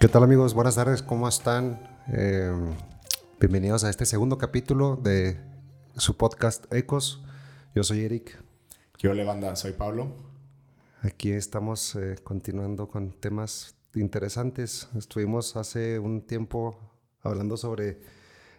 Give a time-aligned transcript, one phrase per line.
[0.00, 0.54] ¿Qué tal amigos?
[0.54, 1.80] Buenas tardes, ¿cómo están?
[2.12, 2.52] Eh,
[3.40, 5.40] bienvenidos a este segundo capítulo de
[5.96, 7.24] su podcast Ecos.
[7.74, 8.40] Yo soy Eric.
[8.98, 10.14] Yo le banda, soy Pablo.
[11.02, 14.88] Aquí estamos eh, continuando con temas interesantes.
[14.96, 16.78] Estuvimos hace un tiempo
[17.22, 17.98] hablando sobre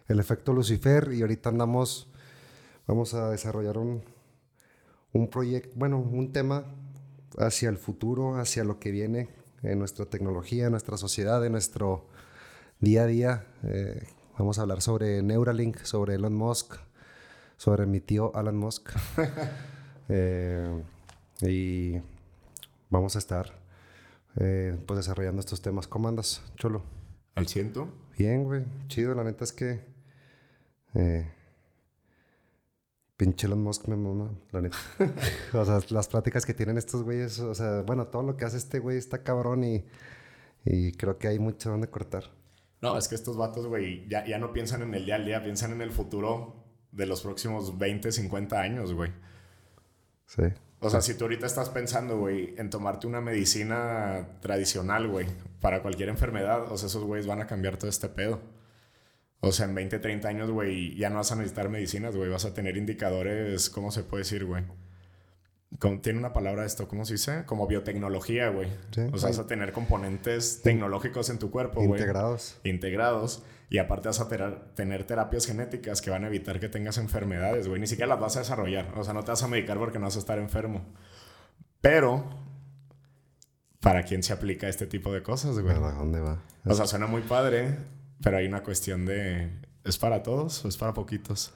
[0.08, 2.12] el efecto Lucifer y ahorita andamos,
[2.86, 4.02] vamos a desarrollar un,
[5.14, 6.66] un proyecto, bueno, un tema
[7.38, 12.06] hacia el futuro, hacia lo que viene en nuestra tecnología, en nuestra sociedad, en nuestro
[12.80, 13.46] día a día.
[13.62, 14.02] Eh,
[14.38, 16.76] vamos a hablar sobre Neuralink, sobre Elon Musk,
[17.56, 18.90] sobre mi tío Alan Musk.
[20.12, 20.82] Eh,
[21.42, 22.02] y
[22.88, 23.60] vamos a estar
[24.40, 25.86] eh, pues desarrollando estos temas.
[25.86, 26.82] ¿Cómo andas, Cholo?
[27.36, 27.88] ¿Al ciento?
[28.18, 28.64] Bien, güey.
[28.88, 29.84] Chido, la neta es que...
[30.94, 31.30] Eh,
[33.20, 34.78] pinche Elon Musk me mama, la neta.
[35.52, 38.56] o sea, las pláticas que tienen estos güeyes, o sea, bueno, todo lo que hace
[38.56, 39.84] este güey está cabrón y,
[40.64, 42.24] y creo que hay mucho donde cortar.
[42.80, 45.42] No, es que estos vatos, güey, ya, ya no piensan en el día al día,
[45.42, 49.12] piensan en el futuro de los próximos 20, 50 años, güey.
[50.24, 50.44] Sí.
[50.78, 55.26] O sea, si tú ahorita estás pensando, güey, en tomarte una medicina tradicional, güey,
[55.60, 58.40] para cualquier enfermedad, o sea, esos güeyes van a cambiar todo este pedo.
[59.40, 62.44] O sea, en 20, 30 años, güey, ya no vas a necesitar medicinas, güey, vas
[62.44, 64.64] a tener indicadores, ¿cómo se puede decir, güey?
[66.02, 67.44] Tiene una palabra esto, ¿cómo se dice?
[67.46, 68.68] Como biotecnología, güey.
[68.90, 72.00] Sí, o sea, vas a tener componentes tecnológicos en tu cuerpo, güey.
[72.00, 72.58] Integrados.
[72.64, 76.98] integrados y aparte vas a tener, tener terapias genéticas que van a evitar que tengas
[76.98, 77.80] enfermedades, güey.
[77.80, 78.92] Ni siquiera las vas a desarrollar.
[78.96, 80.84] O sea, no te vas a medicar porque no vas a estar enfermo.
[81.80, 82.28] Pero,
[83.78, 85.76] ¿para quién se aplica este tipo de cosas, güey?
[85.76, 86.42] ¿A dónde va?
[86.66, 87.76] O sea, suena muy padre,
[88.22, 89.50] pero hay una cuestión de...
[89.84, 91.52] ¿Es para todos o es para poquitos?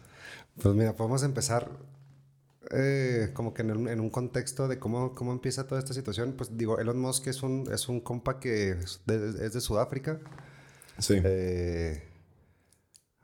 [0.60, 1.70] Pues mira, podemos empezar
[2.70, 6.34] eh, como que en un, en un contexto de cómo, cómo empieza toda esta situación.
[6.36, 10.20] Pues digo, Elon Musk es un, es un compa que es de, es de Sudáfrica.
[10.98, 11.20] Sí.
[11.22, 12.02] Eh,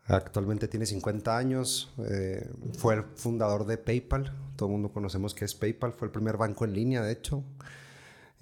[0.06, 1.92] actualmente tiene 50 años.
[1.98, 4.32] eh, fue el fundador de PayPal.
[4.56, 5.92] Todo el mundo conocemos que es PayPal.
[5.92, 7.44] Fue el primer banco en línea, de hecho.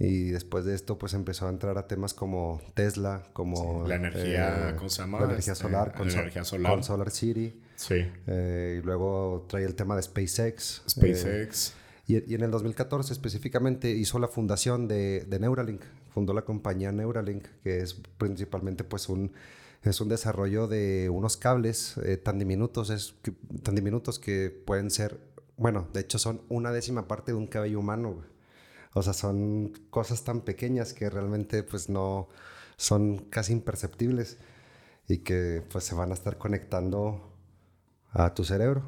[0.01, 3.85] Y después de esto, pues empezó a entrar a temas como Tesla, como...
[3.89, 5.19] La energía, eh, ¿cómo se llama?
[5.19, 6.73] La energía Este, solar, la con, energía solar.
[6.73, 7.61] con Solar City.
[7.75, 8.07] Sí.
[8.29, 10.79] Eh, y luego trae el tema de SpaceX.
[10.79, 11.75] Eh, SpaceX.
[12.07, 15.83] y, y en el 2014 específicamente hizo la fundación de, de Neuralink.
[16.15, 19.33] Fundó la compañía Neuralink, que es principalmente pues un,
[19.83, 23.33] es un desarrollo de unos cables eh, tan diminutos, es que-
[23.65, 25.19] tan diminutos que pueden ser,
[25.57, 28.23] bueno, de hecho son una décima parte de un cabello humano.
[28.95, 32.29] O sea, son cosas tan pequeñas que realmente pues no
[32.77, 34.39] son casi imperceptibles
[35.09, 37.33] y que pues se van a estar conectando
[38.13, 38.83] a tu cerebro.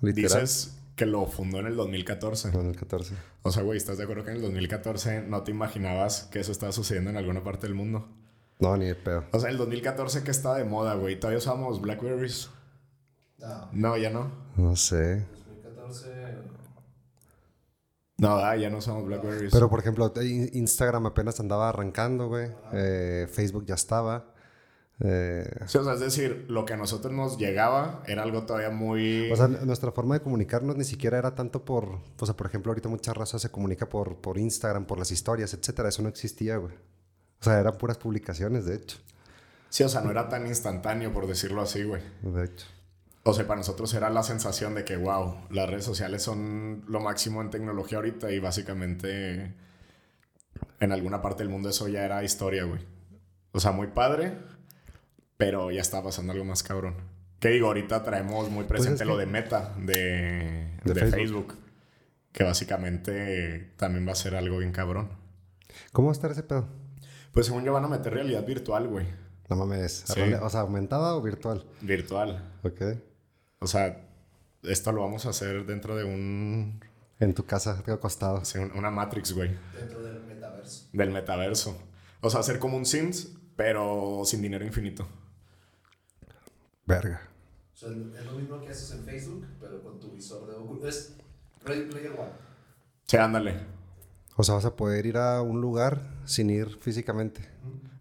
[0.00, 0.40] Literal.
[0.42, 2.50] Dices que lo fundó en el 2014.
[2.50, 3.14] 2014.
[3.42, 6.52] O sea, güey, ¿estás de acuerdo que en el 2014 no te imaginabas que eso
[6.52, 8.08] estaba sucediendo en alguna parte del mundo?
[8.58, 9.24] No, ni de pedo.
[9.32, 11.18] O sea, el 2014 que estaba de moda, güey.
[11.18, 12.50] Todavía usamos Blackberries.
[13.38, 14.30] No, No, ya no.
[14.56, 15.24] No sé.
[15.64, 16.08] 2014.
[18.18, 19.52] No, ah, ya no usamos Blackberries.
[19.52, 22.50] Pero por ejemplo, Instagram apenas andaba arrancando, güey.
[22.72, 24.34] Eh, Facebook ya estaba.
[25.00, 28.70] Eh, Sí, o sea, es decir, lo que a nosotros nos llegaba era algo todavía
[28.70, 29.30] muy...
[29.30, 32.00] o sea, nuestra forma de comunicarnos ni siquiera era tanto por.
[32.18, 35.54] O sea, por ejemplo, ahorita mucha raza se comunica por, por Instagram, por las historias,
[35.54, 35.88] etcétera.
[35.88, 36.74] Eso no existía, güey.
[37.40, 38.98] O sea, eran puras publicaciones, de hecho.
[39.68, 42.02] Sí, o sea, no era tan instantáneo, por decirlo así, güey.
[42.22, 42.66] De hecho.
[43.24, 47.00] O sea, para nosotros era la sensación de que, wow, las redes sociales son lo
[47.00, 49.54] máximo en tecnología ahorita y básicamente
[50.80, 52.80] en alguna parte del mundo eso ya era historia, güey.
[53.52, 54.34] O sea, muy padre,
[55.36, 56.94] pero ya está pasando algo más cabrón.
[57.40, 57.66] ¿Qué digo?
[57.68, 61.14] Ahorita traemos muy presente Pues es lo que- de Meta, de, De de Facebook.
[61.52, 61.54] Facebook.
[62.32, 65.08] que básicamente también va a ser algo bien cabrón.
[65.92, 66.66] ¿Cómo va a estar ese pedo?
[67.32, 69.06] Pues según yo van a meter realidad virtual, güey.
[69.48, 70.04] No mames.
[70.06, 70.20] Sí.
[70.40, 71.64] O sea, aumentada o virtual.
[71.80, 72.52] Virtual.
[72.62, 72.82] Ok.
[73.60, 74.06] O sea,
[74.62, 76.80] esto lo vamos a hacer dentro de un,
[77.20, 78.44] En tu casa, acostado.
[78.44, 79.56] sí, un- una Matrix, güey.
[79.78, 80.88] Dentro del metaverso.
[80.92, 81.78] del metaverso.
[82.20, 85.06] O sea, hacer como un Sims, pero sin dinero infinito.
[86.86, 87.20] Verga.
[87.74, 90.84] O sea, es lo mismo que haces en Facebook, pero con tu visor de Oculus.
[90.84, 91.16] Es
[91.64, 92.30] Ready Player One.
[93.06, 93.56] Sí, ándale.
[94.36, 97.40] O sea, vas a poder ir a un lugar sin ir físicamente,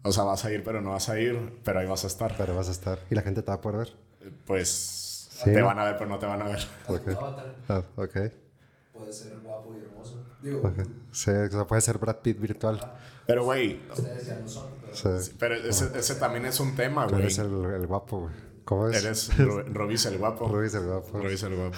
[0.03, 2.35] O sea, vas a ir, pero no vas a ir, pero ahí vas a estar.
[2.37, 4.31] pero vas a estar y la gente te va a poder ver.
[4.45, 5.06] Pues
[5.43, 5.65] Sí, te ¿no?
[5.67, 6.57] van a ver, pero no te van a ver.
[6.57, 7.03] Haz Ok.
[7.03, 7.55] tu avatar.
[7.69, 8.17] Ah, ok.
[8.93, 10.23] Puede ser guapo y hermoso.
[10.41, 10.87] Digo, ok.
[11.11, 11.31] Sí,
[11.67, 12.79] puede ser Brad Pitt virtual.
[13.27, 14.67] Pero, güey, ustedes ya no son.
[14.81, 15.31] Pero Sí.
[15.37, 17.21] pero ese, ese también es un tema, güey.
[17.21, 18.33] eres el, el guapo, güey.
[18.65, 19.03] ¿Cómo es?
[19.03, 20.47] Eres Ro- Robis el guapo.
[20.47, 21.19] Rubis el guapo.
[21.19, 21.77] Robis el guapo.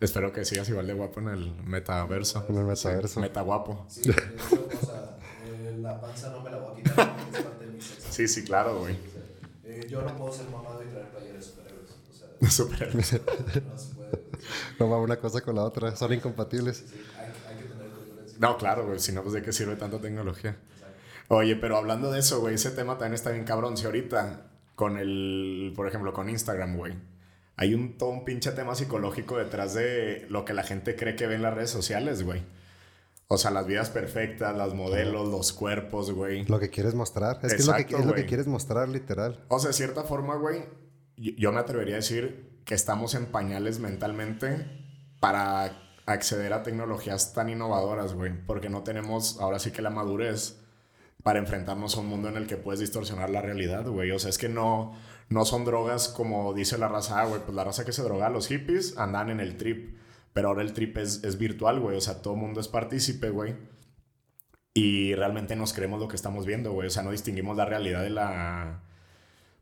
[0.00, 2.44] Espero que sigas igual de guapo en el metaverso.
[2.48, 3.18] En el metaverso.
[3.20, 3.84] Meta guapo.
[3.88, 5.16] Sí, de hecho, o sea,
[5.46, 8.06] eh, la panza no me la voy a quitar es parte de mi sexo.
[8.10, 8.96] Sí, sí, claro, güey.
[9.64, 11.46] Eh, yo no puedo ser mamado y traer playeras
[12.40, 13.12] de superhéroes.
[13.12, 13.64] O sea, Superhéroes.
[13.64, 14.22] no se puede.
[14.78, 16.84] No va una cosa con la otra, son incompatibles.
[16.86, 17.88] sí, hay, hay que tener.
[18.40, 18.98] No, claro, güey.
[18.98, 20.56] Si no, pues de qué sirve tanta tecnología.
[21.28, 23.76] Oye, pero hablando de eso, güey, ese tema también está bien cabrón.
[23.76, 26.94] Si ahorita, con el, por ejemplo, con Instagram, güey,
[27.56, 31.26] hay un, todo un pinche tema psicológico detrás de lo que la gente cree que
[31.26, 32.42] ve en las redes sociales, güey.
[33.26, 36.46] O sea, las vidas perfectas, las modelos, los cuerpos, güey.
[36.46, 37.40] Lo que quieres mostrar.
[37.42, 39.44] Es que es lo que, es lo que quieres mostrar, literal.
[39.48, 40.64] O sea, de cierta forma, güey,
[41.18, 44.66] yo me atrevería a decir que estamos en pañales mentalmente
[45.20, 45.72] para
[46.06, 48.32] acceder a tecnologías tan innovadoras, güey.
[48.46, 50.60] Porque no tenemos ahora sí que la madurez
[51.22, 54.10] para enfrentarnos a un mundo en el que puedes distorsionar la realidad, güey.
[54.12, 54.94] O sea, es que no,
[55.28, 58.30] no son drogas como dice la raza, ah, güey, pues la raza que se droga,
[58.30, 59.98] los hippies andan en el trip.
[60.32, 61.96] Pero ahora el trip es, es virtual, güey.
[61.96, 63.56] O sea, todo mundo es partícipe, güey.
[64.74, 66.86] Y realmente nos creemos lo que estamos viendo, güey.
[66.86, 68.82] O sea, no distinguimos la realidad de la...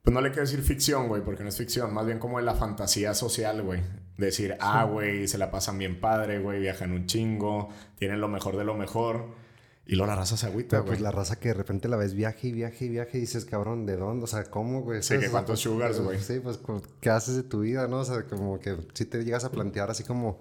[0.06, 1.92] Pues no le quiero decir ficción, güey, porque no es ficción.
[1.92, 3.80] Más bien como de la fantasía social, güey.
[4.16, 8.56] Decir, ah, güey, se la pasan bien padre, güey, viajan un chingo, tienen lo mejor
[8.56, 9.24] de lo mejor.
[9.84, 10.90] Y luego la raza se agüita, Pero güey.
[10.92, 13.44] pues la raza que de repente la ves viaje y viaje y viaje y dices,
[13.46, 14.22] cabrón, ¿de dónde?
[14.22, 15.02] O sea, ¿cómo, güey?
[15.02, 16.20] Sí, que cuántos pues, sugars, pues, güey.
[16.20, 17.98] Sí, pues, como, ¿qué haces de tu vida, no?
[17.98, 20.38] O sea, como que si te llegas a plantear así como,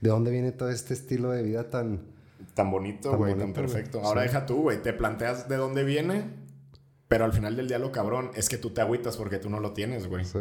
[0.00, 2.02] ¿de dónde viene todo este estilo de vida tan...
[2.54, 4.00] Tan bonito, güey, tan perfecto.
[4.02, 4.26] Ahora Sí.
[4.26, 6.24] deja tú, güey, te planteas de dónde viene,
[7.14, 9.60] pero al final del día lo cabrón es que tú te agüitas porque tú no
[9.60, 10.24] lo tienes, güey.
[10.24, 10.40] sí?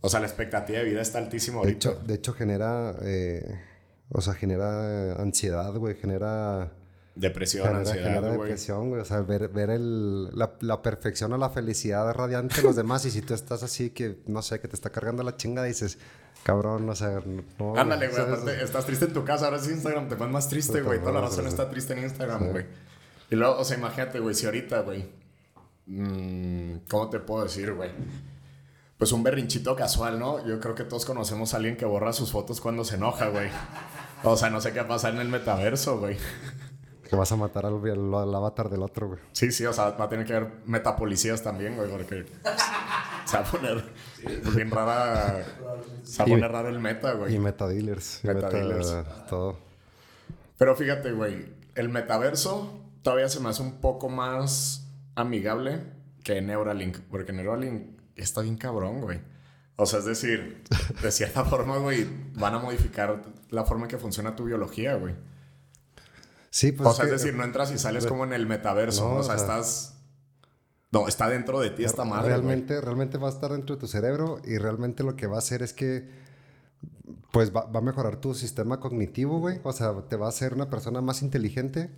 [0.00, 1.88] O sea, la expectativa de vida está altísima De ahorita.
[1.90, 3.60] hecho, de hecho genera, eh,
[4.08, 6.70] o sea, genera eh, ansiedad, güey, genera...
[7.16, 8.38] Depresión, Genera, ansiedad, genera güey.
[8.50, 9.00] depresión, güey.
[9.02, 13.04] O sea, ver, ver el, la, la perfección o la felicidad radiante de los demás.
[13.04, 15.98] Y si tú estás así que, no sé, que te está cargando la chinga, dices,
[16.44, 17.20] cabrón, o sea,
[17.58, 17.76] no.
[17.76, 18.60] Ándale, güey.
[18.62, 21.00] estás triste en tu casa, ahora es Instagram, te pones más triste, güey.
[21.00, 21.48] Toda la razón sí.
[21.50, 22.48] está triste en Instagram, Sí.
[22.50, 22.66] güey.
[23.30, 25.21] Y luego, o sea, imagínate, güey, si ahorita, güey.
[25.86, 27.90] Mm, ¿Cómo te puedo decir, güey?
[28.98, 30.46] Pues un berrinchito casual, ¿no?
[30.46, 33.48] Yo creo que todos conocemos a alguien que borra sus fotos cuando se enoja, güey.
[34.22, 36.16] O sea, no sé qué va a pasar en el metaverso, güey.
[37.08, 39.20] Que vas a matar al, al- al avatar del otro, güey.
[39.32, 42.24] Sí, sí, o sea, va a tener que haber metapolicías también, güey, porque
[43.26, 43.84] se va a poner
[44.54, 45.44] bien rara.
[46.04, 47.34] Se va a Y- poner raro el meta, güey.
[47.34, 48.20] Y metadealers.
[48.22, 48.92] y Metadealers.
[48.94, 49.58] meta- todo.
[50.58, 54.81] Pero fíjate, güey, el metaverso todavía se me hace un poco más
[55.14, 55.80] amigable
[56.24, 59.20] que Neuralink, porque Neuralink está bien cabrón, güey.
[59.76, 60.62] O sea, es decir,
[61.02, 65.14] de cierta forma, güey, van a modificar la forma en que funciona tu biología, güey.
[66.50, 66.88] Sí, pues.
[66.88, 69.22] o sea, que- es decir, no entras y sales como en el metaverso, No, o
[69.22, 69.98] sea, estás...
[70.90, 72.32] No, está dentro de ti esta madre, güey.
[72.34, 75.38] realmente, realmente va a estar dentro de tu cerebro y realmente lo que va a
[75.38, 76.06] hacer es que
[77.32, 79.58] pues va, va a mejorar tu sistema cognitivo, güey.
[79.64, 81.88] O sea, te va a hacer una persona más inteligente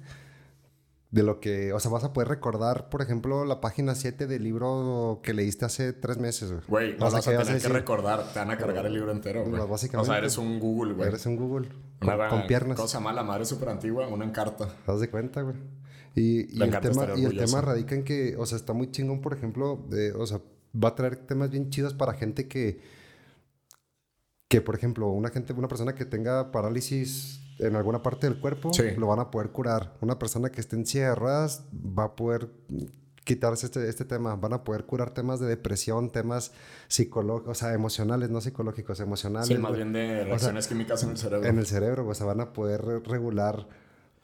[1.15, 4.43] de lo que, o sea, vas a poder recordar, por ejemplo, la página 7 del
[4.43, 6.63] libro que leíste hace tres meses, güey.
[6.67, 9.45] Güey, sea, vas a que tener que recordar, te van a cargar el libro entero,
[9.45, 9.65] güey.
[9.65, 10.11] Básicamente.
[10.11, 11.07] O sea, eres un Google, güey.
[11.07, 11.69] Eres un Google
[12.01, 12.77] Una con, con piernas.
[12.77, 14.67] cosa mala, madre súper antigua, una encarta.
[14.67, 15.55] ¿Te das de cuenta, güey?
[16.17, 19.21] Y, y el, tema, y el tema radica en que, o sea, está muy chingón,
[19.21, 20.41] por ejemplo, de, o sea,
[20.75, 22.81] va a traer temas bien chidos para gente que,
[24.49, 28.73] que por ejemplo, una gente, una persona que tenga parálisis en alguna parte del cuerpo,
[28.73, 28.83] Sí.
[28.97, 29.95] lo van a poder curar.
[30.01, 32.49] Una persona que esté en silla de ruedas va a poder
[33.25, 34.37] quitarse este, este tema.
[34.37, 36.53] Van a poder curar temas de depresión, temas
[36.89, 39.49] psicológicos, o sea, emocionales, no psicológicos, emocionales.
[39.49, 41.49] Sí, más bien de reacciones químicas en el cerebro.
[41.49, 43.67] en el cerebro, o sea, van a poder re- regular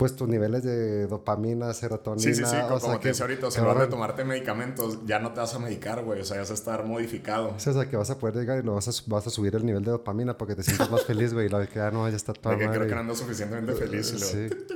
[0.00, 2.22] pues tus niveles de dopamina, serotonina.
[2.22, 5.18] Sí, sí, sí, o como sea, que, ahorita, o sea, lugar de tomarte medicamentos, ya
[5.20, 7.54] no te vas a medicar, güey, o sea, ya vas a estar modificado.
[7.58, 9.54] sí, o sea, que vas a poder llegar y lo vas a, vas a subir
[9.54, 11.46] el nivel de dopamina porque te sientes más feliz, güey.
[11.46, 12.88] Y la que, ah, no, ya está toda que creo madre.
[12.88, 14.12] que no ando suficientemente feliz.
[14.12, 14.74] y luego- Sí.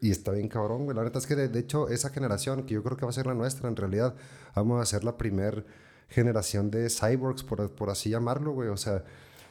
[0.00, 0.96] Y está bien cabrón, güey.
[0.96, 3.14] La neta es que, de, de hecho, esa generación, que yo creo que va a
[3.14, 4.14] ser la nuestra, en realidad,
[4.54, 5.64] vamos a ser la primer
[6.08, 8.68] generación de cyborgs, por, por así llamarlo, güey.
[8.68, 9.04] O sea,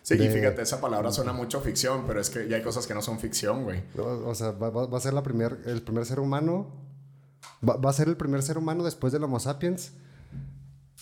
[0.06, 2.94] Sí, y fíjate, esa palabra suena mucho ficción, pero es que ya hay cosas que
[2.94, 3.82] no son ficción, güey.
[3.98, 6.68] O, o sea, va, va- a ser la primer, el primer ser humano.
[7.68, 9.94] Va, va a ser el primer ser humano después del Homo sapiens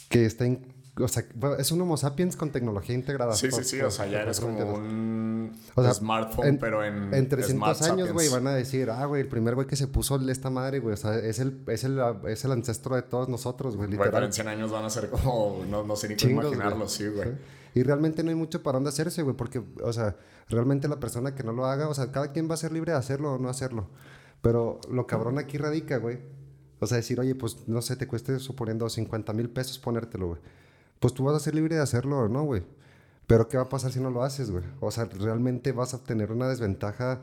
[0.09, 0.71] que está en.
[0.99, 1.25] O sea,
[1.57, 3.33] es un Homo sapiens con tecnología integrada.
[3.33, 7.13] Sí, sí, sí, o sea, ya eres como un O sea, smartphone, en- pero en,
[7.13, 9.87] En 300 smart años, güey, van a decir, ah, güey, el primer güey que se
[9.87, 13.27] puso esta madre, güey, o sea, es el, es el, es el ancestro de todos
[13.27, 14.23] nosotros, güey, Güey, pero literal.
[14.27, 17.27] en 100 años van a ser como, no, no sé ni cómo imaginarlo, sí, güey.
[17.27, 17.35] Sí.
[17.73, 20.15] Y realmente no hay mucho para dónde hacerse, güey, porque, o sea,
[20.49, 22.91] realmente la persona que no lo haga, o sea, cada quien va a ser libre
[22.91, 23.87] de hacerlo o no hacerlo.
[24.41, 26.19] Pero lo cabrón aquí radica, güey.
[26.79, 30.41] O sea, decir, oye, pues, no sé, te cueste suponiendo 50 mil pesos ponértelo, güey.
[30.99, 32.63] Pues tú vas a ser libre de hacerlo o no, güey.
[33.25, 34.63] Pero ¿qué va a pasar si no lo haces, güey?
[34.79, 37.21] O sea, realmente vas a tener una desventaja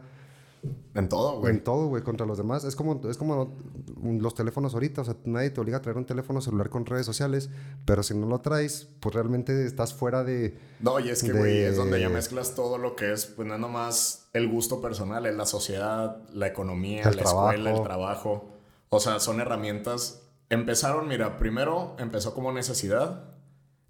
[0.94, 1.54] En todo, güey.
[1.54, 2.64] En todo, güey, contra los demás.
[2.64, 3.56] Es como, es como
[4.02, 5.02] los teléfonos ahorita.
[5.02, 7.48] O sea, nadie te obliga a traer un teléfono celular con redes sociales.
[7.84, 10.58] Pero si no lo traes, pues realmente estás fuera de.
[10.80, 13.46] No, y es que, de- güey, es donde ya mezclas todo lo que es, pues
[13.48, 17.76] no nomás el gusto personal, es la sociedad, la economía, El la escuela, trabajo.
[17.78, 18.44] el trabajo.
[18.90, 20.22] O sea, son herramientas.
[20.50, 23.24] Empezaron, mira, primero empezó como necesidad.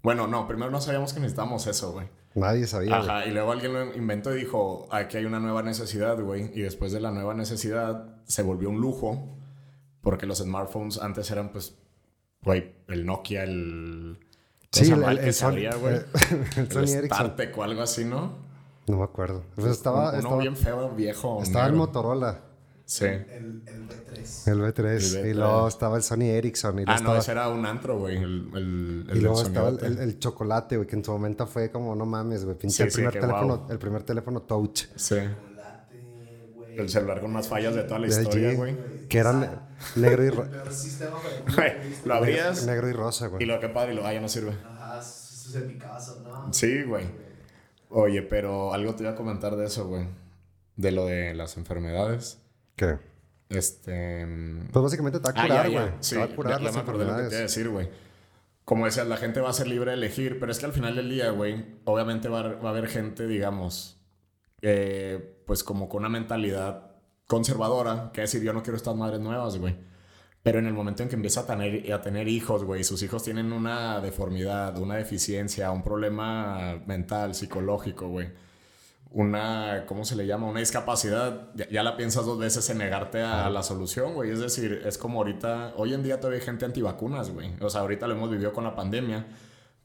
[0.03, 2.07] Bueno, no, primero no sabíamos que necesitábamos eso, güey.
[2.33, 2.97] Nadie sabía.
[2.97, 3.09] güey.
[3.09, 6.51] Ajá, y luego alguien lo inventó y dijo, aquí hay una nueva necesidad, güey.
[6.53, 9.37] Y después de la nueva necesidad se volvió un lujo,
[10.01, 11.77] porque los smartphones antes eran, pues,
[12.43, 14.17] güey, el Nokia, el...
[14.71, 15.15] ¿cómo se llama?
[15.15, 15.95] que abría, güey.
[16.55, 17.05] el el Ericsson.
[17.05, 18.31] StarTech o algo así, ¿no?
[18.87, 19.43] No me acuerdo.
[19.55, 21.41] Pues estaba, Uno estaba, bien feo, viejo.
[21.43, 21.87] estaba el negro.
[21.87, 22.41] Motorola,
[22.91, 23.05] Sí.
[23.05, 24.47] El, el B3.
[24.51, 24.85] el B3.
[24.89, 25.33] El Y B3.
[25.35, 26.79] luego estaba el Sony Ericsson.
[26.79, 28.17] Y Ah, no, ese era un antro, güey.
[28.17, 30.03] El, el, el y luego estaba el, sonidote.
[30.03, 32.57] el- el chocolate, güey, que en su momento fue como, no mames, güey.
[32.57, 34.87] Pinche Sí, el, primer teléfono, el primer teléfono touch.
[34.97, 35.15] Sí.
[35.15, 36.01] Chocolate,
[36.53, 36.77] güey.
[36.79, 39.07] El celular con más fallas de toda la De historia, allí, güey.
[39.07, 41.11] Que eran negro y, ro- Peor sistema
[41.55, 43.45] Güey, para Lo abrías negro y rosa, y güey.
[43.45, 44.51] lo que padre, y lo, ah, ya no sirve.
[44.65, 46.51] Ajá, eso es en mi casa, ¿no?
[46.53, 47.05] Sí, güey.
[47.87, 50.07] Oye, pero algo te iba a comentar de eso, güey.
[50.75, 52.39] De lo de las enfermedades.
[52.81, 52.97] ¿Qué?
[53.49, 54.25] Este.
[54.71, 55.91] Pues básicamente te va a Ah, curar, ya, güey.
[55.91, 55.97] ya.
[55.99, 57.41] Sí, te va a curar ya, ya las me acordé lo que te iba a
[57.41, 57.89] decir, güey.
[58.65, 60.95] Como decías, la gente va a ser libre de elegir, pero es que al final
[60.95, 63.99] del día, güey, obviamente va, a- va a haber gente, digamos,
[64.61, 66.91] eh, pues como con una mentalidad
[67.27, 69.75] conservadora, que decir, yo no quiero estas madres nuevas, güey.
[70.43, 73.21] Pero en el momento en que empieza a tener, a tener hijos, güey, sus hijos
[73.23, 78.29] tienen una deformidad, una deficiencia, un problema mental, psicológico, güey.
[79.13, 80.47] Una, ¿cómo se le llama?
[80.47, 84.31] Una discapacidad, ya, ya la piensas dos veces en negarte a la solución, güey.
[84.31, 87.51] Es decir, es como ahorita, hoy en día todavía hay gente antivacunas, güey.
[87.59, 89.25] O sea, ahorita lo hemos vivido con la pandemia.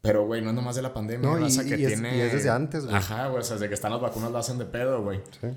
[0.00, 1.28] Pero, güey, no es nomás de la pandemia.
[1.28, 2.16] No, raza y- que y es- tiene...
[2.16, 2.94] y es desde antes, güey.
[2.96, 3.40] Ajá, güey.
[3.40, 5.20] O sea, desde que están las vacunas la hacen de pedo, güey.
[5.40, 5.48] Sí.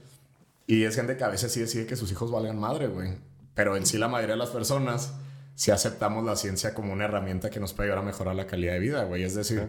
[0.66, 3.18] Y es gente que a veces sí decide que sus hijos valgan madre, güey.
[3.54, 5.14] Pero en sí la mayoría de las personas
[5.54, 8.74] sí aceptamos la ciencia como una herramienta que nos puede ayudar a mejorar la calidad
[8.74, 9.22] de vida, güey.
[9.24, 9.68] Es decir,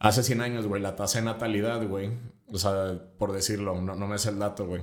[0.00, 2.10] hace 100 años, güey, la tasa de natalidad, güey.
[2.52, 4.82] O sea, por decirlo, no, no me sé el dato, güey.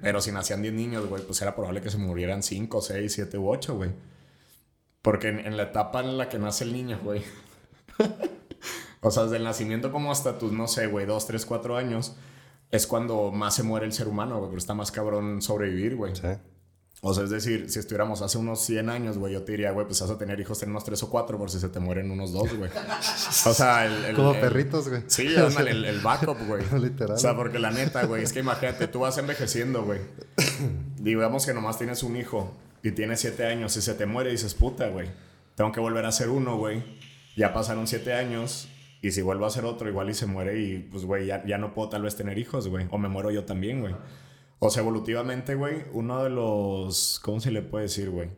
[0.00, 3.38] Pero si nacían 10 niños, güey, pues era probable que se murieran 5, 6, 7
[3.38, 3.90] u 8, güey.
[5.02, 7.22] Porque en, en la etapa en la que nace el niño, güey.
[9.00, 12.16] o sea, desde el nacimiento como hasta tus, no sé, güey, 2, 3, 4 años,
[12.70, 14.50] es cuando más se muere el ser humano, güey.
[14.50, 16.16] Pero está más cabrón sobrevivir, güey.
[16.16, 16.28] Sí.
[17.00, 19.86] O sea, es decir, si estuviéramos hace unos 100 años, güey, yo te diría, güey,
[19.86, 22.10] pues vas a tener hijos en unos 3 o 4 por si se te mueren
[22.10, 22.70] unos 2, güey.
[23.46, 24.04] O sea, el...
[24.06, 25.02] el- Como el- perritos, güey.
[25.08, 26.62] Sí, ándale, el, el backup, güey.
[26.80, 27.16] Literal.
[27.16, 30.00] O sea, porque la neta, güey, es que imagínate, tú vas envejeciendo, güey.
[30.98, 34.32] Digamos que nomás tienes un hijo y tienes 7 años y se te muere y
[34.32, 35.08] dices, puta, güey.
[35.56, 36.82] Tengo que volver a ser uno, güey.
[37.36, 38.68] Ya pasaron 7 años
[39.02, 41.58] y si vuelvo a ser otro, igual y se muere y pues, güey, ya, ya
[41.58, 42.86] no puedo tal vez tener hijos, güey.
[42.90, 43.94] O me muero yo también, güey.
[44.66, 47.20] O sea, evolutivamente, güey, uno de los...
[47.22, 48.30] ¿Cómo se le puede decir, güey?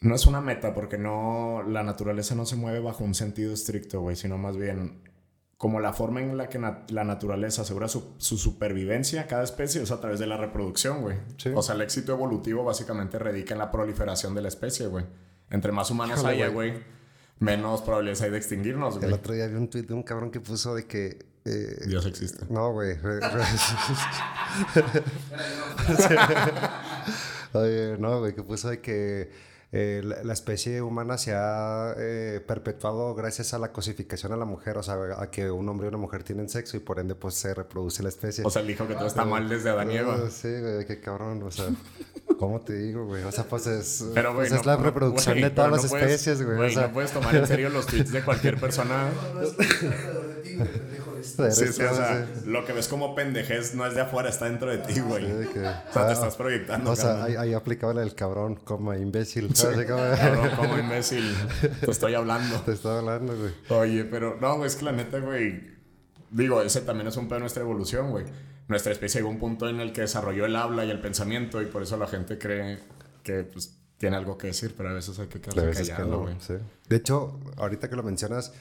[0.00, 1.62] No es una meta porque no...
[1.66, 5.02] La naturaleza no se mueve bajo un sentido estricto, güey, sino más bien
[5.56, 9.82] como la forma en la que na- la naturaleza asegura su, su supervivencia, cada especie,
[9.82, 11.16] es a través de la reproducción, güey.
[11.36, 11.50] Sí.
[11.52, 15.04] O sea, el éxito evolutivo básicamente radica en la proliferación de la especie, güey.
[15.50, 16.74] Entre más humanos haya, güey,
[17.40, 19.12] menos probabilidades hay de extinguirnos, El güey.
[19.12, 21.24] otro día vi un tweet de un cabrón que puso de que.
[21.44, 22.46] eh, Dios existe.
[22.50, 22.96] No, güey.
[27.52, 29.30] Oye, no, güey, que puso de que
[29.70, 34.78] eh, la, especie humana se ha eh, perpetuado gracias a la cosificación a la mujer,
[34.78, 37.34] o sea, a que un hombre y una mujer tienen sexo y por ende pues
[37.34, 38.44] se reproduce la especie.
[38.46, 40.18] O sea, él dijo que todo está mal desde Adán y Eva.
[40.26, 41.66] Ah, Sí, güey, qué cabrón, o sea,
[42.38, 43.22] ¿cómo te digo, güey?
[43.24, 45.86] O sea, pues es, Pero, güey, pues no- es la reproducción güey, de todas las
[45.90, 46.56] puedes- especies, güey.
[46.56, 49.10] güey, O sea, no puedes tomar en serio los tweets de cualquier persona.
[51.38, 51.72] No, no es que está alrededor de ti, güey, pendejo.
[51.72, 52.50] Sí, sí, o sea, Sí.
[52.50, 55.26] lo que ves como pendejez no es de afuera, está dentro de ti, güey.
[55.26, 56.90] Sí, de que- O sea, te ah, estás proyectando.
[56.90, 59.48] O sea, ahí, ahí aplicaba del cabrón, como imbécil.
[59.52, 61.34] Así como- Cabrón, como imbécil.
[61.80, 62.60] Te estoy hablando.
[62.66, 63.52] Te estaba hablando, güey.
[63.80, 65.76] Oye, pero no, güey, es que la neta, güey.
[66.30, 68.24] Digo, ese también es un pedo de nuestra evolución, güey.
[68.68, 71.62] Nuestra especie llegó a un punto en el que desarrolló el habla y el pensamiento,
[71.62, 72.78] y por eso la gente cree
[73.22, 76.34] que pues, tiene algo que decir, pero a veces hay que quedarse callado, güey.
[76.38, 76.54] sí.
[76.88, 78.52] De hecho, ahorita que lo mencionas,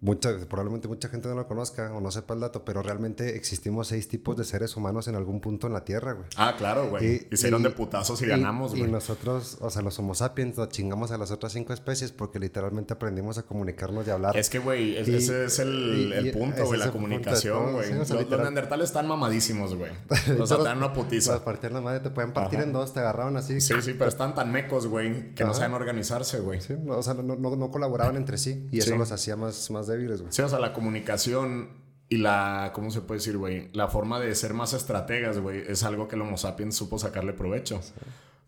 [0.00, 3.88] mucha, probablemente mucha gente no lo conozca o no sepa el dato, pero realmente existimos
[3.88, 6.26] seis tipos de seres humanos en algún punto en la Tierra, güey.
[6.36, 7.26] Ah, claro, güey.
[7.30, 8.90] Hicieron y- de putazos y, ganamos, Y güey.
[8.90, 12.94] nosotros, o sea, los Homo sapiens, nos chingamos a las otras cinco especies porque literalmente
[12.94, 14.36] aprendimos a comunicarnos y hablar.
[14.36, 17.72] Es que, güey, es- Y- ese es el, y- el y punto, güey, la comunicación,
[17.74, 17.86] güey.
[17.88, 18.40] sí, o sea, los, los literal.
[18.44, 19.92] neandertales están mamadísimos, güey.
[20.08, 21.44] Te dan una putiza.
[21.44, 22.66] partir la madre te pueden partir Ajá.
[22.66, 23.60] en dos, te agarraron así.
[23.60, 26.60] Sí, sí, pero están tan mecos, güey, que no saben organizarse, güey.
[26.60, 29.70] Sí, no, o sea, no, no- no colaboraban entre sí y eso los hacía más,
[29.70, 30.32] más débiles, güey.
[30.32, 33.70] Sí, o sea, la comunicación y la, ¿cómo se puede decir, güey?
[33.72, 37.32] La forma de ser más estrategas, güey, es algo que el Homo sapiens supo sacarle
[37.32, 37.80] provecho.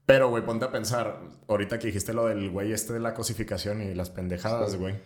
[0.05, 3.81] Pero, güey, ponte a pensar, ahorita que dijiste lo del güey este de la cosificación
[3.81, 4.97] y las pendejadas, güey.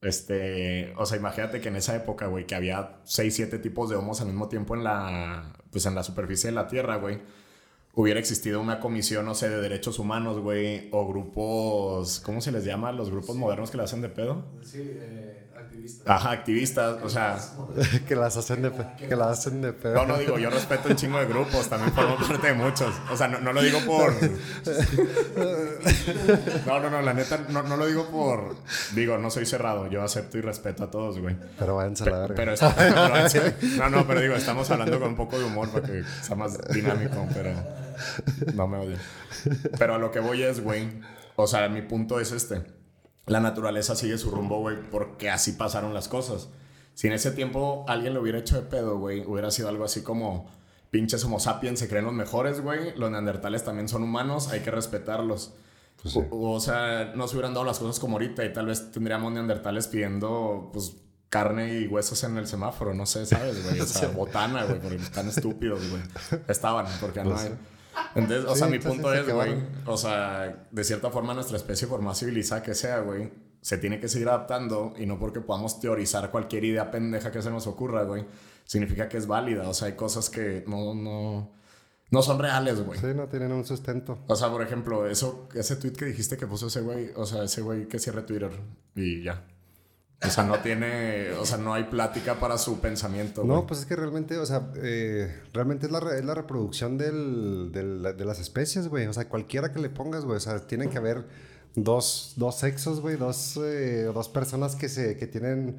[0.00, 3.96] Este, o sea, imagínate que en esa época, güey, que había 6, 7 tipos de
[3.96, 7.20] homos al mismo tiempo en la, pues en la superficie de la Tierra, güey.
[7.94, 12.64] Hubiera existido una comisión, no sé, de derechos humanos, güey, o grupos, ¿cómo se les
[12.64, 12.90] llama?
[12.92, 14.44] Los grupos modernos que le hacen de pedo.
[14.62, 16.06] Sí, eh, activistas.
[16.08, 17.38] Ajá, activistas, o sea,
[18.08, 19.94] que las hacen de, pe- que las hacen de pedo.
[19.94, 22.94] no, no digo, yo respeto un chingo de grupos, también formo parte de muchos.
[23.10, 24.12] O sea, no, no lo digo por.
[26.66, 28.56] No, no, no, la neta, no, no lo digo por.
[28.94, 31.36] Digo, no soy cerrado, yo acepto y respeto a todos, güey.
[31.58, 32.34] Pero váyanse a la verga.
[32.36, 33.38] Pero está- pero sí,
[33.78, 36.58] no, no, pero digo, estamos hablando con un poco de humor para que sea más
[36.68, 37.50] dinámico, pero
[38.54, 38.98] no me odien.
[39.78, 40.88] Pero a lo que voy es, güey,
[41.36, 42.62] o sea, mi punto es este.
[43.26, 46.48] La naturaleza sigue su rumbo, güey, porque así pasaron las cosas.
[46.94, 50.02] Si en ese tiempo alguien lo hubiera hecho de pedo, güey, hubiera sido algo así
[50.02, 50.50] como
[50.90, 54.70] pinches homo sapiens se creen los mejores, güey, los neandertales también son humanos, hay que
[54.70, 55.54] respetarlos.
[56.02, 56.20] Pues sí.
[56.30, 59.32] o, o sea, no se hubieran dado las cosas como ahorita y tal vez tendríamos
[59.32, 60.96] neandertales pidiendo, pues,
[61.30, 63.80] carne y huesos en el semáforo, no sé, ¿sabes, güey?
[63.80, 66.02] O sea, botana, güey, porque están estúpidos, güey.
[66.46, 67.54] Estaban, porque no hay.
[68.14, 69.54] Entonces, o sea, mi punto es, güey,
[69.86, 73.30] o sea, de cierta forma nuestra especie, por más civilizada que sea, güey,
[73.60, 77.50] se tiene que seguir adaptando y no porque podamos teorizar cualquier idea pendeja que se
[77.50, 78.24] nos ocurra, güey,
[78.64, 79.68] significa que es válida.
[79.68, 81.52] O sea, hay cosas que no, no,
[82.10, 82.98] no son reales, güey.
[82.98, 84.18] Sí, no tienen un sustento.
[84.26, 87.44] O sea, por ejemplo, eso, ese tweet que dijiste que puso ese güey, o sea,
[87.44, 88.50] ese güey que cierre Twitter
[88.94, 89.46] y ya.
[90.24, 93.42] O sea, no tiene, o sea, no hay plática para su pensamiento.
[93.42, 96.96] No, pues es que realmente, o sea, eh, realmente es la, re- es la reproducción
[96.96, 99.06] del, del- de las especies, güey.
[99.06, 100.36] O sea, cualquiera que le pongas, güey.
[100.36, 101.24] O sea, tienen que haber
[101.74, 103.16] dos, dos sexos, güey.
[103.16, 105.76] Dos, eh, dos personas que, se, que tienen,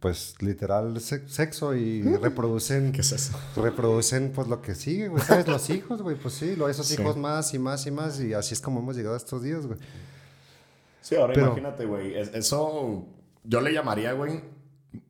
[0.00, 2.90] pues, literal se- sexo y reproducen.
[2.90, 3.38] ¿Qué es eso?
[3.54, 5.22] Reproducen, pues, lo que sigue, güey.
[5.22, 5.46] ¿Sabes?
[5.46, 6.16] Los hijos, güey.
[6.16, 7.00] Pues sí, lo, esos Sí.
[7.00, 8.18] hijos más y más y más.
[8.20, 9.78] Y así es como hemos llegado a estos días, güey.
[11.00, 12.18] Sí, ahora Pero- imagínate, güey.
[12.18, 13.06] es- Eso
[13.48, 14.42] yo le llamaría, güey,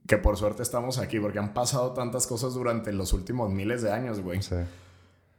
[0.07, 3.92] que por suerte estamos aquí, porque han pasado tantas cosas durante los últimos miles de
[3.92, 4.38] años, güey.
[4.38, 4.66] O sea,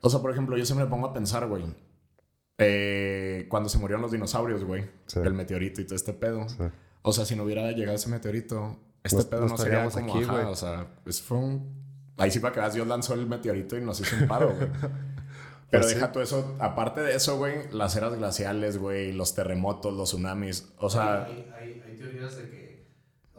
[0.02, 1.64] O sea, por ejemplo, yo siempre me pongo a pensar, güey.
[2.58, 4.86] eh, cuando se murieron los dinosaurios, güey.
[5.08, 5.20] Sí.
[5.20, 6.48] El meteorito y todo este pedo.
[6.50, 6.64] Sí.
[7.02, 10.14] O sea, si no hubiera llegado ese meteorito, este pedo no no, sería estaríamos como,
[10.16, 10.46] aquí, ajá, güey.
[10.46, 11.80] o sea, pues fue un...
[12.18, 14.68] Ahí sí para que veas, Dios lanzó el meteorito y nos hizo un paro, güey.
[15.72, 15.96] Pero Pues sí.
[15.96, 20.68] deja todo eso, aparte de eso, güey, las eras glaciales, güey, los terremotos, los tsunamis,
[20.80, 21.26] o sea...
[21.26, 22.69] hay, hay, hay teorías de que,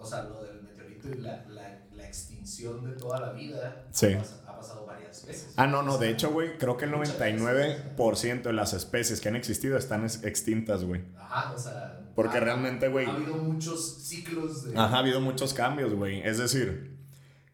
[0.00, 4.06] o sea, lo del meteorito y la, la, la extinción de toda la vida Sí.
[4.14, 5.52] ha, ha pasado varias veces.
[5.56, 9.36] Ah, no, no, de hecho, güey, creo que el 99% de las especies que han
[9.36, 11.02] existido están ex- extintas, güey.
[11.18, 12.00] Ajá, o sea.
[12.14, 14.78] Porque ha- realmente, güey- Ha habido muchos ciclos de.
[14.78, 16.20] Ajá, ha habido muchos cambios, güey.
[16.26, 16.98] Es decir,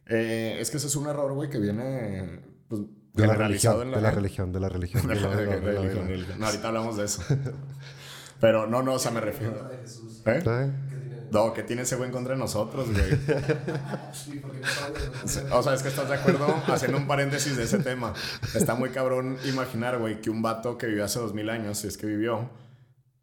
[0.06, 2.82] eh, es que ese es un error, güey, que viene pues,
[3.14, 3.96] de la religión, en la...
[3.98, 5.06] de la religión, de la religión.
[5.06, 6.38] De la- religión.
[6.40, 7.22] No, ahorita hablamos de eso.
[8.40, 9.70] Pero no, no, o sea, me refiero...
[9.82, 10.22] Jesús.
[10.26, 10.42] ¿Eh?
[11.36, 11.42] ¿Eh?
[11.42, 11.46] ¿Qué tiene?
[11.48, 13.10] No, que tiene ese güey contra nosotros, güey.
[14.12, 14.66] Sí, porque no
[15.28, 18.12] sabe- O sea, es que estás de acuerdo, haciendo un paréntisis de ese tema.
[18.54, 21.88] Está muy cabrón imaginar, güey, que un vato que vivió hace dos mil años, si
[21.88, 22.48] es que vivió,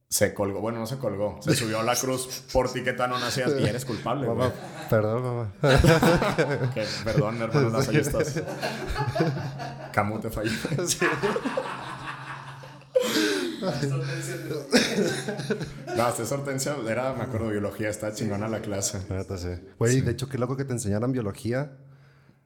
[0.09, 0.59] se colgó.
[0.61, 1.39] Bueno, no se colgó.
[1.41, 4.37] Se subió a la cruz por ti que no nacías y eres culpable, güey.
[4.37, 4.53] Mamá,
[4.89, 5.51] perdón, mamá.
[6.73, 8.41] Que, perdón, hermano lasallistas.
[9.91, 10.51] Camus te falló.
[15.95, 17.89] No, esta hortensia era, me acuerdo, biología.
[17.89, 18.99] Está chingona la clase.
[19.37, 19.47] Sí.
[19.79, 21.71] Güey, de hecho, qué loco que te enseñaran biología.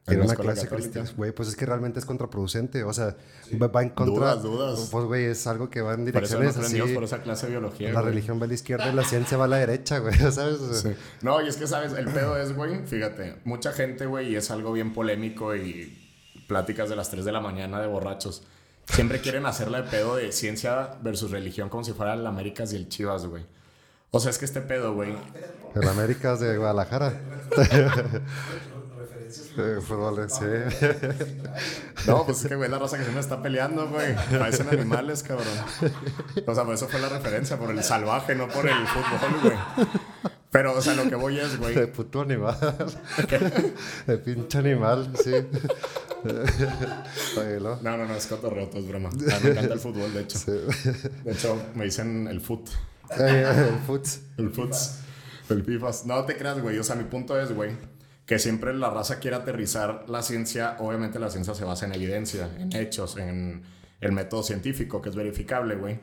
[0.06, 1.10] En Era una clase cristiana.
[1.18, 2.82] Güey, pues es que realmente es contraproducente.
[2.82, 3.14] O sea,
[3.60, 4.36] va- va en contra.
[4.36, 4.88] Dudas, dudas.
[4.90, 6.74] Pues, güey, es algo que va en Por eso no direcciones así.
[6.76, 7.92] Dios por esa clase de biología.
[7.92, 10.14] La religión va a la izquierda y la ciencia va a la derecha, güey.
[10.32, 10.60] ¿Sabes?
[10.60, 10.98] O sea, Sí.
[11.20, 11.92] No, y es que, ¿sabes?
[11.92, 15.94] El pedo es, güey, fíjate, mucha gente, güey, y es algo bien polémico y
[16.48, 18.44] pláticas de las 3 de la mañana de borrachos.
[18.92, 22.76] Siempre quieren hacerla de pedo de ciencia versus religión como si fuera el Américas y
[22.76, 23.44] el Chivas, güey.
[24.10, 25.14] O sea, es que este pedo, güey.
[25.74, 27.12] El América es de Guadalajara.
[28.98, 29.84] Referencias.
[29.84, 30.44] Fútbol, sí.
[32.06, 34.14] No, pues es que, güey, la raza que se me está peleando, güey.
[34.38, 35.46] Parecen animales, cabrón.
[36.46, 39.56] O sea, por eso fue la referencia, por el salvaje, no por el fútbol, güey.
[40.50, 41.74] Pero, o sea, lo que voy es, güey.
[41.74, 42.56] De puto animal.
[44.06, 45.32] De pinche animal, sí.
[47.38, 47.76] Oye, ¿no?
[47.82, 49.10] No, no, no, es cotorreo, todo es broma.
[49.10, 50.38] A mí me encanta el fútbol, de hecho.
[50.38, 50.52] Sí.
[51.24, 52.70] De hecho, me dicen el foot.
[53.18, 54.20] El futs.
[54.38, 55.00] El futs.
[55.50, 56.06] El FIFAs.
[56.06, 56.78] No te creas, güey.
[56.78, 57.72] O sea, mi punto es, güey,
[58.26, 60.76] que siempre la raza quiere aterrizar la ciencia.
[60.80, 63.62] Obviamente la ciencia se basa en evidencia, en hechos, en
[64.00, 66.00] el método científico, que es verificable, güey.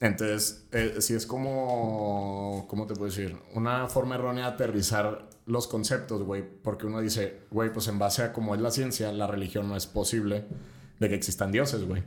[0.00, 3.36] Entonces, eh, si es como, ¿cómo te puedo decir?
[3.54, 8.22] Una forma errónea de aterrizar los conceptos, güey, porque uno dice, güey, pues en base
[8.22, 10.46] a cómo es la ciencia, la religión no es posible
[10.98, 12.02] de que existan dioses, güey.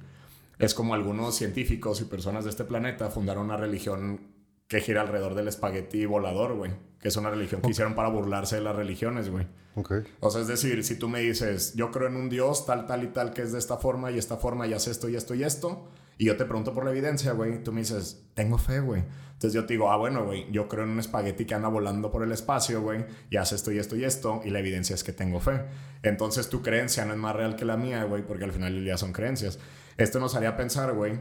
[0.60, 4.22] Es como algunos científicos y personas de este planeta fundaron una religión
[4.68, 6.72] que gira alrededor del espagueti volador, güey.
[7.00, 9.48] Que es una religión que hicieron para burlarse de las religiones, güey.
[9.76, 9.94] Ok.
[10.20, 13.04] O sea, es decir, si tú me dices, yo creo en un Dios tal, tal
[13.04, 15.36] y tal, que es de esta forma y esta forma y hace esto y esto
[15.36, 18.80] y esto, y yo te pregunto por la evidencia, güey, tú me dices, tengo fe,
[18.80, 19.04] güey.
[19.34, 22.10] Entonces yo te digo, ah, bueno, güey, yo creo en un espagueti que anda volando
[22.10, 25.04] por el espacio, güey, y hace esto y esto y esto, y la evidencia es
[25.04, 25.62] que tengo fe.
[26.02, 28.84] Entonces tu creencia no es más real que la mía, güey, porque al final del
[28.84, 29.60] día son creencias.
[29.98, 31.20] Esto nos haría pensar, güey,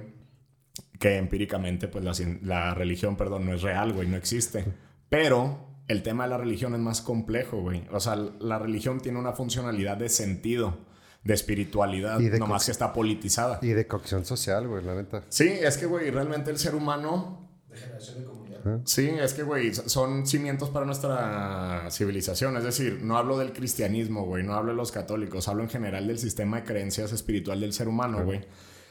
[0.99, 4.65] que empíricamente, pues la, la religión, perdón, no es real, güey, no existe.
[5.11, 7.87] Pero el tema de la religión es más complejo, güey.
[7.93, 10.79] O sea, la religión tiene una funcionalidad de sentido,
[11.27, 13.59] de espiritualidad, Y de nomás que está politizada.
[13.61, 15.25] Y de cocción social, güey, la neta.
[15.29, 18.81] Sí, es que, güey, realmente el ser humano De generación de comunidad.
[18.85, 22.57] Sí, es que, güey, son cimientos para nuestra civilización.
[22.57, 26.07] Es decir, no hablo del cristianismo, güey, no hablo de los católicos, hablo en general
[26.07, 28.47] del sistema de creencias espiritual del ser humano, güey.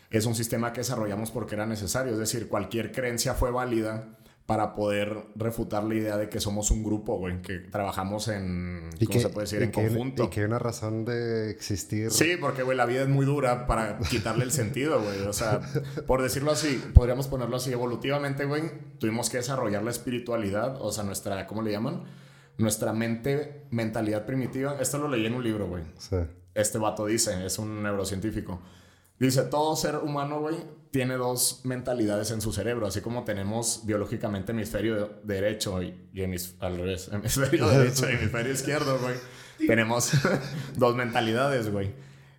[0.10, 2.12] Es un sistema que desarrollamos porque era necesario.
[2.12, 6.84] Es decir, cualquier creencia fue válida para poder refutar la idea de que somos un
[6.84, 9.64] grupo, güey, que trabajamos en, ¿cómo se puede decir?
[9.64, 10.26] En que- conjunto.
[10.26, 12.12] Y que hay una razón de existir.
[12.12, 15.22] Sí, porque, güey, la vida es muy dura para quitarle el sentido, güey.
[15.22, 15.62] O sea,
[16.06, 18.64] por decirlo así, podríamos ponerlo así, evolutivamente, güey,
[19.00, 22.04] tuvimos que desarrollar la espiritualidad, o sea, nuestra, ¿cómo le llaman?
[22.60, 24.78] Nuestra mente, mentalidad primitiva.
[24.80, 25.84] Esto lo leí en un libro, güey.
[25.98, 26.18] Sí.
[26.54, 28.62] Este vato dice, es un neurocientífico.
[29.20, 30.56] Dice, todo ser humano, güey,
[30.96, 36.56] tiene dos mentalidades en su cerebro, así como tenemos biológicamente hemisferio derecho y, y hemis-
[36.62, 39.16] al revés, hemisferio derecho y hemisferio izquierdo, güey.
[39.68, 40.12] Tenemos
[40.78, 41.92] dos mentalidades, güey.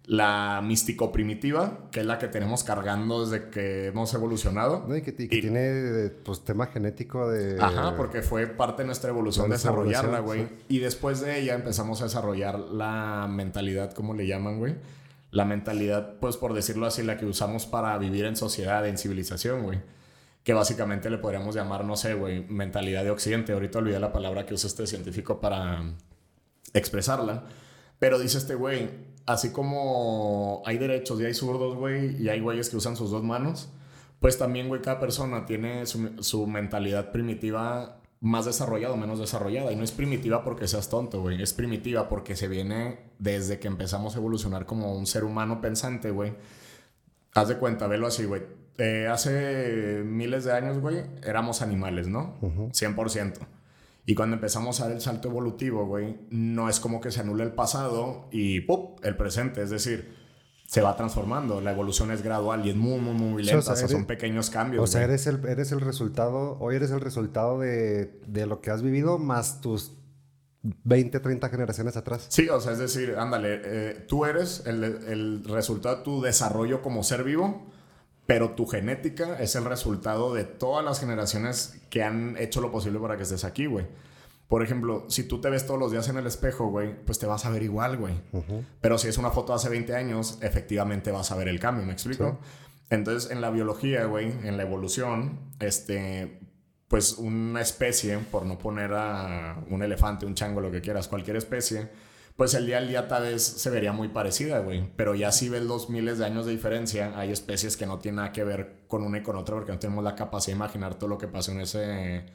[0.07, 4.87] La místico primitiva, que es la que tenemos cargando desde que hemos evolucionado.
[4.89, 7.61] No, y que, y que Y- tiene pues tema genético de.
[7.61, 10.49] Ajá, porque fue parte de nuestra evolución de desarrollarla, güey.
[10.69, 14.77] Y después de ella empezamos a desarrollar la mentalidad, ¿cómo le llaman, güey?
[15.37, 19.65] La mentalidad, pues por decirlo así, la que usamos para vivir en sociedad, en civilización,
[19.65, 19.83] güey.
[20.43, 23.53] Que básicamente le podríamos llamar, no sé, güey, mentalidad de Occidente.
[23.53, 25.93] Ahorita olvidé la palabra que usa este científico para
[26.73, 27.45] expresarla.
[27.99, 28.89] Pero dice este güey,
[29.27, 33.23] así como hay derechos y hay zurdos, güey, y hay güeyes que usan sus dos
[33.23, 33.69] manos,
[34.21, 39.73] pues también, güey, cada persona tiene su, su mentalidad primitiva más desarrollada o menos desarrollada.
[39.73, 41.43] Y no es primitiva porque seas tonto, güey.
[41.43, 46.11] Es primitiva porque se viene desde que empezamos a evolucionar como un ser humano pensante,
[46.11, 46.35] güey.
[47.35, 48.43] Haz de cuenta, velo así, güey.
[48.79, 52.39] Eh, hace miles de años, güey, éramos animales, ¿no?
[52.41, 53.39] 100%.
[54.05, 57.43] Y cuando empezamos a dar el salto evolutivo, güey, no es como que se anule
[57.43, 59.05] el pasado y ¡pup!
[59.05, 59.63] el presente.
[59.63, 60.15] Es decir,
[60.67, 61.61] se va transformando.
[61.61, 63.63] La evolución es gradual y es muy, muy, muy o lenta.
[63.63, 64.83] sea, o sea, eres- son pequeños cambios.
[64.83, 65.11] O sea, güey.
[65.13, 69.19] eres el, eres el resultado, hoy eres el resultado de, de lo que has vivido
[69.19, 69.93] más tus
[70.85, 72.27] 20, 30 generaciones atrás.
[72.29, 76.83] Sí, o sea, es decir, ándale, eh, tú eres el, el resultado de tu desarrollo
[76.83, 77.67] como ser vivo,
[78.27, 82.99] pero tu genética es el resultado de todas las generaciones que han hecho lo posible
[82.99, 83.87] para que estés aquí, güey.
[84.49, 87.27] Por ejemplo, si tú te ves todos los días en el espejo, güey, pues te
[87.27, 88.15] vas a ver igual, güey.
[88.81, 91.85] Pero si es una foto de hace 20 años, efectivamente vas a ver el cambio,
[91.85, 92.39] ¿me explico?
[92.89, 96.39] Entonces, en la biología, güey, en la evolución, este,
[96.87, 101.37] pues una especie, por no poner a un elefante, un chango, lo que quieras, cualquier
[101.37, 101.89] especie,
[102.37, 104.89] pues el día al día tal vez se vería muy parecida, güey.
[104.95, 108.17] Pero ya si ves los miles de años de diferencia, hay especies que no tienen
[108.17, 110.95] nada que ver con una y con otra porque no tenemos la capacidad de imaginar
[110.95, 112.27] todo lo que pasó en ese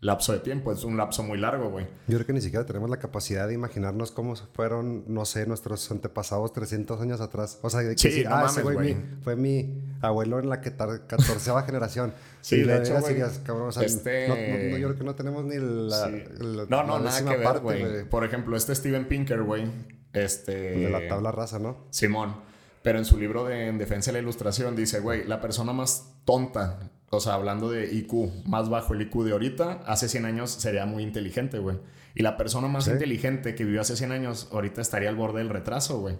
[0.00, 0.70] lapso de tiempo.
[0.72, 1.86] Es un lapso muy largo, güey.
[2.06, 5.90] Yo creo que ni siquiera tenemos la capacidad de imaginarnos cómo fueron, no sé, nuestros
[5.90, 7.58] antepasados 300 años atrás.
[7.62, 8.94] O sea, de que Sí, decir, no ah, ese mames, güey güey.
[8.94, 12.12] mi- fue mi abuelo en la que tar- catorceava generación.
[12.40, 14.98] Sí, Y de hecho, güey, dirías, cabrón, o sea, este- no- no- no, yo creo
[14.98, 16.06] que no tenemos ni la...
[16.06, 16.24] Sí.
[16.38, 18.04] la- No, no, la nada que ver, güey.
[18.08, 19.64] Por ejemplo, este Steven Pinker, güey.
[20.12, 20.52] Este.
[20.52, 21.86] De la tabla rasa, ¿no?
[21.90, 22.36] Simón.
[22.82, 26.14] Pero en su libro de En Defensa de la Ilustración dice, güey, la persona más
[26.24, 30.50] tonta, o sea, hablando de IQ, más bajo el IQ de ahorita, hace 100 años
[30.50, 31.78] sería muy inteligente, güey.
[32.14, 32.90] Y la persona más Sí.
[32.90, 36.16] inteligente que vivió hace 100 años, ahorita estaría al borde del retraso, güey.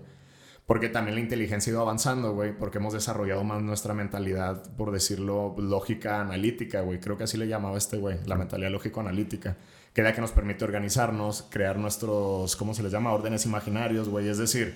[0.67, 4.93] Porque también la inteligencia ha ido avanzando, güey, porque hemos desarrollado más nuestra mentalidad, por
[4.93, 7.01] decirlo, lógica analítica, güey.
[7.01, 9.57] Creo que así le llamaba este güey, la mentalidad lógico-analítica.
[9.95, 13.13] Que es la que nos permite organizarnos, crear nuestros, ¿cómo se les llama?
[13.13, 14.29] Órdenes imaginarios, güey.
[14.29, 14.75] Es decir,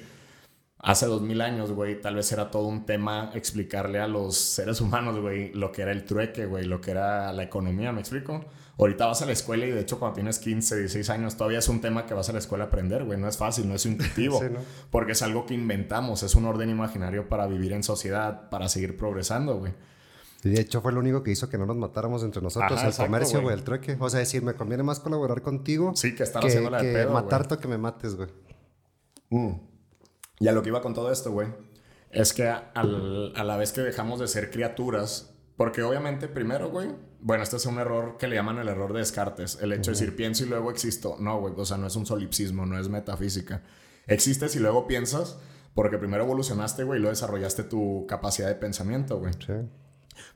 [0.83, 4.81] hace dos mil años, güey, tal vez era todo un tema explicarle a los seres
[4.81, 8.45] humanos, güey, lo que era el trueque, güey, lo que era la economía, ¿me explico?
[8.79, 11.68] Ahorita vas a la escuela y de hecho cuando tienes 15, 16 años todavía es
[11.68, 13.87] un tema que vas a la escuela a aprender, güey, no es fácil, no es
[13.87, 14.59] intuitivo, Sí, ¿no?
[14.90, 18.97] porque es algo que inventamos, es un orden imaginario para vivir en sociedad, para seguir
[18.97, 19.73] progresando, güey.
[20.45, 22.83] Y de hecho fue lo único que hizo que no nos matáramos entre nosotros, Ajá,
[22.83, 23.55] el exacto, comercio, güey.
[23.55, 23.97] el trueque.
[24.01, 26.92] O sea, decir, me conviene más colaborar contigo Sí, que estar que, haciéndola de que
[26.92, 28.29] pedo, matarte o que me mates, güey.
[30.42, 31.48] Y a lo que iba con todo esto, güey,
[32.11, 36.70] es que a, al- a la vez que dejamos de ser criaturas, porque obviamente primero,
[36.70, 36.88] güey,
[37.20, 39.98] bueno, este es un error que le llaman el error de Descartes, el hecho de
[39.98, 41.16] decir pienso y luego existo.
[41.20, 43.62] No, güey, o sea, no es un solipsismo, no es metafísica.
[44.09, 45.38] Existes y luego piensas
[45.74, 49.33] porque primero evolucionaste, güey, y luego desarrollaste tu capacidad de pensamiento, güey.
[49.35, 49.52] Sí.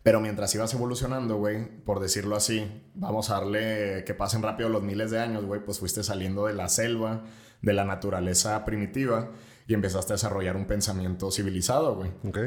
[0.02, 4.82] Pero mientras ibas evolucionando, güey, por decirlo así, vamos a darle que pasen rápido los
[4.82, 7.24] miles de años, güey, pues fuiste saliendo de la selva,
[7.60, 9.30] de la naturaleza primitiva
[9.66, 12.10] y empezaste a desarrollar un pensamiento civilizado, güey.
[12.28, 12.38] Ok.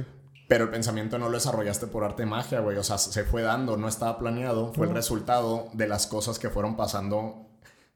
[0.47, 2.77] Pero el pensamiento no lo desarrollaste por arte de magia, güey.
[2.77, 4.73] O sea, se fue dando, no estaba planeado.
[4.73, 7.45] Fue el resultado de las cosas que fueron pasando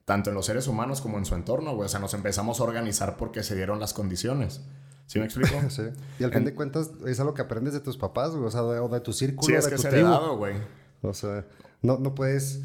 [0.05, 1.87] tanto en los seres humanos como en su entorno, güey.
[1.87, 4.61] O sea, nos empezamos a organizar porque se dieron las condiciones.
[5.07, 5.55] ¿Sí me explico?
[5.69, 5.81] Sí.
[6.19, 8.61] Y al fin de cuentas es algo que aprendes de tus papás, güey, o sea,
[8.61, 10.07] de, o de tu círculo, Sí, es de que tu es tribu.
[10.07, 10.55] heredado, güey.
[11.01, 11.45] O sea,
[11.81, 12.61] no, no puedes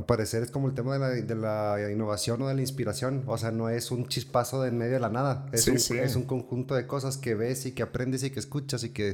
[0.00, 3.22] aparecer, es como el tema de la, de la innovación o de la inspiración.
[3.26, 5.46] O sea, no es un chispazo de en medio de la nada.
[5.52, 5.98] Es, Sí, un, sí.
[5.98, 9.10] es un conjunto de cosas que ves y que aprendes y que escuchas y que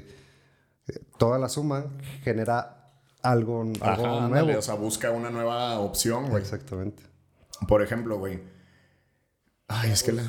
[0.89, 1.87] eh, toda la suma
[2.23, 2.91] genera
[3.23, 4.59] algo, algo Ajá, nuevo.
[4.59, 6.43] o sea, busca una nueva opción, güey.
[6.43, 7.03] Exactamente.
[7.69, 8.41] Por ejemplo, güey.
[9.69, 10.23] Ay, es que la...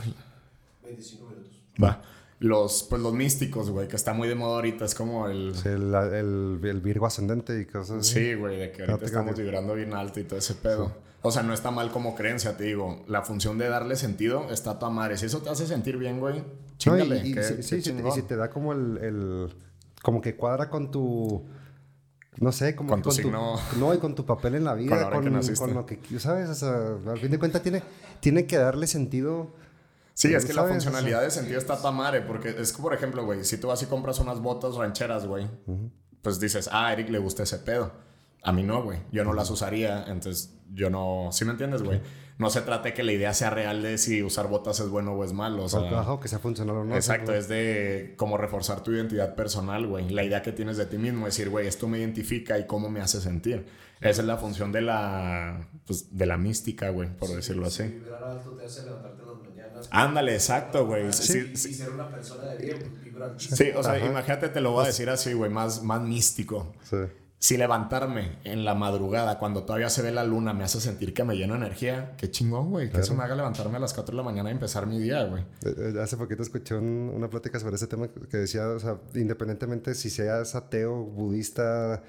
[0.83, 1.61] 25 minutos.
[1.83, 2.01] Va.
[2.39, 4.85] Los, pues los místicos, güey, que está muy de moda ahorita.
[4.85, 5.55] Es como el...
[5.55, 8.13] Sí, el, el, el Virgo ascendente y cosas así.
[8.13, 10.91] Sí, güey, de que ahorita estamos vibrando bien alto y todo ese pedo.
[11.23, 13.03] O sea, no está mal como creencia, te digo.
[13.07, 15.17] La función de darle sentido está a tu madre.
[15.17, 16.45] Si eso te hace sentir bien, güey, No,
[16.77, 17.21] chingale.
[17.25, 19.55] y, y qué- sí, te- y si te da como el, el-
[20.03, 21.43] como que cuadra con tu
[22.39, 23.55] no sé, como Con tu signo.
[23.79, 25.99] no, y con tu papel en la Con vida, la con, que con lo que
[26.19, 27.81] sabes, o sea, al fin de cuentas tiene
[28.19, 29.55] tiene que darle sentido.
[30.17, 30.83] Sí, es que la ¿sabes?
[30.83, 32.21] funcionalidad de sentido está a tu madre.
[32.21, 35.47] Porque es que, por ejemplo, güey, si tú vas y compras unas botas rancheras, güey,
[36.23, 37.91] pues dices, ah, a Eric le gusta ese pedo.
[38.41, 38.99] A mí no, güey.
[39.11, 41.29] Yo no las usaría, entonces yo no.
[41.31, 42.01] ¿Sí me entiendes, güey?
[42.39, 45.23] No se trate que la idea sea real de si usar botas es bueno o
[45.23, 45.65] es malo.
[45.65, 46.95] O sea, Ajá, o que sea funcional o no.
[46.95, 50.09] Exacto, sí, es de como reforzar tu identidad personal, güey.
[50.09, 53.01] La idea que tienes de ti mismo, decir, güey, esto me identifica y cómo me
[53.01, 53.67] hace sentir.
[54.01, 57.83] Esa es la función de la, pues, de la mística, güey, por decirlo así.
[57.83, 59.46] Vibrar alto te hace levantarte mañanas.
[59.91, 61.11] Ándale, exacto, güey.
[61.13, 62.77] Sí, Y sí, ser una persona de bien,
[63.17, 64.05] pues, sí, o sea, Ajá.
[64.05, 66.73] imagínate, te lo voy a decir así, güey, más, más místico.
[66.83, 66.97] sí.
[67.39, 71.23] Si levantarme en la madrugada cuando todavía se ve la luna me hace sentir que
[71.23, 72.89] me lleno de energía, qué chingón, güey.
[72.89, 75.23] Que eso me haga levantarme a las 4 de la mañana y empezar mi día,
[75.25, 75.43] güey.
[75.63, 78.97] Eh, eh, Hace poquito escuché un- una plática sobre ese tema que decía, o sea,
[79.13, 82.01] independientemente si seas ateo, budista,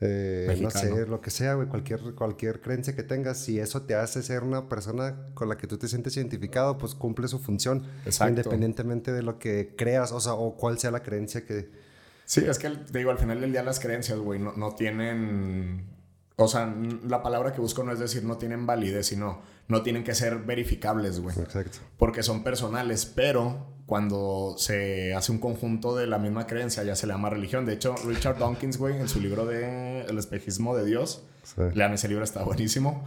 [0.00, 3.94] eh, no sé, lo que sea, güey, cualquier, cualquier creencia que tengas, si eso te
[3.94, 7.86] hace ser una persona con la que tú te sientes identificado, pues cumple su función,
[8.04, 8.30] Exacto.
[8.30, 11.70] independientemente de lo que creas, o sea, o cuál sea la creencia que...
[12.26, 15.94] Sí, es que te digo, al final del día las creencias, güey, no, no tienen.
[16.34, 16.74] O sea,
[17.06, 20.38] la palabra que busco no es decir no tienen validez, sino no tienen que ser
[20.38, 21.38] verificables, güey.
[21.38, 21.78] Exacto.
[21.96, 27.06] Porque son personales, pero cuando se hace un conjunto de la misma creencia ya se
[27.06, 27.64] le llama religión.
[27.66, 31.62] De hecho, Richard Dawkins, güey, en su libro de El espejismo de Dios, Sí.
[31.74, 33.04] lean ese libro, está buenísimo.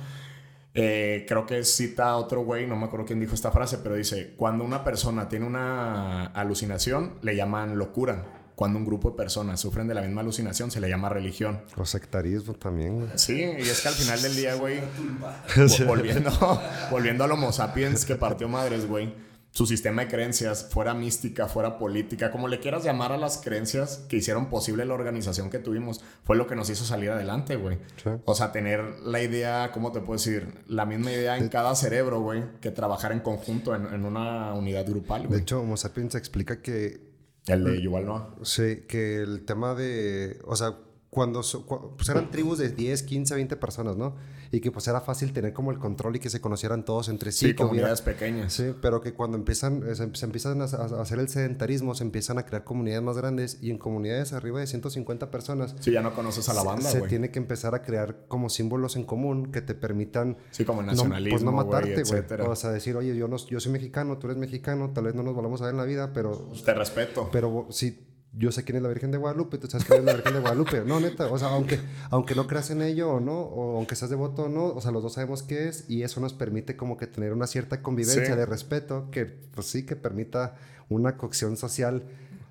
[0.75, 3.95] Eh, creo que cita a otro güey, no me acuerdo quién dijo esta frase, pero
[3.95, 8.23] dice, cuando una persona tiene una alucinación, le llaman locura.
[8.55, 11.61] Cuando un grupo de personas sufren de la misma alucinación, se le llama religión.
[11.77, 13.09] O sectarismo también, güey.
[13.15, 14.79] Sí, y es que al final del día, güey,
[15.55, 16.31] vo- volviendo,
[16.91, 19.13] volviendo al Homo sapiens que partió madres, güey,
[19.51, 24.05] su sistema de creencias, fuera mística, fuera política, como le quieras llamar a las creencias
[24.07, 27.79] que hicieron posible la organización que tuvimos, fue lo que nos hizo salir adelante, güey.
[28.03, 28.09] Sí.
[28.25, 30.63] O sea, tener la idea, ¿cómo te puedo decir?
[30.67, 34.85] La misma idea en cada cerebro, güey, que trabajar en conjunto en, en una unidad
[34.87, 35.41] grupal, De güey.
[35.41, 37.01] hecho, Homo sapiens explica que
[37.47, 38.35] El de Yuval Noah.
[38.43, 40.75] Sí, que el tema de, o sea,
[41.09, 41.65] cuando so-
[41.97, 44.15] pues eran tribus de 10, 15, 20 personas, ¿no?
[44.51, 47.31] Y que pues era fácil tener como el control y que se conocieran todos entre
[47.31, 47.39] sí.
[47.39, 48.51] Sí, hubiera- comunidades pequeñas.
[48.53, 52.03] Sí, pero que cuando empiezan, eh, se, se empiezan a, a hacer el sedentarismo, se
[52.03, 56.01] empiezan a crear comunidades más grandes y en comunidades arriba de 150 personas Sí, ya
[56.01, 57.09] no conoces a la banda, se güey.
[57.09, 60.87] tiene que empezar a crear como símbolos en común que te permitan Sí, como no,
[60.87, 62.23] nacionalismo, pues no matarte, güey.
[62.47, 65.21] O sea, decir, oye, yo, no, yo soy mexicano, tú eres mexicano, tal vez no
[65.23, 67.29] nos volvamos a ver en la vida, pero Te respeto.
[67.31, 70.13] pero si yo sé quién es la Virgen de Guadalupe, tú sabes quién es la
[70.13, 70.81] Virgen de Guadalupe.
[70.85, 71.79] No, neta, o sea, aunque,
[72.11, 74.91] aunque no creas en ello o no, o aunque seas devoto o no, o sea,
[74.91, 78.25] los dos sabemos qué es y eso nos permite como que tener una cierta convivencia
[78.25, 78.31] Sí.
[78.33, 80.55] de respeto que, pues sí, que permita
[80.89, 82.03] una cocción social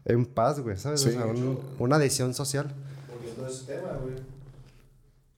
[0.05, 1.01] en paz, güey, ¿sabes?
[1.03, 1.11] Sí.
[1.11, 2.75] O sea, un- una adhesión social.
[3.13, 4.15] Volviendo a ese tema, güey.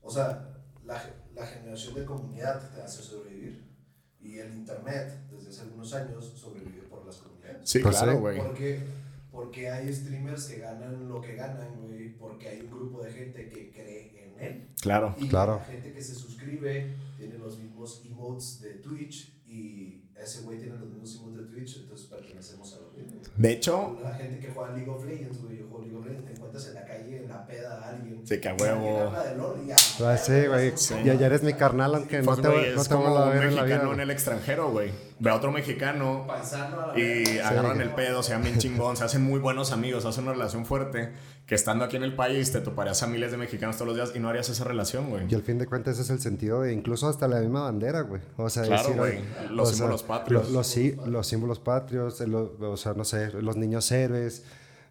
[0.01, 0.49] O sea,
[0.85, 1.01] la,
[1.35, 3.63] la generación de comunidad te hace sobrevivir.
[4.19, 7.57] Y el internet, desde hace algunos años, sobrevive por las comunidades.
[7.69, 8.17] Sí, Pues claro, sí.
[8.19, 8.37] güey.
[8.37, 8.79] Porque,
[9.41, 13.49] porque hay streamers que ganan lo que ganan, güey, porque hay un grupo de gente
[13.49, 14.67] que cree en él.
[14.79, 15.15] Claro.
[15.17, 15.55] Y Claro.
[15.55, 20.77] la gente que se suscribe tiene los mismos emotes de Twitch y ese güey tiene
[20.77, 22.90] los mismos emotes de Twitch, entonces pertenecemos a lo mismo.
[23.37, 26.25] De hecho, La gente que juega League of Legends, güey, yo juego League of Legends,
[26.25, 28.21] te encuentras en la calle, en la peda a alguien.
[28.27, 29.11] Sí, que a huevo.
[29.63, 29.75] y ya.
[30.05, 30.73] Ah, sí, güey.
[30.75, 30.95] Sí.
[31.03, 33.17] Ya, ya eres mi carnal, aunque pues, no te, voy- no es te voy como
[33.17, 33.75] a un ver en la vida.
[33.75, 34.91] mexicano en el extranjero, güey.
[35.19, 39.03] Ve a otro mexicano Paisano a la y agarran el pedo, se bien chingón, se
[39.05, 41.11] hacen muy buenos amigos, hacen una relación fuerte.
[41.45, 44.15] Que estando aquí en el país te toparías a miles de mexicanos todos los días
[44.15, 45.25] y no harías esa relación, güey.
[45.29, 48.01] Y al fin de cuentas ese es el sentido de incluso hasta la misma bandera,
[48.01, 48.21] güey.
[48.37, 49.19] O sea, Claro, decir, güey.
[49.49, 50.47] Los sea, símbolos patrios.
[50.47, 54.43] lo- Los, sí- los símbolos patrios, o sea, no sé, los niños héroes.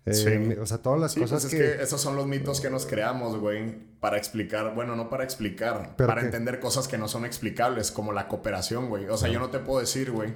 [0.07, 0.59] eh, Sí.
[0.61, 1.77] O sea, todas las Sí, cosas pues es que...
[1.77, 1.83] que...
[1.83, 6.07] esos son los mitos que nos creamos, güey, para explicar, bueno, no para explicar, ¿Pero
[6.09, 6.27] para qué?
[6.27, 9.07] entender cosas que no son explicables, como la cooperación, güey.
[9.09, 10.33] O sea, yo no te puedo decir, güey,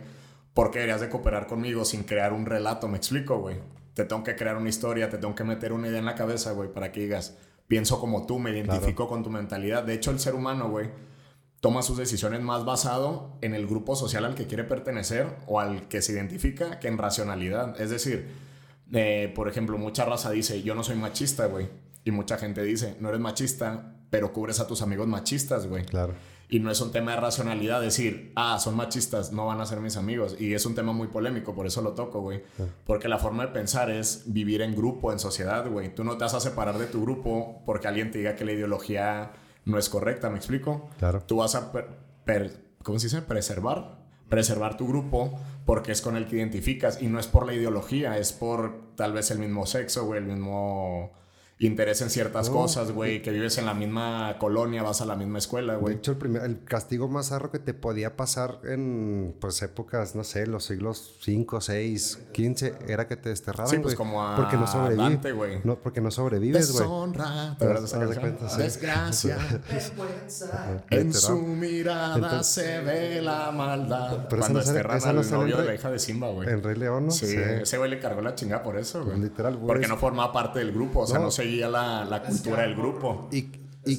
[0.53, 3.57] por qué deberías de cooperar conmigo sin crear un relato, me explico, güey.
[3.95, 6.53] Te tengo que crear una historia, te tengo que meter una idea en la cabeza,
[6.53, 9.83] güey, para que digas, pienso como tú, me identifico con tu mentalidad.
[9.85, 10.91] De hecho, el ser humano, güey,
[11.65, 15.89] toma sus decisiones más basado en el grupo social al que quiere pertenecer o al
[15.89, 17.81] que se identifica que en racionalidad.
[17.81, 18.29] Es decir,
[18.93, 21.71] eh, por ejemplo, mucha raza dice, yo no soy machista, güey.
[22.05, 25.87] Y mucha gente dice, no eres machista, pero cubres a tus amigos machistas, güey.
[25.87, 26.13] Claro.
[26.51, 29.81] Y no es un tema de racionalidad decir, ah, son machistas, no van a ser
[29.81, 30.37] mis amigos.
[30.39, 32.43] Y es un tema muy polémico, por eso lo toco, güey.
[32.85, 35.95] Porque la forma de pensar es vivir en grupo, en sociedad, güey.
[35.95, 38.53] Tú no te vas a separar de tu grupo porque alguien te diga que la
[38.53, 39.33] ideología
[39.65, 40.89] no es correcta, ¿me explico?
[40.99, 41.23] Claro.
[41.23, 41.89] Tú vas a, per-
[42.25, 43.23] per- ¿cómo se dice?
[43.23, 44.03] Preservar.
[44.29, 47.01] Preservar tu grupo porque es con el que identificas.
[47.03, 50.27] Y no es por la ideología, es por tal vez el mismo sexo, güey, el
[50.27, 51.13] mismo
[51.59, 52.57] interés en ciertas No.
[52.57, 55.95] cosas, güey, que vives en la misma colonia, vas a la misma escuela, De güey.
[55.97, 60.25] hecho, el, primer, el castigo más arro que te podía pasar en pues épocas, no
[60.25, 64.35] sé, los siglos 5, 6, 15, era que te desterraran, Sí, pues güey, como a
[64.37, 65.65] porque no sobrevives.
[65.65, 66.83] No, porque no sobrevives, güey.
[66.83, 67.57] Deshonra.
[67.59, 68.59] ¿Te de de cuenta, sí.
[68.61, 69.39] Desgracia.
[69.71, 70.83] Vergüenza.
[70.91, 71.13] En Literal.
[71.15, 74.27] su mirada Entonces- se ve la maldad.
[74.29, 76.49] Pero Cuando desterran no al en novio de la hija de Simba, güey.
[76.49, 77.11] En Rey León, ¿no?
[77.13, 79.19] Sí, ese güey le cargó la chinga por eso, güey.
[79.21, 81.27] Literal, güey, Porque no formaba parte del grupo, o sea, No.
[81.27, 83.29] no, seguía la, la cultura del grupo.
[83.33, 83.51] Y,
[83.87, 83.99] y.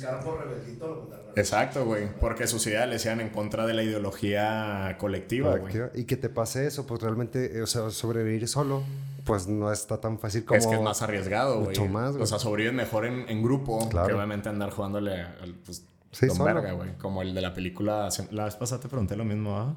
[1.35, 2.07] Exacto, güey.
[2.19, 5.73] Porque sus ideas le iban en contra de la ideología colectiva, güey.
[5.93, 8.83] y que te pase eso, pues realmente, eh, o sea, sobrevivir solo,
[9.25, 10.57] pues no está tan fácil como...
[10.57, 11.67] Es que es más arriesgado, güey.
[11.67, 12.23] mucho más, güey.
[12.23, 14.07] O sea, sobrevives mejor en, en grupo Claro.
[14.07, 16.93] que obviamente andar jugándole al pues, Sí, don verga, güey.
[16.97, 18.07] Como el de la película.
[18.31, 19.75] La vez pasada te pregunté lo mismo, ¿ah?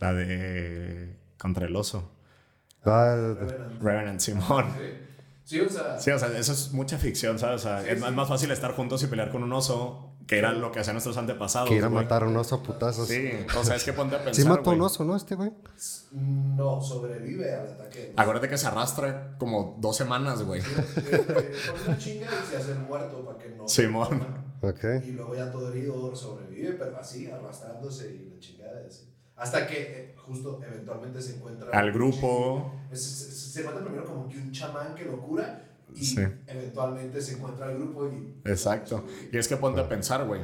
[0.00, 2.10] La de Contra el oso.
[2.84, 3.34] Ah,
[3.80, 4.66] Revenant Simón.
[4.76, 4.82] Sí,
[5.60, 7.60] o sea, Sí, o sea, eso es mucha ficción, ¿sabes?
[7.62, 10.52] O sea, es, más- más fácil estar juntos y pelear con un oso, que era
[10.52, 11.70] lo que hacían nuestros antepasados.
[11.70, 12.02] que ir a güey.
[12.04, 13.08] matar a un oso a putazos.
[13.08, 14.34] Sí, o sea, es que ponte a pensar.
[14.34, 15.16] Sí mató a un oso, ¿no?
[15.16, 15.50] Este güey.
[16.12, 18.12] no sobrevive al ataque.
[18.16, 20.60] Acuérdate que se arrastra como dos semanas, güey.
[20.62, 21.48] Pone
[21.86, 23.66] una chinga y se hace muerto para que no.
[23.68, 24.48] Simón.
[24.60, 24.84] Ok.
[25.06, 28.82] Y luego ya todo herido sobrevive, pero así, arrastrándose y la chingada.
[28.86, 29.04] así.
[29.38, 31.70] Hasta que eh, justo eventualmente se encuentra.
[31.70, 32.74] Al grupo.
[32.90, 36.20] Se, se- se encuentra primero como que un chamán que lo cura y Sí.
[36.46, 38.40] eventualmente se encuentra al grupo y.
[38.44, 39.04] Exacto.
[39.32, 40.40] Y es que ponte a pensar, güey.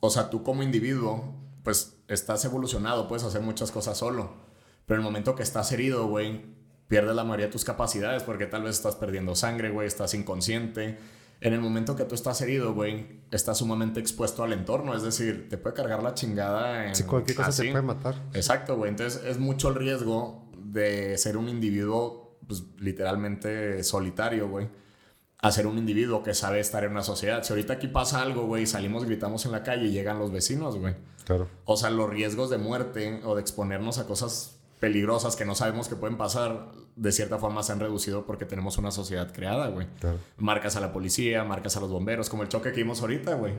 [0.00, 4.30] O sea, tú como individuo, pues estás evolucionado, puedes hacer muchas cosas solo.
[4.86, 6.44] Pero en el momento que estás herido, güey,
[6.88, 10.98] pierdes la mayoría de tus capacidades porque tal vez estás perdiendo sangre, güey, estás inconsciente.
[11.40, 14.94] En el momento que tú estás herido, güey, estás sumamente expuesto al entorno.
[14.94, 16.94] Es decir, te puede cargar la chingada en...
[16.94, 17.62] Si cualquier cosa así.
[17.66, 18.14] te puede matar.
[18.32, 18.90] Exacto, güey.
[18.90, 24.68] Entonces es mucho el riesgo de ser un individuo, pues literalmente solitario, güey.
[25.38, 27.42] A ser un individuo que sabe estar en una sociedad.
[27.42, 30.78] Si ahorita aquí pasa algo, güey, salimos, gritamos en la calle y llegan los vecinos,
[30.78, 30.94] güey.
[31.24, 31.48] Claro.
[31.66, 35.88] O sea, los riesgos de muerte o de exponernos a cosas peligrosas que no sabemos
[35.88, 39.86] que pueden pasar, de cierta forma se han reducido porque tenemos una sociedad creada, güey.
[40.00, 40.18] Claro.
[40.38, 43.54] Marcas a la policía, marcas a los bomberos, como el choque que vimos ahorita, güey.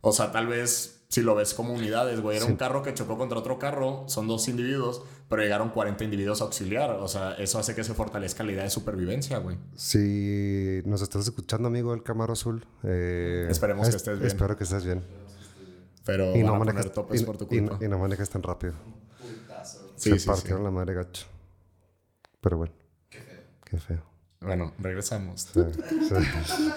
[0.00, 2.52] O sea, tal vez si lo ves como unidades, güey, era Sí.
[2.52, 6.44] un carro que chocó contra otro carro, son dos individuos, pero llegaron 40 individuos a
[6.44, 6.90] auxiliar.
[6.90, 9.56] O sea, eso hace que se fortalezca la idea de supervivencia, güey.
[9.74, 14.26] Si nos estás escuchando, amigo del Camaro Azul, eh, Esperemos que es- estés bien.
[14.26, 15.02] Espero que estés bien.
[16.04, 17.84] Pero Y van no, a manejes, poner topes y, por tu y- culpa.
[17.84, 18.74] y no manejes tan rápido.
[19.96, 20.64] Sí, Se sí, partieron sí.
[20.64, 21.26] la madre gacho.
[22.40, 22.72] Pero bueno,
[23.10, 23.40] Qué feo.
[23.64, 24.02] qué feo.
[24.40, 25.48] Bueno, regresamos.
[25.52, 25.60] Sí,
[26.08, 26.70] sí.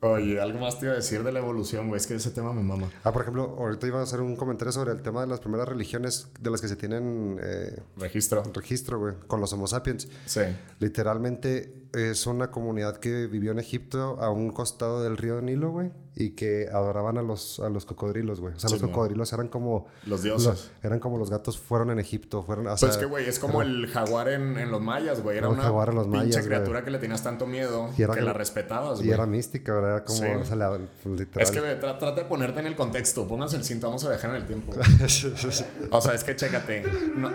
[0.00, 1.98] Oye, algo más te iba a decir de la evolución, güey.
[1.98, 2.90] Es que ese tema me mama.
[3.04, 5.66] Ah, por ejemplo, ahorita iba a hacer un comentario sobre el tema de las primeras
[5.66, 8.42] religiones de las que se tienen eh, Registro.
[8.52, 10.06] registro, güey, con los Homo sapiens.
[10.26, 10.42] Sí.
[10.78, 15.90] Literalmente es una comunidad que vivió en Egipto a un costado del río Nilo, güey.
[16.16, 18.54] y que adoraban a los, a los cocodrilos, güey.
[18.54, 19.86] O sea, Sí, los cocodrilos eran como...
[20.06, 20.46] Los dioses.
[20.46, 22.68] los- eran como los gatos fueron en Egipto, fueron...
[22.68, 25.38] O Pues sea, que, güey, es como el jaguar en, en los mayas, güey.
[25.38, 28.14] Era una jaguar en los pinche mayas, criatura que le tenías tanto miedo Y era
[28.14, 29.10] que la respetabas, y güey.
[29.14, 29.90] era mística, ¿verdad?
[29.96, 30.18] Era como...
[30.20, 30.24] Sí.
[30.26, 31.42] O sea, la- literal.
[31.42, 33.26] Es que tra- trata de ponerte en el contexto.
[33.26, 34.72] Pónganse el cinto, vamos a dejar en el tiempo.
[35.90, 36.84] O sea, es que chécate.
[37.16, 37.30] No-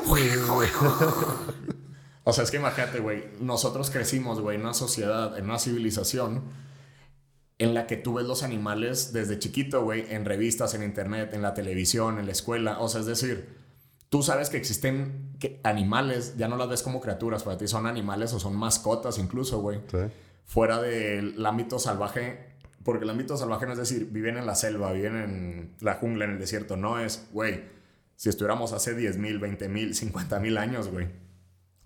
[2.24, 3.24] O sea, es que imagínate, güey.
[3.40, 6.42] Nosotros crecimos, güey, en una sociedad, en una civilización
[7.58, 11.42] en la que tú ves los animales desde chiquito, güey, en revistas, en internet, en
[11.42, 12.78] la televisión, en la escuela.
[12.80, 13.48] O sea, es decir,
[14.08, 17.86] tú sabes que existen que animales, ya no las ves como criaturas, para ti son
[17.86, 19.98] animales o son mascotas incluso, güey Sí.
[20.46, 22.50] fuera del ámbito salvaje,
[22.82, 26.24] porque el ámbito salvaje no es decir, viven en la selva, viven en la jungla,
[26.24, 27.62] en el desierto, no es, güey,
[28.16, 31.08] si estuviéramos hace 10 mil, 20 mil, 50 mil años, güey.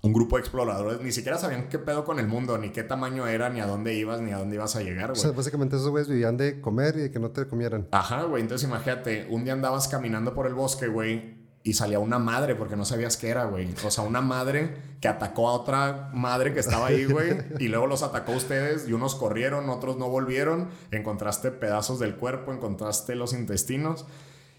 [0.04, 3.26] Un grupo de exploradores ni siquiera sabían qué pedo con el mundo, ni qué tamaño
[3.26, 5.38] era, ni a dónde ibas, ni a dónde ibas a llegar, O sea, güey.
[5.38, 7.88] básicamente esos güeyes vivían de comer y de que no te comieran.
[7.90, 8.42] Ajá, güey.
[8.42, 12.76] Entonces imagínate, un día andabas caminando por el bosque, güey, y salía una madre porque
[12.76, 13.74] no sabías qué era, güey.
[13.86, 17.86] O sea, una madre que atacó a otra madre que estaba ahí, güey, y luego
[17.86, 20.68] los atacó a ustedes y unos corrieron, otros no volvieron.
[20.90, 24.04] Encontraste pedazos del cuerpo, encontraste los intestinos.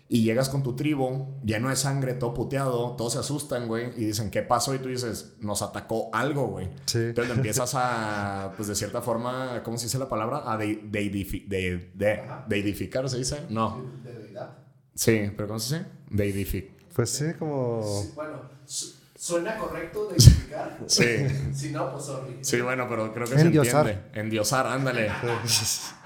[0.07, 4.05] Y llegas con tu tribu lleno de sangre, todo puteado, todos se asustan, güey, y
[4.05, 4.75] dicen, ¿qué pasó?
[4.75, 6.69] Y tú dices, nos atacó algo, güey.
[6.85, 6.99] Sí.
[6.99, 10.43] Entonces empiezas a, pues de cierta forma, ¿cómo se dice la palabra?
[10.45, 13.47] A de, deidifi- de, de- deidificar, ¿se dice?
[13.49, 13.83] No.
[14.03, 14.51] De deidad.
[14.93, 15.89] Sí, pero ¿cómo se dice?
[16.11, 16.69] Deidific.
[16.93, 17.81] Pues sí, como...
[17.83, 20.77] Sí, bueno, su- suena correcto de explicar.
[20.87, 21.03] Sí.
[21.51, 22.37] si no, pues sorry.
[22.41, 23.85] Sí, bueno, pero creo que Endiosar.
[23.87, 24.19] se entiende.
[24.21, 25.09] Endiosar, ándale.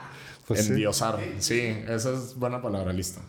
[0.49, 0.71] Pues sí.
[0.71, 1.19] Endiosar.
[1.37, 1.59] Sí.
[1.87, 3.21] esa es buena palabra, listo.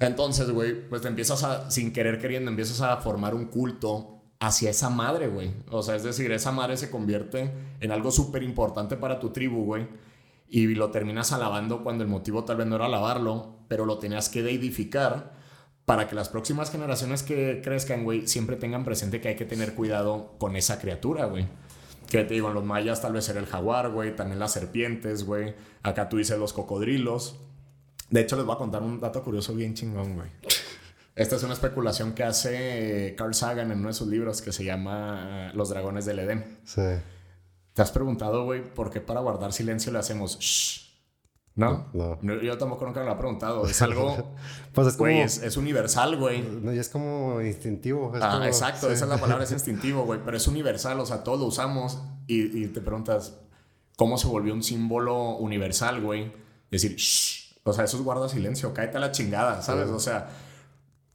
[0.00, 4.70] Entonces, güey, pues te empiezas a, sin querer queriendo, empiezas a formar un culto hacia
[4.70, 5.52] esa madre, güey.
[5.70, 9.64] O sea, es decir, esa madre se convierte en algo súper importante para tu tribu,
[9.64, 9.86] güey.
[10.48, 14.28] Y lo terminas alabando cuando el motivo tal vez no era alabarlo, pero lo tenías
[14.28, 15.32] que deidificar
[15.84, 19.74] para que las próximas generaciones que crezcan, güey, siempre tengan presente que hay que tener
[19.74, 21.46] cuidado con esa criatura, güey.
[22.14, 25.24] Que te digo, en los mayas tal vez era el jaguar, güey, también las serpientes,
[25.24, 25.56] güey.
[25.82, 27.40] Acá tú dices los cocodrilos.
[28.08, 30.28] De hecho, les voy a contar un dato curioso bien chingón, güey.
[31.16, 34.62] Esta es una especulación que hace Carl Sagan en uno de sus libros que se
[34.62, 36.60] llama Los dragones del Edén.
[36.64, 36.82] Sí.
[37.72, 40.93] ¿Te has preguntado, güey, por qué para guardar silencio le hacemos shh?
[41.56, 41.86] ¿No?
[41.92, 42.18] No.
[42.42, 43.64] Yo tampoco nunca me lo he preguntado.
[43.66, 44.34] Es algo,
[44.72, 45.08] Pues es como...
[45.10, 46.42] es, es universal, güey.
[46.42, 48.12] No, y es como instintivo.
[48.16, 48.92] es Ah, como- exacto, sí.
[48.94, 52.02] esa es la palabra, es instintivo, güey, pero es universal, o sea, todos lo usamos
[52.26, 53.38] y, y te preguntas,
[53.96, 56.32] ¿cómo se volvió un símbolo universal, güey?
[56.72, 59.90] Decir, shh, o sea, eso es guarda silencio, cállate a la chingada, ¿sabes?
[59.90, 60.30] O sea,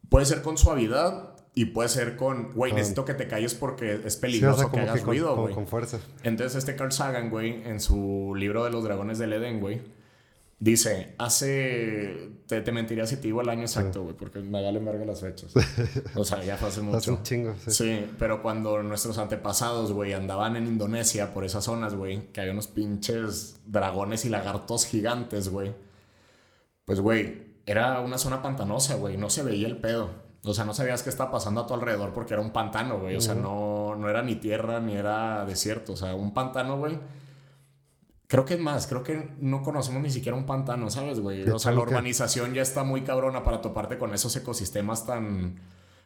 [0.08, 4.00] puede ser con suavidad y puede ser con, güey, necesito que te calles porque es
[4.02, 5.54] Sí, o sea, peligroso que hagas con- ruido, güey.
[5.54, 6.00] con fuerza.
[6.24, 9.82] Entonces este Carl Sagan, güey, en su libro de los dragones del Edén, güey,
[10.60, 14.80] dice, hace, te, te mentiría si te digo el año exacto, güey, porque me vale
[14.80, 15.54] verga las fechas.
[16.16, 17.12] O sea, ya fue hace Hace mucho.
[17.14, 17.72] un chingo, sí.
[17.72, 22.54] Sí, pero cuando nuestros antepasados, güey, andaban en Indonesia por esas zonas, güey, que había
[22.54, 25.74] unos pinches dragones y lagartos gigantes, güey.
[26.86, 30.10] Pues, güey, era una zona pantanosa, güey, no se veía el pedo.
[30.44, 33.16] O sea, no sabías qué estaba pasando a tu alrededor porque era un pantano, güey.
[33.16, 35.94] O sea, no, no era ni tierra ni era desierto.
[35.94, 36.98] O sea, un pantano, güey.
[38.32, 41.46] Creo que es más, creo que no conocemos ni siquiera un pantano, ¿sabes, güey?
[41.46, 45.08] ¿Qué O sea, la que- urbanización ya está muy cabrona para toparte con esos ecosistemas
[45.08, 45.60] tan.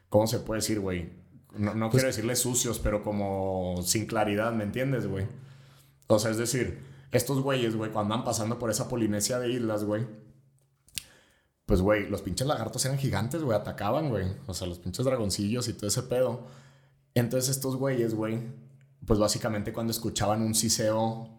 [0.08, 1.12] ¿Cómo se puede decir, güey?
[1.58, 5.28] No, no Pues quiero decirle sucios, pero como sin claridad, ¿me entiendes, güey?
[6.08, 6.80] O sea, es decir,
[7.12, 10.08] estos güeyes, güey, cuando andan pasando por esa Polinesia de islas, güey,
[11.66, 14.28] pues, güey, los pinches lagartos eran gigantes, güey, atacaban, güey.
[14.48, 16.48] O sea, los pinches dragoncillos y todo ese pedo.
[17.16, 18.40] Entonces, estos güeyes, güey,
[19.06, 21.33] pues básicamente cuando escuchaban un siseo,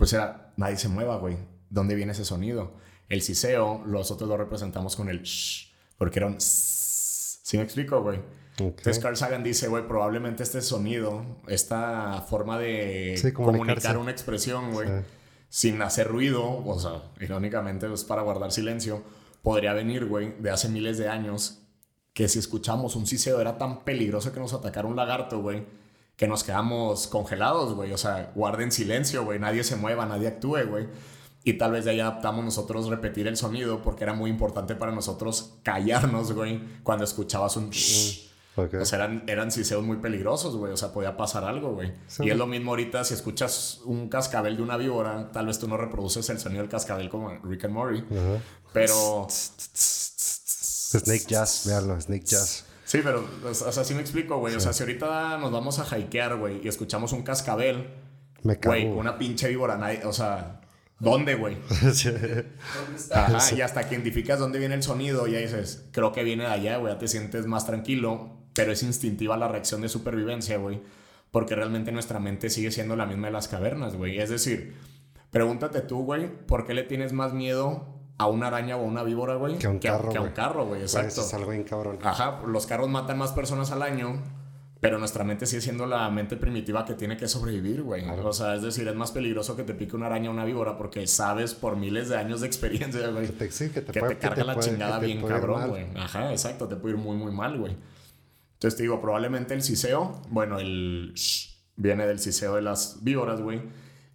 [0.00, 1.36] pues era, nadie se mueva, güey.
[1.68, 2.72] ¿Dónde viene ese sonido?
[3.10, 7.40] El siseo, nosotros lo representamos con el shh, porque era un sss.
[7.42, 8.16] ¿Sí me explico, güey?
[8.18, 8.78] Ok.
[8.78, 14.72] Entonces Carl Sagan dice, güey, probablemente este sonido, esta forma de Sí, comunicar una expresión,
[14.72, 14.94] güey, Sí.
[15.50, 19.02] sin hacer ruido, o sea, irónicamente es para guardar silencio,
[19.42, 21.58] podría venir, güey, de hace miles de años,
[22.14, 25.62] que si escuchamos un siseo era tan peligroso que nos atacara un lagarto, güey,
[26.20, 30.66] que nos quedamos congelados, güey, o sea, guarden silencio, güey, nadie se mueva, nadie actúe,
[30.68, 30.86] güey.
[31.44, 34.92] Y tal vez de ahí adaptamos nosotros repetir el sonido porque era muy importante para
[34.92, 37.70] nosotros callarnos, güey, cuando escuchabas un...
[37.70, 38.28] shh.
[38.56, 38.74] Ok.
[38.82, 40.74] O sea, eran, eran siseos muy peligrosos, güey.
[40.74, 41.94] O sea, podía pasar algo, güey.
[42.06, 42.24] Sí.
[42.26, 45.68] Y es lo mismo ahorita si escuchas un cascabel de una víbora, tal vez tú
[45.68, 48.04] no reproduces el sonido del cascabel como Rick and Morty.
[48.74, 52.66] Pero Snake Jazz, véanlo, Snake Jazz.
[52.90, 54.54] Sí, pero, o sea, sí me explico, güey.
[54.56, 57.88] O sea, si ahorita nos vamos a hikear, güey, y escuchamos un cascabel,
[58.42, 58.74] Me cago.
[58.74, 60.60] güey, una pinche víbora, o sea,
[60.98, 61.56] ¿Dónde, güey?
[61.70, 62.46] ¿Dónde
[62.96, 63.26] está?
[63.26, 66.50] Ajá, y hasta que identificas dónde viene el sonido, ya dices, creo que viene de
[66.50, 70.82] allá, güey, ya te sientes más tranquilo, pero es instintiva la reacción de supervivencia, güey,
[71.30, 74.18] porque realmente nuestra mente sigue siendo la misma de las cavernas, güey.
[74.18, 74.74] Es decir,
[75.30, 79.02] pregúntate tú, güey, ¿por qué le tienes más miedo a una araña o a una
[79.02, 79.56] víbora, güey?
[79.58, 81.20] Que a un carro, que a un carro, güey, exacto.
[81.22, 81.98] Es algo bien cabrón.
[82.02, 84.22] Ajá, los carros matan más personas al año,
[84.80, 88.02] pero nuestra mente sigue siendo la mente primitiva que tiene que sobrevivir, güey.
[88.04, 88.28] Claro.
[88.28, 90.76] O sea, es decir, es más peligroso que te pique una araña o una víbora
[90.76, 94.00] porque sabes por miles de años de experiencia, güey, Que te, sí, que te, que
[94.00, 95.86] puede- te que carga la puede- chingada que te bien cabrón, güey.
[95.96, 97.76] Ajá, exacto, te puede ir muy, muy mal, güey.
[98.54, 103.40] Entonces te digo, probablemente el ciseo, bueno, el shh, viene del ciseo de las víboras,
[103.40, 103.62] güey.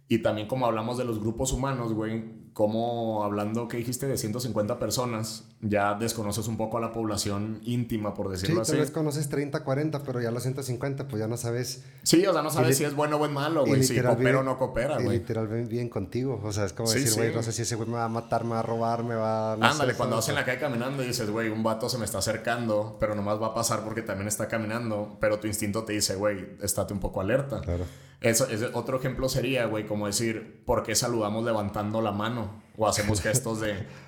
[0.08, 4.06] Y también como hablamos de los grupos humanos, güey, como hablando, ¿qué dijiste?
[4.06, 8.62] De 150 personas, ya desconoces un poco a la población íntima, por Sí, decirlo tal
[8.74, 8.76] así.
[8.80, 11.84] vez conoces 30, 40, pero ya los 150, pues ya no sabes.
[12.02, 13.82] Sí, o sea, no sabes si es bueno o es malo, güey.
[13.82, 15.18] Si coopera o no coopera, güey.
[15.18, 16.40] literal ven bien contigo.
[16.44, 17.36] O sea, es como Sí, decir, güey, sí.
[17.36, 19.56] no sé si ese güey me va a matar, me va a robar, me va.
[19.58, 21.98] no Ándale, sé, cuando vas en la calle caminando y dices, güey, un vato se
[21.98, 25.84] me está acercando, pero nomás va a pasar porque también está caminando, pero tu instinto
[25.84, 27.60] te dice, güey, estate un poco alerta.
[27.60, 27.84] Claro.
[28.20, 32.62] Eso, ese otro ejemplo sería, güey, como decir, ¿por qué saludamos levantando la mano?
[32.78, 33.74] O hacemos gestos de...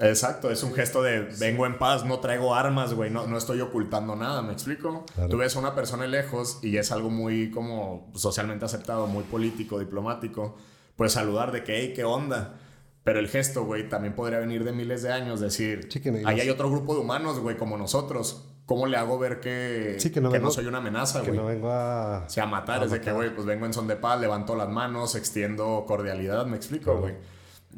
[0.00, 3.60] Exacto, es un gesto de vengo en paz, no traigo armas, güey, no, no estoy
[3.60, 5.04] ocultando nada, ¿me explico?
[5.14, 5.28] Claro.
[5.28, 9.24] Tú ves a una persona de lejos y es algo muy como socialmente aceptado, muy
[9.24, 10.56] político, diplomático,
[10.96, 12.58] pues saludar de que, hey, ¿qué onda?
[13.04, 16.50] Pero el gesto, güey, también podría venir de miles de años, decir, que ahí hay
[16.50, 18.46] otro grupo de humanos, güey, como nosotros.
[18.66, 21.40] ¿Cómo le hago ver que, Sí, que no vengo- soy una amenaza, Que güey?
[21.40, 22.24] no vengo a.
[22.26, 24.20] O sea, a matar, A es de que, güey, pues vengo en son de paz,
[24.20, 27.16] levanto las manos, extiendo cordialidad, me explico, Claro.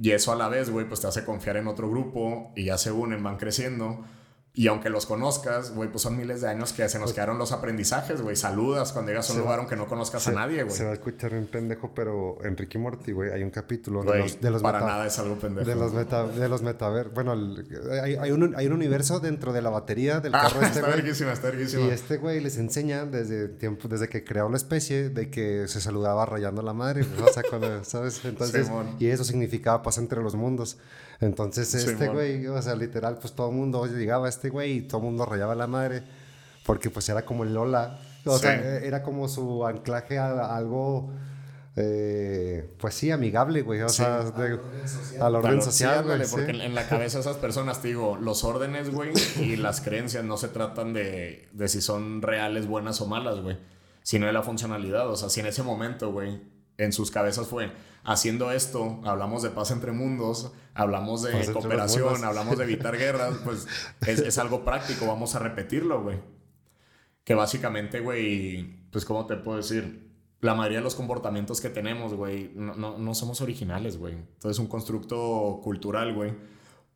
[0.01, 2.79] Y eso a la vez, güey, pues te hace confiar en otro grupo y ya
[2.79, 4.05] se unen, van creciendo.
[4.55, 7.53] Y aunque los conozcas, güey, pues son miles de años que se nos quedaron los
[7.53, 8.37] aprendizajes, güey.
[8.37, 10.71] Saludas cuando llegas a un Se lugar aunque no conozcas se, a nadie, se va
[10.75, 10.87] güey.
[10.91, 14.41] a escuchar un pendejo, pero en Ricky Morty, güey, hay un capítulo de Güey, los,
[14.43, 15.67] de los para meta- nada es algo pendejo.
[15.67, 17.09] De los, meta, de los metaver.
[17.09, 17.67] Bueno, el-
[18.03, 20.81] hay, hay, un, hay un universo dentro de la batería del Ah, carro este, está
[20.83, 20.97] güey.
[21.01, 21.87] verguísima, está verguísima.
[21.87, 25.81] Y este güey les enseña desde tiempo, desde que creó la especie, de que se
[25.81, 28.23] saludaba rayando la madre, pues, o sea, cuando, ¿sabes?
[28.27, 30.77] Entonces, y eso significaba paz entre los mundos.
[31.23, 34.81] Entonces, este güey, o sea, literal, pues todo el mundo llegaba a este güey y
[34.83, 36.03] todo el mundo rayaba la madre,
[36.67, 38.43] porque pues era como el Lola, o Sí.
[38.43, 41.11] sea, era como su anclaje a, algo,
[41.77, 45.23] eh, pues sí, amigable, güey, o sea, de- Al orden social.
[45.23, 46.35] al orden Claro, social, sí, ándale, güey, sí.
[46.35, 49.81] porque en, en la cabeza de esas personas, te digo, los órdenes, güey, y las
[49.81, 53.57] creencias no se tratan de, de si son reales, buenas o malas, güey,
[54.03, 55.09] sino de la funcionalidad.
[55.09, 56.43] O sea, si en ese momento, güey,
[56.79, 57.71] en sus cabezas fue
[58.05, 63.37] haciendo esto, hablamos de paz entre mundos, hablamos de Paz cooperación, hablamos de evitar guerras,
[63.45, 63.67] pues
[64.07, 66.19] es, es algo práctico, vamos a repetirlo, güey.
[67.25, 70.11] Que básicamente, güey, pues, ¿cómo te puedo decir?
[70.41, 74.15] La mayoría de los comportamientos que tenemos, güey, no, no, no somos originales, güey.
[74.15, 76.35] Entonces es un constructo cultural, güey.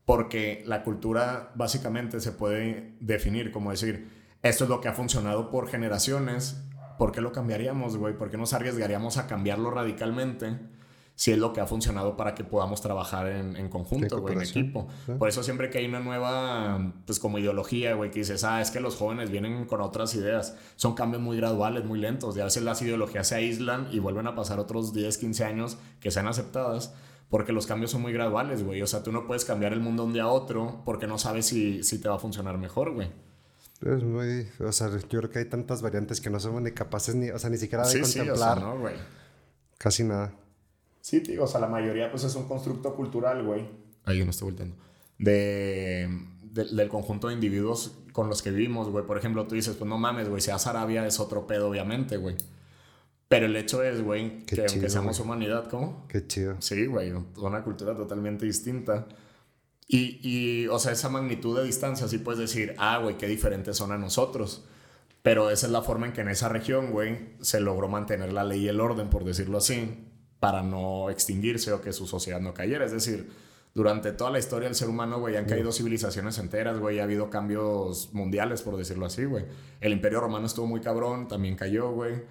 [0.04, 4.10] Porque la cultura básicamente se puede definir como decir,
[4.42, 6.60] esto es lo que ha funcionado por generaciones,
[6.98, 8.16] ¿por qué lo cambiaríamos, güey?
[8.16, 10.58] ¿Por qué nos arriesgaríamos a cambiarlo radicalmente
[11.16, 14.34] si es lo que ha funcionado para que podamos trabajar en, en conjunto, En güey,
[14.34, 14.86] en equipo?
[15.06, 15.12] sí.
[15.18, 18.70] Por eso siempre que hay una nueva, pues como ideología, güey, que dices, ah, es
[18.70, 20.56] que los jóvenes vienen con otras ideas.
[20.76, 22.36] Son cambios muy graduales, muy lentos.
[22.36, 25.78] Y a veces las ideologías se aíslan y vuelven a pasar otros 10, 15 años
[26.00, 26.94] que sean aceptadas.
[27.30, 28.82] Porque los cambios son muy graduales, güey.
[28.82, 31.18] O sea, tú no puedes cambiar el mundo de un día a otro porque no
[31.18, 33.08] sabes si, si te va a funcionar mejor, güey.
[33.80, 37.14] Es muy, o sea, yo creo que hay tantas variantes que no somos ni capaces
[37.14, 38.94] ni, o sea, ni siquiera de Sí, sí, o contemplar sea, ¿no, güey?
[39.78, 40.32] casi nada.
[41.06, 43.64] Sí, tío, o sea, la mayoría pues es un constructo cultural, güey.
[44.02, 44.74] Ahí no estoy volteando.
[45.18, 46.08] De,
[46.52, 49.06] de- del conjunto de individuos con los que vivimos, güey.
[49.06, 52.16] Por ejemplo, tú dices, pues no mames, güey, si a Arabia es otro pedo, obviamente,
[52.16, 52.34] güey.
[53.28, 55.26] Pero el hecho es, güey, que aunque seamos güey.
[55.28, 56.08] humanidad, ¿cómo?
[56.08, 56.56] Qué chido.
[56.60, 59.06] Sí, güey, una cultura totalmente distinta.
[59.86, 63.76] Y, y, o sea, esa magnitud de distancia, sí puedes decir, ah, güey, qué diferentes
[63.76, 64.64] son a nosotros.
[65.22, 68.42] Pero esa es la forma en que en esa región, güey, se logró mantener la
[68.42, 70.04] ley y el orden, por decirlo así,
[70.46, 72.84] para no extinguirse o que su sociedad no cayera.
[72.84, 73.28] Es decir,
[73.74, 77.30] durante toda la historia del ser humano, güey, han caído civilizaciones enteras, güey, ha habido
[77.30, 79.44] cambios mundiales, por decirlo así, güey.
[79.80, 82.22] El Imperio Romano estuvo muy cabrón, también cayó, güey.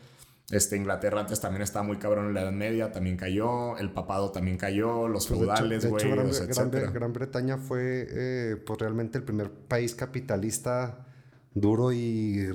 [0.50, 3.78] Este, Inglaterra antes también estaba muy cabrón en la Edad Media, también cayó.
[3.78, 6.94] El papado también cayó, los Pues, feudales, de hecho, güey, Gran, Gran-.
[6.94, 11.06] Gran Bretaña fue eh, pues realmente el primer país capitalista
[11.54, 12.48] duro y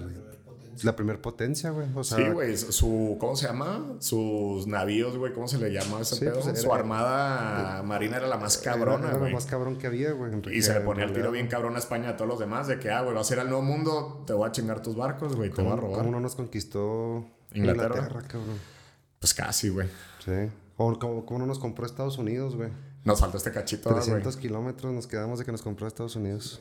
[0.85, 1.87] la primer potencia, güey.
[1.95, 3.97] O sea, Sí, güey, su, ¿cómo se llama?
[3.99, 6.35] Sus navíos, güey, ¿cómo se le llama ese Sí, pedo?
[6.35, 9.33] pues, era- su armada marina era la más era- cabrona, era, lo güey.
[9.35, 10.33] más cabrón que había, güey.
[10.53, 12.79] Y se le ponía el tiro bien cabrón a España a todos los demás de
[12.79, 15.37] que, ah, güey, va a ser el nuevo mundo, te voy a chingar tus barcos,
[15.37, 15.99] güey, te voy a ¿Cómo, robar.
[16.01, 17.97] cómo no nos conquistó Inglaterra?
[17.97, 18.57] Inglaterra, cabrón?
[19.19, 19.89] Pues casi, güey.
[20.25, 20.33] Sí.
[20.77, 22.71] O como, como no nos compró Estados Unidos, güey.
[23.05, 24.15] Nos falta este cachito, ¿verdad, güey.
[24.23, 26.61] 300 kilómetros nos quedamos de que nos compró Estados Unidos.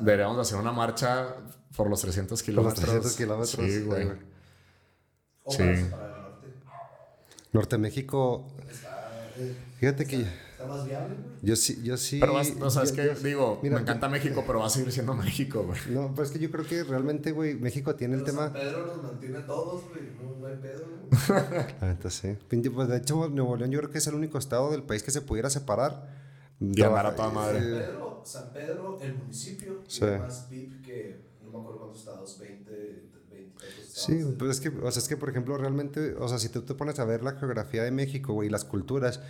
[0.00, 1.36] Deberíamos hacer una marcha
[1.76, 2.80] por los 300 Por los kilómetros.
[2.84, 3.50] 300 kilómetros.
[3.50, 4.08] Sí, güey.
[5.44, 5.62] O Sí.
[5.62, 6.48] norte.
[7.52, 9.30] Norte de México, Está,
[9.78, 10.26] fíjate que
[10.64, 11.36] está más viable, güey.
[11.42, 12.18] yo sí, yo sí.
[12.20, 14.66] Pero, vas- o sea, es yo- que, yo- digo, mira, me encanta México, pero va
[14.66, 15.78] a seguir siendo México, güey.
[15.90, 18.44] No, pero es que yo creo que realmente, güey, México tiene el Pero tema.
[18.50, 20.02] San Pedro nos mantiene a todos, güey.
[20.22, 21.10] No, no hay pedo, güey.
[21.80, 22.36] La neta, sí.
[22.74, 25.10] Pues de hecho, Nuevo León yo creo que es el único estado del país que
[25.10, 26.22] se pudiera separar.
[26.60, 27.58] Y andar a toda madre.
[27.60, 30.00] San Pedro, San Pedro, el municipio, Sí.
[30.00, 33.90] tiene más PIB que no me acuerdo cuántos estados, 20, 20 tantos estados.
[34.06, 36.48] Sí, de- pues es que, o sea, es que, por ejemplo, realmente, o sea, si
[36.48, 39.20] tú te pones a ver la geografía de México, güey, y las culturas,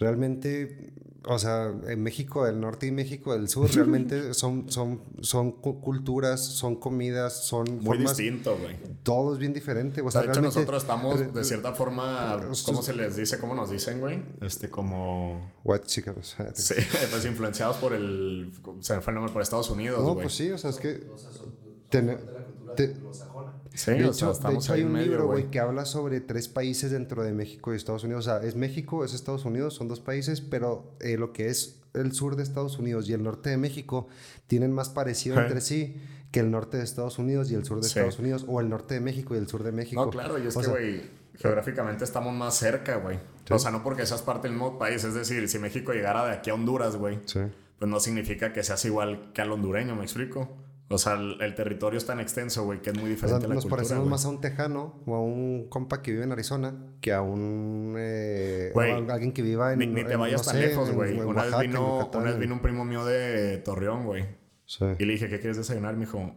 [0.00, 0.92] realmente,
[1.26, 5.80] o sea, en México del norte y México del sur, realmente son, son, son cu-
[5.80, 8.76] culturas, son comidas, son Muy formas, distinto, güey.
[9.02, 10.00] todo es bien diferente.
[10.00, 13.38] O sea, de hecho, nosotros estamos, re- de cierta forma, Nosotros- ¿cómo se les dice?
[13.38, 14.22] ¿Cómo nos dicen, güey?
[14.40, 15.52] Este, como...
[15.62, 16.36] White chicas.
[16.54, 16.74] Sí,
[17.10, 18.52] pues influenciados por el...
[18.80, 20.22] Se me fue el nombre, por Estados Unidos, No, güey.
[20.24, 21.54] pues sí, o sea, es que O sea, son, son
[21.90, 23.29] Tener- parte de la cultura te- anglosajona.
[23.84, 25.50] Sí, de o hecho, sea, de estamos hecho ahí hay un medio, libro, güey.
[25.50, 28.26] que habla sobre tres países dentro de México y Estados Unidos.
[28.26, 31.80] O sea, es México, es Estados Unidos, son dos países, pero eh, lo que es
[31.94, 34.06] el sur de Estados Unidos y el norte de México
[34.46, 35.96] tienen más parecido entre sí
[36.30, 37.98] que el norte de Estados Unidos y el sur de Sí.
[37.98, 40.04] Estados Unidos, o el norte de México y el sur de México.
[40.04, 41.02] No, claro, y es O que, güey,
[41.36, 43.18] geográficamente estamos más cerca, güey.
[43.48, 43.54] Sí.
[43.54, 46.32] O sea, no porque seas parte del mismo país, es decir, si México llegara de
[46.32, 47.40] aquí a Honduras, güey, Sí.
[47.78, 50.56] pues no significa que seas igual que al hondureño, ¿me explico?
[50.92, 53.46] O sea, el, el territorio es tan extenso, güey, que es muy O sea, diferente
[53.48, 56.32] la nos cultura, parecemos más a un tejano o a un compa que vive en
[56.32, 60.18] Arizona que a un eh, Güey, a alguien que viva en Ni, ni te en,
[60.20, 61.16] vayas no tan sé, lejos, güey.
[61.20, 64.26] Una, vez vino, una vez vino un primo mío de Torreón, güey.
[64.66, 64.84] Sí.
[64.98, 65.94] Y le dije, ¿qué quieres desayunar?
[65.94, 66.34] Me dijo,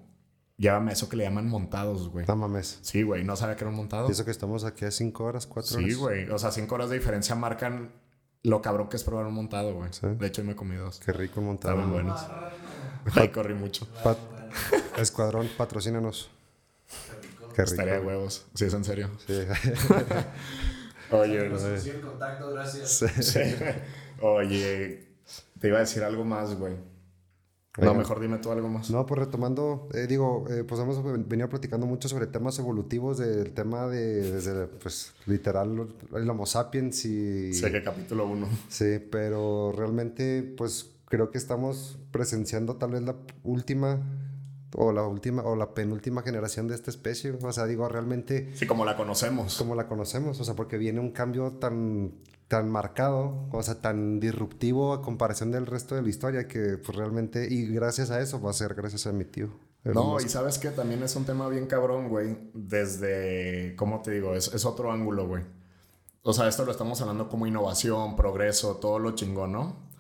[0.58, 2.28] llévame a eso que le llaman montados, güey.
[2.28, 2.78] No mames.
[2.84, 4.08] Sí, güey, no sabía que eran montados.
[4.10, 5.90] Y eso que estamos aquí a cinco horas, cuatro horas.
[5.90, 6.30] Sí, güey.
[6.30, 7.92] O sea, cinco horas de diferencia marcan
[8.44, 9.90] lo cabrón que es probar un montado, güey.
[9.94, 10.06] Sí.
[10.20, 11.00] De hecho, me he comido dos.
[11.00, 11.74] Qué rico montado.
[11.74, 12.22] Estaban buenos.
[13.16, 13.88] Ay, corrí mucho.
[14.04, 14.18] Pat-
[14.98, 16.30] Escuadrón, patrocínanos.
[17.54, 17.62] Qué rico.
[17.62, 18.46] Estaría de huevos.
[18.54, 19.10] Sí, es en serio.
[19.26, 19.34] Sí.
[21.12, 23.06] Oye, Nos consigue el contacto, gracias.
[23.22, 23.40] sí.
[24.22, 25.08] Oye,
[25.60, 26.76] te iba a decir algo más, güey.
[27.82, 28.92] No, mejor dime tú algo más.
[28.92, 33.52] No, pues retomando, eh, digo, eh, pues hemos venido platicando mucho sobre temas evolutivos del
[33.54, 37.52] tema de, desde, pues, literal, el Homo sapiens y...
[37.52, 38.48] Sé que capítulo uno.
[38.70, 44.00] Sí, pero realmente, pues, creo que estamos presenciando tal vez la última
[44.76, 47.32] o la última o la penúltima generación de esta especie.
[47.42, 49.58] O sea, digo, realmente Sí, como la conocemos.
[49.58, 52.14] como la conocemos, o sea, porque viene un cambio tan,
[52.48, 56.98] tan marcado, o sea, tan disruptivo a comparación del resto de la historia que pues
[56.98, 59.50] realmente, y gracias a eso va a ser gracias a mi tío.
[59.84, 62.38] No, y sabes que también es un tema bien cabrón, güey.
[62.54, 64.34] Desde, ¿cómo te digo?
[64.34, 65.44] Es, es otro ángulo, güey.
[66.22, 69.93] O sea, esto lo estamos hablando como innovación, progreso, todo lo chingón, ¿no?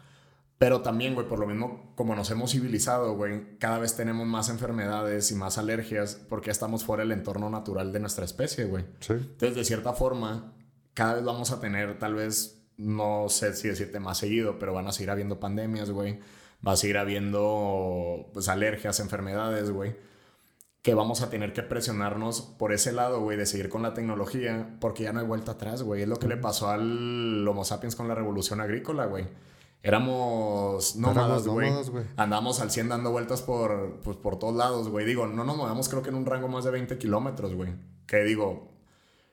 [0.63, 4.47] Pero también, güey, por lo mismo, como nos hemos civilizado, güey, cada vez tenemos más
[4.47, 8.85] enfermedades y más alergias porque estamos fuera del entorno natural de nuestra especie, güey.
[9.01, 10.53] Sí, Entonces, de cierta forma,
[10.93, 14.87] cada vez vamos a tener, tal vez, no sé si decirte más seguido, pero van
[14.87, 16.21] a seguir habiendo pandemias, güey.
[16.65, 19.97] Va a seguir habiendo, pues, alergias, enfermedades, güey.
[20.81, 24.77] Que vamos a tener que presionarnos por ese lado, güey, de seguir con la tecnología,
[24.79, 26.03] porque ya no hay vuelta atrás, güey.
[26.03, 29.25] Es lo que le pasó al Homo sapiens con la revolución agrícola, güey.
[29.83, 31.69] Éramos nómadas, güey.
[32.15, 35.05] Andamos al 100 dando vueltas por, pues, por todos lados, güey.
[35.05, 37.73] Digo, no nos movemos creo que en un rango más de 20 kilómetros, güey.
[38.07, 38.71] Que digo,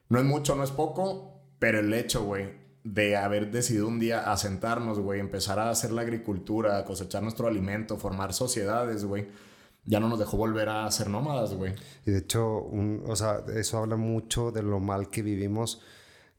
[0.08, 2.50] no es mucho, no es poco, pero el hecho, güey,
[2.82, 7.96] de haber decidido un día asentarnos, güey, empezar a hacer la agricultura, cosechar nuestro alimento,
[7.96, 9.28] formar sociedades, güey,
[9.84, 11.74] ya no nos dejó volver a ser nómadas, güey.
[12.04, 15.80] y de hecho, un, o sea, eso habla mucho de lo mal que vivimos,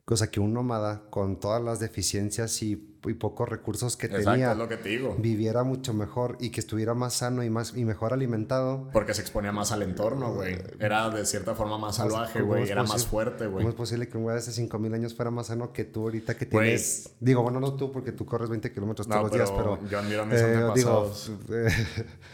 [0.06, 4.32] o sea, que un nómada con todas las deficiencias y, y pocos recursos que Exacto,
[4.32, 5.16] tenía es lo que te digo.
[5.18, 8.90] viviera mucho mejor y que estuviera más sano y más y mejor alimentado.
[8.94, 10.58] Porque se exponía más al entorno, güey.
[10.80, 12.70] Era de cierta forma más salvaje, ¿Cómo güey.
[12.70, 13.58] Era más fuerte, güey.
[13.64, 16.02] ¿Cómo es posible que un güey de hace 5000 años fuera más sano que tú
[16.04, 17.12] ahorita que tienes?
[17.20, 20.00] Digo, bueno, no tú, porque tú corres 20 kilómetros No, todos los días, pero yo
[20.00, 21.32] admiro a mis eh, digo, antepasados.
[21.50, 21.68] eh,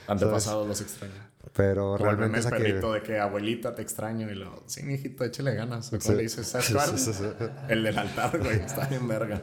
[0.07, 1.13] Antepasados los extraño.
[1.53, 2.51] Pero el realmente es que.
[2.51, 5.91] perrito de que abuelita te extraño y lo, sí, mijito, échale ganas.
[5.93, 6.13] ¿O Sí.
[6.13, 6.47] le dices?
[6.47, 6.97] ¿Sabes cuál?
[6.97, 7.25] Sí, sí, sí.
[7.69, 9.41] El del altar, güey, está bien verga.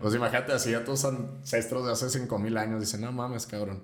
[0.00, 3.82] Pues imagínate así a tus ancestros de hace 5000 años dicen, no mames, cabrón.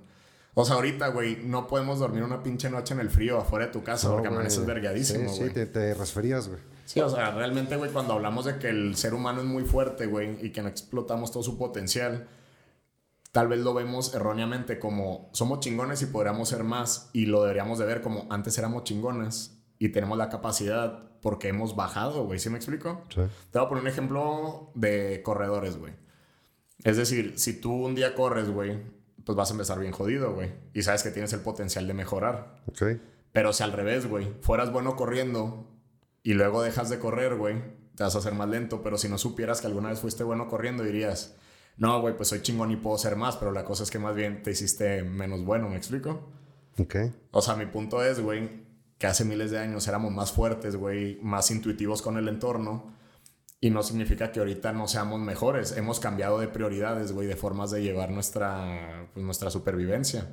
[0.54, 3.72] O sea, ahorita, güey, no podemos dormir una pinche noche en el frío afuera de
[3.72, 4.38] tu casa No, porque güey.
[4.38, 5.48] amaneces vergadísimo, Sí, güey.
[5.50, 6.60] sí, te, te resfrías, güey.
[6.84, 10.06] Sí, o sea, realmente, güey, cuando hablamos de que el ser humano es muy fuerte,
[10.06, 12.26] güey, y que no explotamos todo su potencial,
[13.32, 17.78] tal vez lo vemos erróneamente como somos chingones y podríamos ser más, y lo deberíamos
[17.78, 22.38] de ver como antes éramos chingones y tenemos la capacidad porque hemos bajado, güey.
[22.38, 23.04] ¿Sí me explico?
[23.08, 23.22] Sí.
[23.50, 25.92] Te voy a poner un ejemplo de corredores, güey.
[26.84, 28.78] Es decir, si tú un día corres, güey,
[29.24, 30.52] pues vas a empezar bien jodido, güey.
[30.72, 32.62] Y sabes que tienes el potencial de mejorar.
[32.66, 32.82] Ok.
[33.32, 35.66] Pero si al revés, güey, fueras bueno corriendo
[36.22, 37.62] y luego dejas de correr, güey,
[37.94, 38.80] te vas a hacer más lento.
[38.82, 41.36] Pero si no supieras que alguna vez fuiste bueno corriendo, dirías,
[41.78, 43.36] no, güey, pues soy chingón y puedo ser más.
[43.36, 46.28] Pero la cosa es que más bien te hiciste menos bueno, ¿me explico?
[46.78, 46.96] Ok.
[47.30, 48.66] O sea, mi punto es, güey,
[48.98, 52.92] que hace miles de años éramos más fuertes, güey, más intuitivos con el entorno.
[53.60, 55.76] Y no significa que ahorita no seamos mejores.
[55.76, 60.28] Hemos cambiado de prioridades, güey, de formas de llevar nuestra, pues, nuestra supervivencia.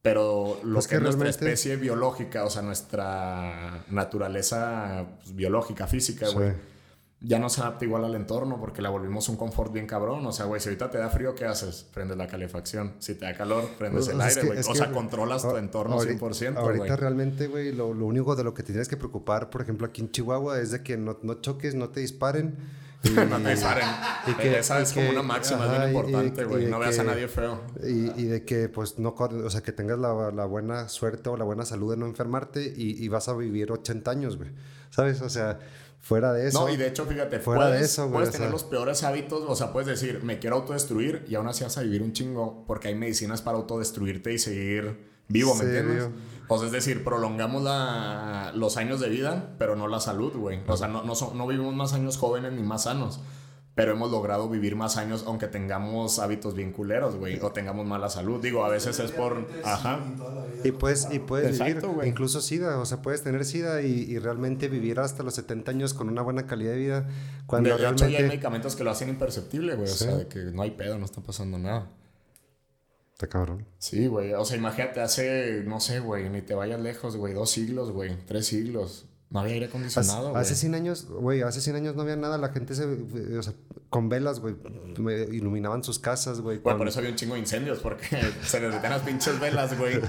[0.00, 5.86] Pero lo Pues que, que es nuestra especie biológica, o sea, nuestra naturaleza pues, biológica,
[5.86, 6.36] física, Sí.
[7.24, 10.26] Ya no se adapta igual al entorno porque la volvimos un confort bien cabrón.
[10.26, 11.86] O sea, güey, si ahorita te da frío, ¿qué haces?
[11.94, 12.94] Prendes la calefacción.
[12.98, 14.58] Si te da calor, prendes el aire, que- güey.
[14.58, 16.96] O que sea, ahori- controlas tu entorno ahori- 100%, Ahorita güey.
[16.96, 20.00] realmente, güey, lo, lo único de lo que te tienes que preocupar, por ejemplo, aquí
[20.00, 22.56] en Chihuahua, es de que no, no choques, no te disparen.
[23.04, 23.88] Y, No te disparen.
[24.28, 26.66] y que- Esa es como que- una máxima, ajá, bien importante, güey.
[26.66, 27.60] No veas a que- nadie feo.
[27.82, 31.36] Y, y de que, pues, no o sea, que tengas la, la buena suerte o
[31.36, 34.50] la buena salud de no enfermarte y, y vas a vivir 80 años, güey.
[34.90, 35.20] ¿Sabes?
[35.20, 35.58] O sea,
[36.02, 36.60] fuera de eso.
[36.60, 38.64] No, y de hecho, fíjate, fuera puedes, de eso, güey, puedes o tener sea- los
[38.64, 42.02] peores hábitos, o sea, puedes decir, me quiero autodestruir y aún así vas a vivir
[42.02, 46.08] un chingo porque hay medicinas para autodestruirte y seguir vivo, ¿me Sí, entiendes?
[46.08, 46.10] vivo.
[46.48, 50.60] O sea, es decir, prolongamos la, los años de vida, pero no la salud, güey.
[50.66, 53.20] O sea, no, no, son- no vivimos más años jóvenes ni más sanos.
[53.74, 57.40] Pero hemos logrado vivir más años aunque tengamos hábitos bien culeros, güey.
[57.40, 58.38] O tengamos mala salud.
[58.42, 59.46] Digo, a veces es por...
[59.64, 59.98] Ajá.
[60.12, 63.22] Y toda la vida Y puedes, y puedes Exacto, vivir incluso SIDA, o sea, puedes
[63.22, 66.76] tener SIDA y, y realmente vivir hasta los 70 años con una buena calidad de
[66.78, 67.08] vida.
[67.46, 69.88] Cuando de hecho, ya hay medicamentos que lo hacen imperceptible, güey.
[69.88, 70.04] O Sí.
[70.04, 71.90] sea, de que no hay pedo, no está pasando nada.
[73.14, 73.66] Está cabrón.
[73.78, 74.34] Sí, güey.
[74.34, 77.32] O sea, imagínate, hace, no sé, güey, ni te vayas lejos, güey.
[77.32, 78.16] Dos siglos, güey.
[78.26, 79.06] Tres siglos.
[79.32, 80.42] No había aire Hace, acondicionado, güey.
[80.42, 83.54] hace 100 años, güey, hace 100 años no había nada, la gente se, o sea,
[83.88, 84.56] con velas, güey,
[85.32, 86.58] iluminaban sus casas, güey.
[86.58, 88.04] Güey, con- por eso había un chingo de incendios, porque
[88.44, 90.00] se les metían las pinches velas, güey.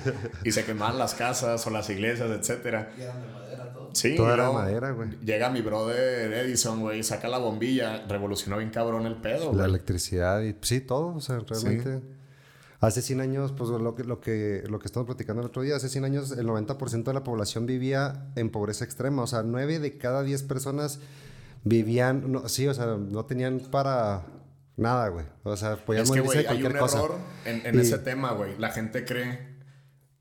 [0.44, 2.92] Y se quemaban las casas o las iglesias, etcétera.
[2.98, 3.90] Y eran de madera todo.
[3.94, 5.10] Sí, Todo era madera, güey.
[5.24, 10.42] Llega mi brother Edison, güey, saca la bombilla, revolucionó bien cabrón el pedo, La electricidad
[10.42, 12.02] y sí, todo, o sea, realmente.
[12.86, 15.78] Hace 100 años, pues lo que, lo, que, lo que estamos platicando el otro día,
[15.78, 19.80] hace 100 años el 90% de la población vivía en pobreza extrema, o sea, 9
[19.80, 21.00] de cada 10 personas
[21.64, 24.24] vivían, no, sí, o sea, no tenían para
[24.76, 25.26] nada, güey.
[25.44, 26.98] O sea, podían Es que, morirse de güey, hay un cosa.
[27.00, 27.16] error
[27.46, 28.58] en, en Y- ese tema, güey.
[28.58, 29.40] La gente cree,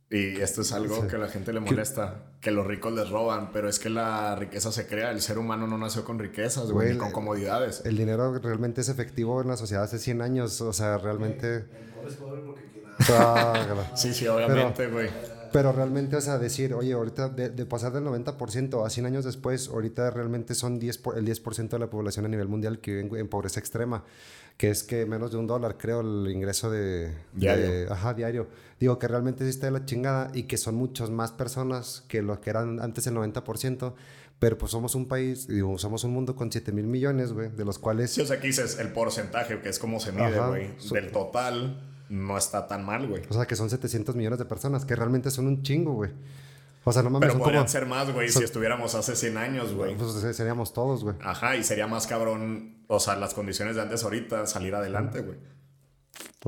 [0.08, 3.50] y esto es algo que a la gente le molesta, que los ricos les roban,
[3.52, 5.12] pero es que la riqueza se crea.
[5.12, 7.82] El ser humano no nació con riquezas, güey, Güey, ni con comodidades.
[7.84, 11.54] El dinero realmente es efectivo en la sociedad hace 100 años, o sea, realmente...
[11.54, 12.84] El pobre es pobre porque quien
[13.16, 15.08] Ah, Sí, sí, obviamente, güey.
[15.52, 19.24] Pero realmente, o sea, decir, oye, ahorita de, de pasar del 90% a 100 años
[19.24, 22.92] después, ahorita realmente son 10 por- el 10% de la población a nivel mundial que
[22.94, 24.04] vive en, en pobreza extrema,
[24.56, 27.12] que es que menos de un dólar, creo, el ingreso de...
[27.34, 27.70] Diario.
[27.70, 28.48] de- ajá, diario.
[28.80, 32.22] Digo que realmente sí está de la chingada y que son muchas más personas que
[32.22, 33.92] lo que eran antes el 90%,
[34.38, 37.64] pero pues somos un país, digo, somos un mundo con 7 mil millones, güey, de
[37.64, 38.10] los cuales...
[38.10, 40.70] Sí, o sea, aquí dices el porcentaje, que es como se mide, güey.
[40.92, 43.22] Del total, no está tan mal, güey.
[43.28, 46.10] O sea, que son 700 millones de personas, que realmente son un chingo, güey.
[46.84, 47.68] O sea, no mames, Pero podrían como...
[47.68, 49.96] ser más, güey, si estuviéramos hace 100 años, güey.
[49.96, 51.16] Pues seríamos todos, güey.
[51.22, 55.38] Ajá, y sería más cabrón, o sea, las condiciones de antes ahorita, salir adelante, güey.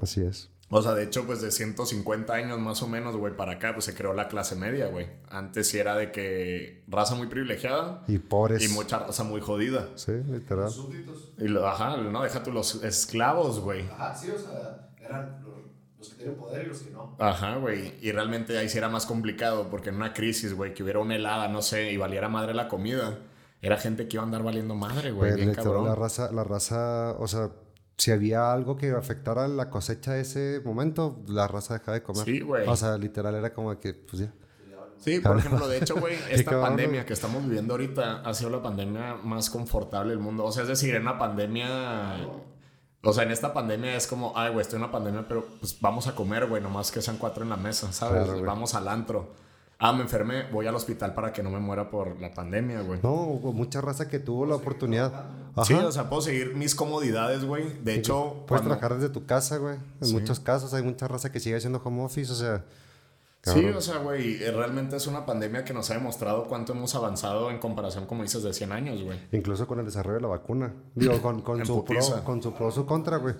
[0.02, 0.50] Así es.
[0.68, 3.84] O sea, de hecho, pues de 150 años más o menos, güey, para acá, pues
[3.86, 5.06] se creó la clase media, güey.
[5.30, 8.64] Antes sí era de que raza muy privilegiada Y pobres.
[8.64, 9.88] y mucha raza muy jodida.
[9.94, 10.64] Sí, literal.
[10.64, 11.32] Los súbditos.
[11.38, 13.86] Y lo, ajá, no, deja tú los esclavos, güey.
[13.88, 15.44] Ajá, sí, o sea, eran
[16.04, 17.16] los, que tienen poder y los que no.
[17.18, 17.94] Ajá, güey.
[18.00, 21.16] Y realmente ahí sí era más complicado porque en una crisis, güey, que hubiera una
[21.16, 23.18] helada, no sé, y valiera madre la comida,
[23.60, 25.84] era gente que iba a andar valiendo madre, güey, bien literal, cabrón.
[25.86, 27.50] la raza, la raza, o sea,
[27.96, 32.24] si había algo que afectara la cosecha de ese momento, la raza dejaba de comer.
[32.24, 32.66] Sí, güey.
[32.68, 34.32] O sea, literal era como que, pues ya.
[34.98, 38.50] Sí, por ejemplo, de hecho, güey, esta cabrón, pandemia que estamos viviendo ahorita ha sido
[38.50, 40.44] la pandemia más confortable del mundo.
[40.44, 42.16] O sea, es decir, en una pandemia.
[43.04, 45.76] O sea, en esta pandemia es como, ay, güey, estoy en una pandemia, pero pues
[45.80, 48.24] vamos a comer, güey, nomás que sean cuatro en la mesa, ¿sabes?
[48.24, 49.32] Claro, vamos al antro.
[49.78, 53.00] Ah, me enfermé, voy al hospital para que no me muera por la pandemia, güey.
[53.02, 55.12] No, hubo mucha raza que tuvo la oportunidad.
[55.56, 55.64] Ajá.
[55.64, 57.64] Sí, o sea, puedo seguir mis comodidades, güey.
[57.82, 59.76] De hecho, Puedes cuando- trabajar desde tu casa, güey.
[60.00, 60.12] En Sí.
[60.14, 62.64] muchos casos hay mucha raza que sigue haciendo home office, o sea.
[63.44, 66.94] Sí, o sea, güey, eh, realmente es una pandemia que nos ha demostrado cuánto hemos
[66.94, 69.18] avanzado en comparación, como dices, de 100 años, güey.
[69.32, 70.72] Incluso con el desarrollo de la vacuna.
[70.94, 73.34] Digo, con, su pro, con su pro, su contra, güey.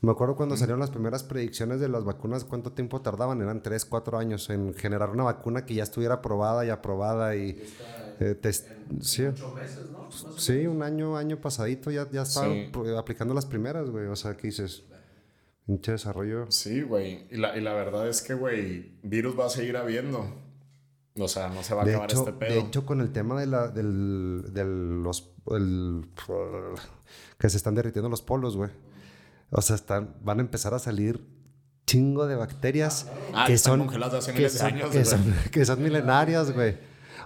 [0.00, 3.84] Me acuerdo cuando salieron las primeras predicciones de las vacunas, cuánto tiempo tardaban, eran 3,
[3.84, 7.50] 4 años en generar una vacuna que ya estuviera aprobada y aprobada y
[8.20, 9.24] Eh, te- en sí.
[9.24, 10.08] ocho meses, ¿no?
[10.38, 12.68] Sí, un año, año pasadito ya, ya estaba Sí.
[12.72, 14.06] pro- aplicando las primeras, güey.
[14.06, 14.84] O sea, ¿qué dices?
[15.66, 16.50] Pinche desarrollo.
[16.50, 17.26] Sí, güey.
[17.30, 20.26] Y la, y la verdad es que, güey, virus va a seguir habiendo.
[21.18, 22.50] O sea, no se va a De acabar hecho, este pedo.
[22.54, 26.06] de hecho, con el tema de la, del, del- los, el-
[27.38, 28.70] que se están derritiendo los polos, güey.
[29.50, 31.24] O sea, están, van a empezar a salir
[31.86, 35.34] chingo de bacterias Ah, que, están son, congeladas hace que, miles de años, que, son,
[35.50, 36.78] que son milenarias, güey.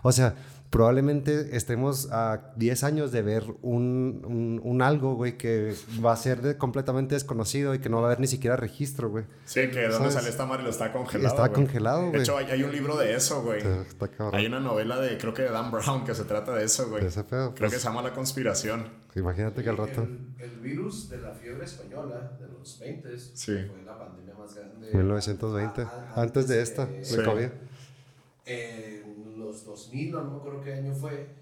[0.03, 0.35] O sea,
[0.71, 6.17] probablemente estemos a 10 años de ver un, un, un algo, güey, que va a
[6.17, 9.25] ser de- completamente desconocido y que no va a haber ni siquiera registro, güey.
[9.45, 11.29] Sí, que de dónde salió esta madre lo está congelado.
[11.29, 11.53] Está güey.
[11.55, 12.21] congelado, De güey.
[12.23, 13.59] hecho, hay, hay un libro de eso, güey.
[13.59, 14.35] Está, está cabrón.
[14.35, 17.03] Hay una novela de, creo que de Dan Brown, que se trata de eso, güey.
[17.03, 17.73] De ese pedo, Creo pues.
[17.75, 18.89] que se llama La Conspiración.
[19.15, 20.03] Imagínate que al El, rato.
[20.39, 23.53] el virus de la fiebre española de los 20 Sí.
[23.67, 24.91] fue la pandemia más grande.
[24.93, 27.17] 1920, a- a- antes de esta, de- de Sí.
[27.25, 27.49] COVID.
[28.45, 29.06] En
[29.57, 31.35] los 2000, no me acuerdo qué año fue,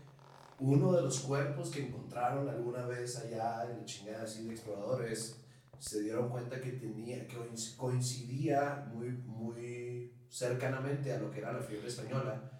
[0.59, 5.45] uno de los cuerpos que encontraron alguna vez allá en la chingada así de exploradores
[5.79, 11.53] se dieron cuenta que tenía que coinc- coincidía muy muy cercanamente a lo que era
[11.53, 12.53] la fiebre española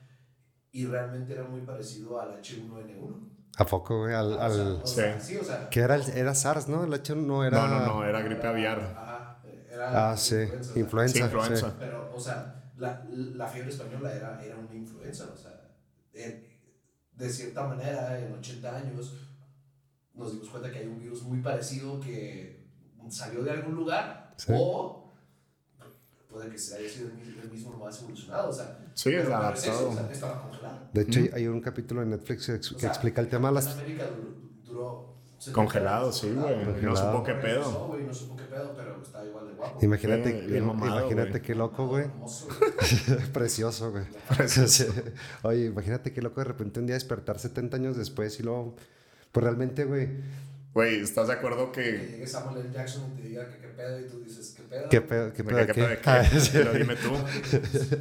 [0.73, 3.25] y realmente era muy parecido al H1N1.
[3.57, 4.15] ¿A poco, güey?
[4.15, 6.85] Al, sea, al- o sea, sí, o sea, que era, el- era SARS, ¿no?
[6.85, 7.59] El H no era...
[7.61, 8.81] No, no, no, era gripe aviar.
[8.81, 9.47] Ajá,
[9.77, 10.37] era Ah, sí.
[10.37, 11.29] influenza, sea, Influenza.
[11.41, 11.67] Sí, sí.
[11.67, 11.75] influenza.
[11.89, 15.71] Pero, o sea, la, la fiebre española era, era una influenza, o sea,
[16.13, 16.59] eh,
[17.17, 19.15] de cierta manera, en 80 años,
[20.15, 22.65] nos dimos cuenta que hay un virus muy parecido que
[23.09, 24.53] salió de algún lugar Sí.
[24.57, 25.13] o
[26.29, 29.91] puede que se haya sido el mismo, más evolucionado, o sea, Sí, es adaptado.
[29.91, 30.89] o sea, estaba congelado.
[30.93, 33.49] De hecho, hay- hay un capítulo en Netflix que, O que sea, explica el tema
[33.49, 33.67] de en las...
[33.79, 36.83] América duró, duró 70 Congelado, sí, güey.
[36.83, 37.89] No supo qué pedo.
[37.93, 39.79] Regresó, no supo qué pedo, pero está igual de guapo.
[39.83, 41.43] Imagínate, Sí, bien mamado, imagínate güey.
[41.43, 42.05] qué loco, güey.
[42.05, 42.49] Hermoso,
[43.11, 43.33] güey.
[43.33, 44.05] Precioso, güey.
[45.43, 48.77] Oye, imagínate qué loco de repente un día despertar 70 años después y luego...
[49.33, 50.09] Pues realmente, güey,
[50.75, 51.93] Güey, ¿estás de acuerdo que que...
[52.13, 52.73] llegue Samuel L.
[52.75, 54.89] Jackson y te diga que qué pedo y tú dices qué pedo.
[54.89, 55.81] qué pedo, qué pedo, que- qué?
[55.89, 56.11] de qué?
[56.11, 56.51] Ah, sí.
[56.53, 57.11] Pero dime tú.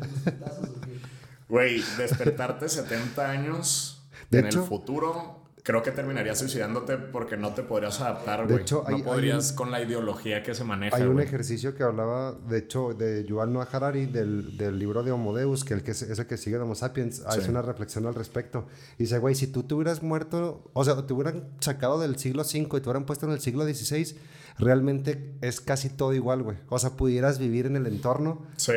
[1.49, 1.77] Güey.
[1.77, 7.53] Güey, despertarte 70 años De en hecho- el futuro, creo que terminarías suicidándote porque no
[7.53, 8.61] te podrías adaptar, De güey.
[8.63, 11.25] hecho, hay- No hay podrías un- con la ideología que se maneja, Hay un güey.
[11.25, 15.63] ejercicio que hablaba, de hecho, de Yuval Noah Harari, del, del libro de Homo Deus,
[15.63, 17.23] que el que es ese que sigue de Homo Sapiens, Sí.
[17.25, 18.67] hace una reflexión al respecto.
[18.97, 22.43] Y dice, güey, si tú te hubieras muerto, o sea, te hubieran sacado del siglo
[22.43, 24.17] V y te hubieran puesto en el siglo XVI,
[24.59, 26.57] realmente es casi todo igual, güey.
[26.69, 28.73] O sea, pudieras vivir en el entorno Sí,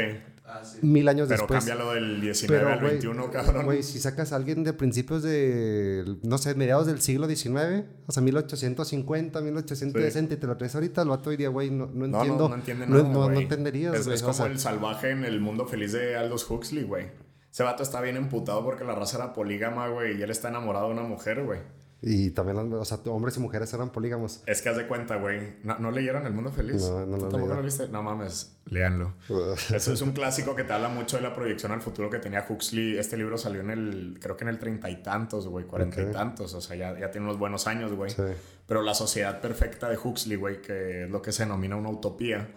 [0.49, 0.79] Ah, sí.
[0.83, 1.59] mil años pero después.
[1.65, 3.65] cámbialo del 19 Pero, al 21, cabrón.
[3.65, 8.13] Güey, si sacas a alguien de principios de, no sé, mediados del siglo XIX, o
[8.13, 12.19] sea, 1850, 1860, y te lo traes ahorita, el vato diría, güey, no, no no,
[12.19, 12.45] entiendo.
[12.45, 14.47] no, no entiende no- nada, no- no entenderías, Es, es o como sea.
[14.47, 17.09] el salvaje en el mundo feliz de Aldous Huxley, güey.
[17.53, 20.87] Ese vato está bien emputado porque la raza era polígama, güey, y él está enamorado
[20.89, 21.61] de una mujer, güey.
[22.03, 24.43] Y también, o sea, hombres y mujeres eran polígamos.
[24.47, 25.57] Es que haz de cuenta, güey.
[25.65, 26.83] ¿No, ¿no leyeron El Mundo Feliz?
[26.83, 27.89] No, no ¿Tú lo he tampoco lo viste?
[27.89, 29.15] No mames, léanlo.
[29.75, 32.45] Eso es un clásico que te habla mucho de la proyección al futuro que tenía
[32.47, 32.99] Huxley.
[32.99, 36.09] Este libro salió en el, creo que en el treinta y tantos, güey, cuarenta Ok.
[36.11, 36.53] y tantos.
[36.55, 38.11] O sea, ya, ya tiene unos buenos años, güey.
[38.11, 38.23] Sí.
[38.67, 42.51] Pero la sociedad perfecta de Huxley, güey, que es lo que se denomina una utopía,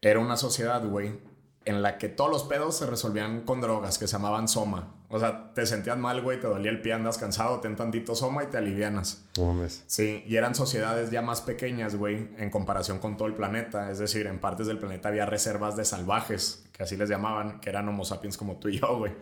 [0.00, 1.18] era una sociedad, güey,
[1.64, 4.94] en la que todos los pedos se resolvían con drogas que se llamaban soma.
[5.10, 8.44] O sea, te sentías mal, güey, te dolía el pie, andas cansado, ten tantito soma
[8.44, 9.24] y te alivianas.
[9.86, 13.90] Sí, y eran sociedades ya más pequeñas, güey, en comparación con todo el planeta.
[13.90, 17.70] Es decir, en partes del planeta había reservas de salvajes, que así les llamaban, que
[17.70, 19.12] eran homo sapiens como tú y yo, güey.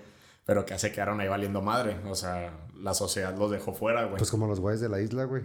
[0.44, 1.96] Pero que se quedaron ahí valiendo madre.
[2.08, 4.18] O sea, la sociedad los dejó fuera, güey.
[4.18, 5.42] Pues como los güeyes de la isla, güey.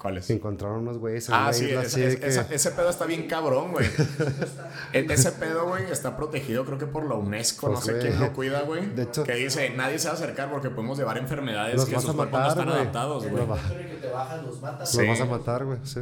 [0.00, 0.24] ¿Cuáles?
[0.24, 2.26] Se encontraron unos güeyes en Ah, una sí, isla es- así es- de que...
[2.28, 3.86] esa- ese pedo está bien cabrón, güey.
[4.94, 8.32] Ese pedo, güey, está protegido creo que por la UNESCO, Pues, no sé quién lo
[8.32, 8.86] cuida, güey.
[8.94, 11.94] De hecho- que dice, nadie se va a acercar porque podemos llevar enfermedades Los que
[11.96, 12.80] vas sus a cuerpos no matar, están güey.
[12.80, 13.46] adaptados, güey.
[13.46, 14.88] los.
[14.88, 15.06] Sí.
[15.06, 16.00] Vas a matar, güey, sí.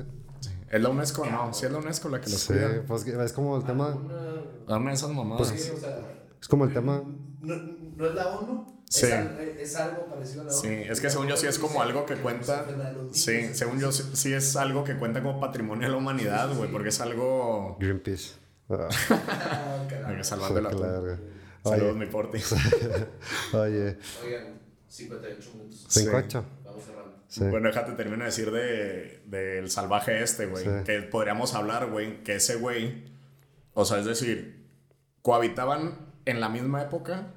[0.70, 1.26] ¿Es la UNESCO?
[1.26, 2.82] No, sí es la UNESCO la que los Sí, cuida.
[2.86, 3.96] pues que es como el tema...
[4.68, 5.48] Dame esas mamadas.
[5.48, 5.98] sí, o sea,
[6.40, 7.02] Es como el tema...
[7.40, 7.54] No,
[7.96, 8.77] no es la ONU.
[8.88, 9.06] Sí.
[9.06, 10.50] Es, al- es algo parecido a la.
[10.52, 12.66] Sí, es que según yo sí es como algo que cuenta.
[13.12, 16.88] Sí, según yo sí, es algo que cuenta como patrimonio de la humanidad, güey, porque
[16.88, 17.76] es algo.
[17.80, 18.34] Greenpeace.
[18.70, 21.18] Ah, que salvarle la claro.
[21.64, 22.38] Saludos, mi porti.
[23.54, 24.58] Oye, Oigan,
[24.88, 25.84] 58 minutos.
[25.88, 26.04] Sí.
[26.06, 26.42] 5-8.
[26.64, 27.14] Vamos cerrando.
[27.28, 27.44] Sí.
[27.44, 30.64] Bueno, déjate termino de decir de, del salvaje este, güey.
[30.64, 30.70] Sí.
[30.84, 33.04] Que podríamos hablar, güey, que ese güey,
[33.74, 34.66] o sea, es decir,
[35.22, 37.28] cohabitaban en la misma época,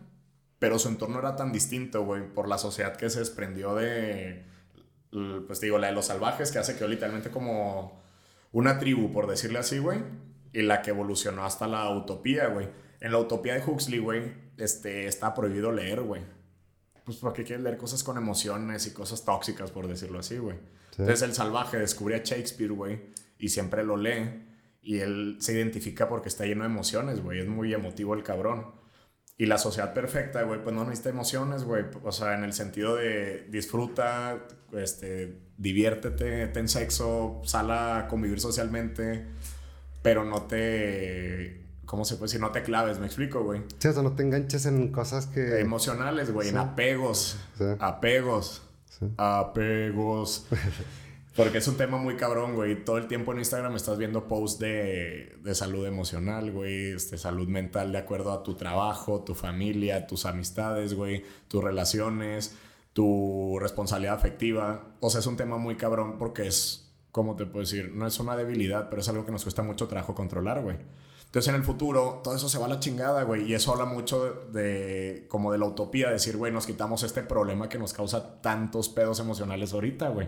[0.62, 4.46] pero su entorno era tan distinto, güey, por la sociedad que se desprendió de,
[5.48, 8.00] pues digo, la de los salvajes, que hace que literalmente como
[8.52, 10.04] una tribu, por decirle así, güey,
[10.54, 12.70] y la que evolucionó hasta la utopía, güey.
[13.00, 16.22] En la utopía de Huxley, güey, este, está prohibido leer, güey.
[17.06, 20.60] pues porque quieres leer cosas con emociones y cosas tóxicas, por decirlo así, güey.
[20.92, 23.02] Entonces el salvaje descubre a Shakespeare, güey,
[23.40, 24.46] y siempre lo lee.
[24.84, 27.40] Y él se identifica porque está lleno de emociones, güey.
[27.40, 28.80] Es muy emotivo el cabrón.
[29.42, 31.86] Y la sociedad perfecta, güey, pues no necesita emociones, güey.
[32.04, 34.38] O sea, en el sentido de disfruta,
[34.72, 39.26] este, diviértete, ten sexo, sal a convivir socialmente,
[40.04, 42.40] pero no te ¿cómo se puede decir?
[42.40, 43.64] No te claves, me explico, güey.
[43.80, 45.60] Sí, o sea, no te enganches en cosas que...
[45.60, 47.40] Emocionales, güey, en apegos.
[47.80, 48.62] Apegos.
[49.18, 50.46] Apegos.
[51.36, 52.84] Porque es un tema muy cabrón, güey.
[52.84, 56.92] Todo el tiempo en Instagram estás viendo posts de, de salud emocional, güey.
[56.92, 61.24] Este, salud mental de acuerdo a tu trabajo, tu familia, tus amistades, güey.
[61.48, 62.58] Tus relaciones,
[62.92, 64.96] tu responsabilidad afectiva.
[65.00, 67.92] O sea, es un tema muy cabrón porque es, ¿cómo te puedo decir?
[67.94, 70.78] No es una debilidad, pero es algo que nos cuesta mucho trabajo controlar, güey.
[71.26, 73.50] Entonces en el futuro todo eso se va a la chingada, güey.
[73.50, 77.70] Y eso habla mucho de, como de la utopía, decir, güey, nos quitamos este problema
[77.70, 80.28] que nos causa tantos pedos emocionales ahorita, güey.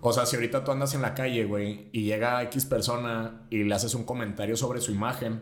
[0.00, 3.64] O sea, si ahorita tú andas en la calle, güey, y llega X persona y
[3.64, 5.40] le haces un comentario sobre su imagen,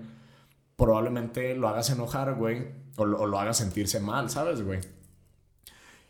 [0.77, 4.81] probablemente lo hagas enojar, güey, o, o lo hagas sentirse mal, ¿sabes, güey?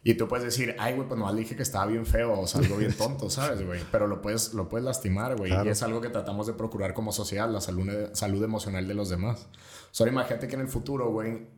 [0.06, 2.76] Y tú puedes decir, ay, güey, pues no dije que estaba bien feo o algo
[2.76, 3.80] bien tonto, ¿sabes, güey?
[3.90, 5.52] Pero lo puedes, lo puedes lastimar, güey.
[5.52, 9.08] Y es algo que tratamos de procurar como sociedad, la salud, salud emocional de los
[9.08, 9.48] demás.
[9.90, 11.48] Solo imagínate que en el futuro, güey,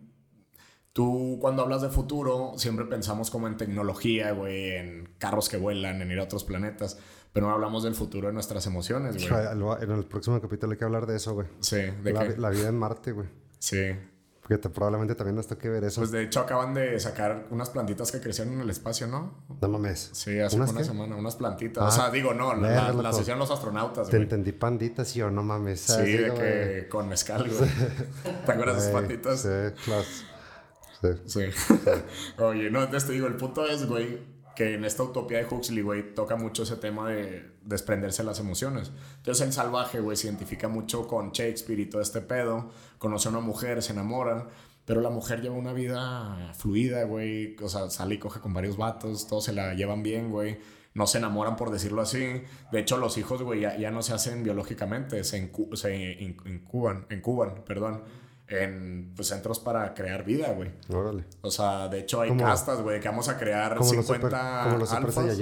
[0.93, 6.03] tú cuando hablas de futuro siempre pensamos como en tecnología, güey, en carros que vuelan,
[6.03, 6.99] en ir a otros planetas.
[7.32, 9.43] Pero no hablamos del futuro de nuestras emociones, güey.
[9.82, 11.47] En el próximo capítulo hay que hablar de eso, güey.
[11.61, 13.28] Sí, de la, la vida en Marte, güey.
[13.59, 13.95] Sí.
[14.49, 16.01] Porque probablemente también nos toque ver eso.
[16.01, 19.45] Pues de hecho acaban de sacar unas plantitas que crecieron en el espacio, ¿no?
[19.61, 20.09] No mames.
[20.12, 21.84] Sí, hace una semana, unas plantitas.
[21.84, 25.43] o sea, ah, digo, no, las hicieron los astronautas, Te entendí panditas y yo, no
[25.43, 25.80] mames.
[25.80, 27.70] Sí, de que con mezcal, güey.
[28.47, 29.41] ¿Te acuerdas de esas plantitas?
[29.43, 30.05] Sí, claro.
[31.01, 31.09] Sí.
[31.27, 31.41] sí.
[32.43, 34.19] Oye, no, entonces te digo, el punto es, güey,
[34.59, 38.41] que en esta utopía de Huxley, güey, toca mucho ese tema de desprenderse de las
[38.41, 38.91] emociones.
[39.19, 43.31] Entonces el salvaje, güey, se identifica mucho con Shakespeare y todo este pedo, conoce a
[43.31, 44.49] una mujer, se enamora,
[44.85, 48.77] pero la mujer lleva una vida fluida, güey, o sea, sale y coge con varios
[48.77, 50.59] vatos, todos se la llevan bien, güey.
[50.95, 52.43] No se enamoran, por decirlo así.
[52.73, 55.97] De hecho, los hijos, güey, ya, no se hacen biológicamente, se, se
[56.47, 58.03] incuban, incuban, perdón
[58.49, 60.71] en pues, centros para crear vida, güey.
[60.89, 61.25] Órale.
[61.43, 64.93] O sea, de hecho hay castas, güey, que vamos a crear como 50 como los
[64.93, 65.39] alfas.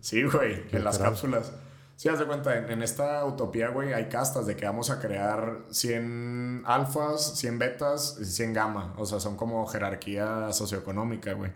[0.00, 1.52] Sí, güey, en las cápsulas.
[1.96, 5.58] Sí, haz de cuenta, en, esta utopía, güey, hay castas de que vamos a crear
[5.68, 8.94] 100 alfas, 100 betas y 100 gamma.
[8.96, 11.52] O sea, son como jerarquía socioeconómica, güey.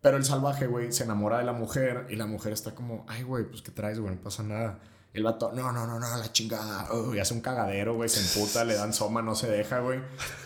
[0.00, 3.24] Pero el salvaje, güey, se enamora de la mujer y la mujer está como, ay,
[3.24, 4.14] güey, pues ¿qué traes, güey?
[4.14, 4.78] No pasa nada.
[5.14, 6.88] El vato, no, no, no, no, la chingada.
[7.14, 10.00] y hace un cagadero, güey, se emputa, le dan soma, no se deja, güey.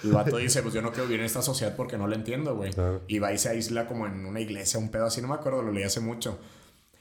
[0.04, 2.54] El vato dice, pues yo no quiero vivir en esta sociedad porque no lo entiendo,
[2.54, 2.70] güey.
[3.06, 5.62] Y va y se aísla como en una iglesia, un pedo así, no me acuerdo,
[5.62, 6.38] lo leí hace mucho.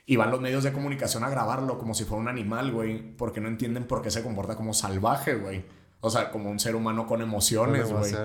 [0.05, 3.41] Y van los medios de comunicación a grabarlo como si fuera un animal, güey, porque
[3.41, 5.65] no entienden por qué se comporta como salvaje, güey.
[5.99, 8.15] O sea, como un ser humano con emociones, güey.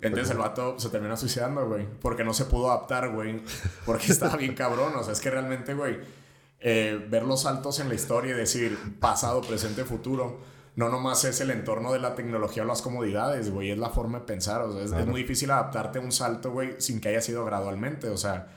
[0.00, 3.40] Entonces el vato se termina suicidando, güey, porque no se pudo adaptar, güey,
[3.86, 4.96] porque estaba bien cabrón.
[4.96, 6.19] O sea, es que realmente, güey
[6.60, 10.40] eh, ver los saltos en la historia y decir pasado, presente, futuro,
[10.76, 14.20] no nomás es el entorno de la tecnología o las comodidades, güey, es la forma
[14.20, 14.62] de pensar.
[14.62, 18.08] O sea, es, muy difícil adaptarte a un salto, güey, sin que haya sido gradualmente.
[18.08, 18.48] O sea,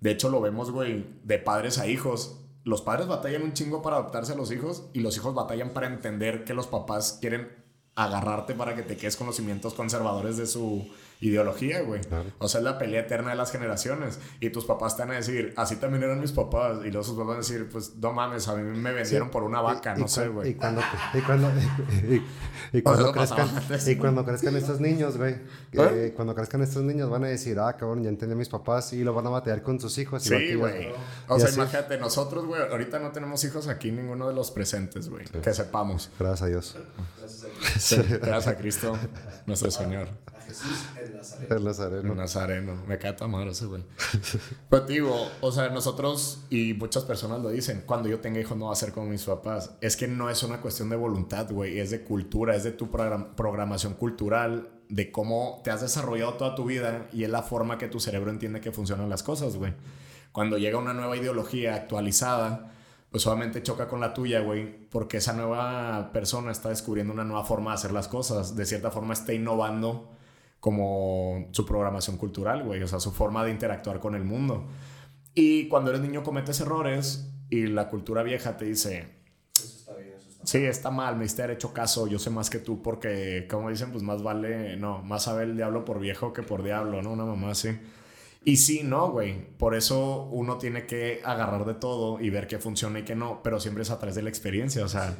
[0.00, 2.38] de hecho lo vemos, güey, de padres a hijos.
[2.64, 5.86] Los padres batallan un chingo para adaptarse a los hijos y los hijos batallan para
[5.86, 7.48] entender que los papás quieren
[7.94, 10.88] agarrarte para que te quedes con los cimientos conservadores de su
[11.22, 12.00] ideología, güey.
[12.38, 14.18] O sea, es la pelea eterna de las generaciones.
[14.40, 16.78] Y tus papás te van a decir, así también eran mis papás.
[16.84, 19.44] Y luego sus papás van a decir, pues no mames, a mí me vendieron por
[19.44, 20.50] una vaca, no sé, güey.
[20.50, 20.82] Y cuando,
[21.14, 21.50] y cuando,
[22.72, 23.48] y, cuando crezcan,
[23.86, 25.36] y cuando crezcan estos niños, güey.
[25.72, 26.12] ¿Eh?
[26.14, 28.92] cuando crezcan estos niños van a decir, ah, cabrón, ya entendí a mis papás.
[28.92, 30.24] Y lo van a batear con sus hijos.
[30.24, 30.90] Sí, güey.
[31.28, 35.24] O sea, imagínate, nosotros, güey, ahorita no tenemos hijos aquí, ninguno de los presentes, güey.
[35.26, 36.10] Que sepamos.
[36.18, 36.76] Gracias a Dios.
[38.20, 38.98] Gracias a Cristo,
[39.46, 40.08] nuestro Señor.
[40.52, 41.56] Jesús el Nazareno.
[41.56, 42.12] El Nazareno.
[42.12, 42.82] El Nazareno.
[42.86, 43.82] Me cae tan madre ese güey.
[44.70, 48.66] Pero digo, o sea, nosotros y muchas personas lo dicen, cuando yo tenga hijos no
[48.66, 49.70] va a ser como mis papás.
[49.80, 51.78] Es que no es una cuestión de voluntad, güey.
[51.78, 56.66] Es de cultura, es de tu programación cultural, de cómo te has desarrollado toda tu
[56.66, 59.72] vida y es la forma que tu cerebro entiende que funcionan las cosas, güey.
[60.32, 62.72] Cuando llega una nueva ideología actualizada,
[63.10, 67.44] pues obviamente choca con la tuya, güey, porque esa nueva persona está descubriendo una nueva
[67.44, 68.56] forma de hacer las cosas.
[68.56, 70.10] De cierta forma está innovando
[70.62, 74.68] como su programación cultural, güey, o sea, su forma de interactuar con el mundo.
[75.34, 79.08] Y cuando eres niño cometes errores y la cultura vieja te dice,
[79.56, 82.48] eso está bien, eso está sí, está mal, me diste hecho caso, yo sé más
[82.48, 86.32] que tú porque, como dicen, pues más vale, no, más sabe el diablo por viejo
[86.32, 87.10] que por diablo, ¿no?
[87.10, 87.70] Una mamá así.
[88.44, 89.44] Y sí, no, güey.
[89.58, 93.40] Por eso uno tiene que agarrar de todo y ver qué funciona y qué no,
[93.42, 95.16] pero siempre es a través de la experiencia, o sea,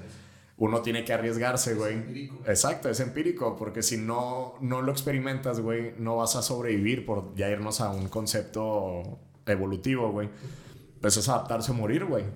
[0.62, 2.30] uno tiene que arriesgarse, güey.
[2.46, 7.34] Exacto, es empírico, porque si no, no lo experimentas, güey, no vas a sobrevivir por
[7.34, 10.30] ya irnos a un concepto evolutivo, güey.
[11.00, 12.26] Pues es adaptarse o morir, güey.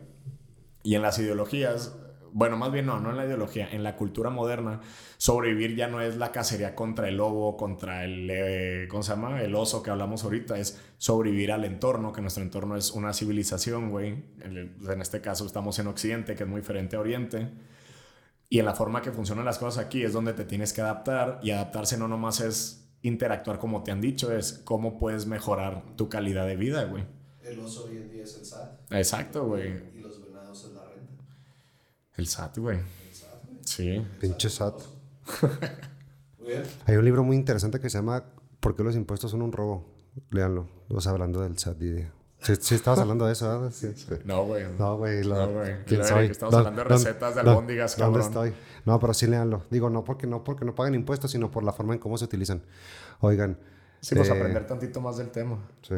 [0.83, 1.95] Y en las ideologías,
[2.33, 4.81] bueno, más bien no, no en la ideología, en la cultura moderna,
[5.19, 9.41] sobrevivir ya no es la cacería contra el lobo, contra el, eh, ¿cómo se llama?
[9.41, 13.89] El oso que hablamos ahorita, es sobrevivir al entorno, que nuestro entorno es una civilización,
[13.91, 14.25] güey.
[14.41, 17.53] En, en este caso estamos en Occidente, que es muy diferente a Oriente.
[18.49, 21.41] Y en la forma que funcionan las cosas aquí es donde te tienes que adaptar
[21.43, 26.09] y adaptarse no nomás es interactuar como te han dicho, es cómo puedes mejorar tu
[26.09, 27.05] calidad de vida, güey.
[27.43, 28.93] El oso hoy en día es el SAT.
[28.93, 29.97] Exacto, güey.
[29.97, 31.25] Y los venados es la renta.
[32.15, 32.79] El SAT, güey.
[32.79, 33.59] El SAT, güey.
[33.65, 34.07] Sí.
[34.21, 34.81] Pinche SAT.
[36.39, 36.63] Muy bien.
[36.87, 38.25] Hay un libro muy interesante que se llama
[38.61, 39.85] ¿Por qué los impuestos son un robo?
[40.31, 40.69] Léanlo.
[40.89, 41.83] O sea, hablando del SAT.
[41.83, 42.11] y de-
[42.43, 43.71] Sí, sí estabas hablando de eso, ¿verdad?
[43.73, 44.07] Sí, sí.
[44.25, 44.65] No, güey.
[44.79, 45.25] No, güey.
[45.25, 45.85] la- No, güey.
[45.85, 46.27] ¿Quién soy?
[46.27, 48.47] Estamos ¿Dó- hablando de recetas de albóndigas, ¿Dónde cabrón.
[48.49, 48.61] estoy?
[48.85, 49.63] No, pero sí léanlo.
[49.71, 52.25] Digo, no porque no, porque no pagan impuestos, sino por la forma en cómo se
[52.27, 52.63] utilizan.
[53.21, 53.59] Oigan.
[54.01, 55.59] Sí, pues eh, aprender tantito más del tema.
[55.83, 55.95] Sí.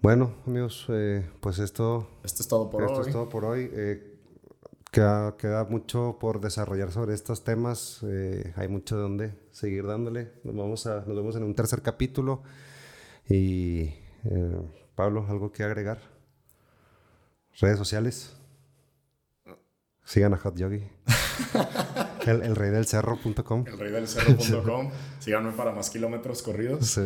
[0.00, 3.06] Bueno, amigos, eh, pues esto, Esto es todo por esto hoy.
[3.06, 3.70] es todo por hoy.
[3.72, 4.18] Eh,
[4.90, 8.00] queda, queda mucho por desarrollar sobre estos temas.
[8.04, 10.32] eh, hay mucho de donde seguir dándole.
[10.44, 12.42] Nos, vamos a, nos vemos en un tercer capítulo.
[13.28, 13.94] Y
[14.24, 14.60] eh,
[14.94, 15.98] Pablo, ¿algo que agregar?
[17.60, 18.36] Redes sociales.
[20.04, 20.82] Sigan a Hot Yogi.
[22.26, 23.64] el, el rey del cerro.com.
[23.66, 24.90] El rey del cerro.com.
[25.18, 26.86] Síganme para más kilómetros corridos.
[26.86, 27.02] Sí.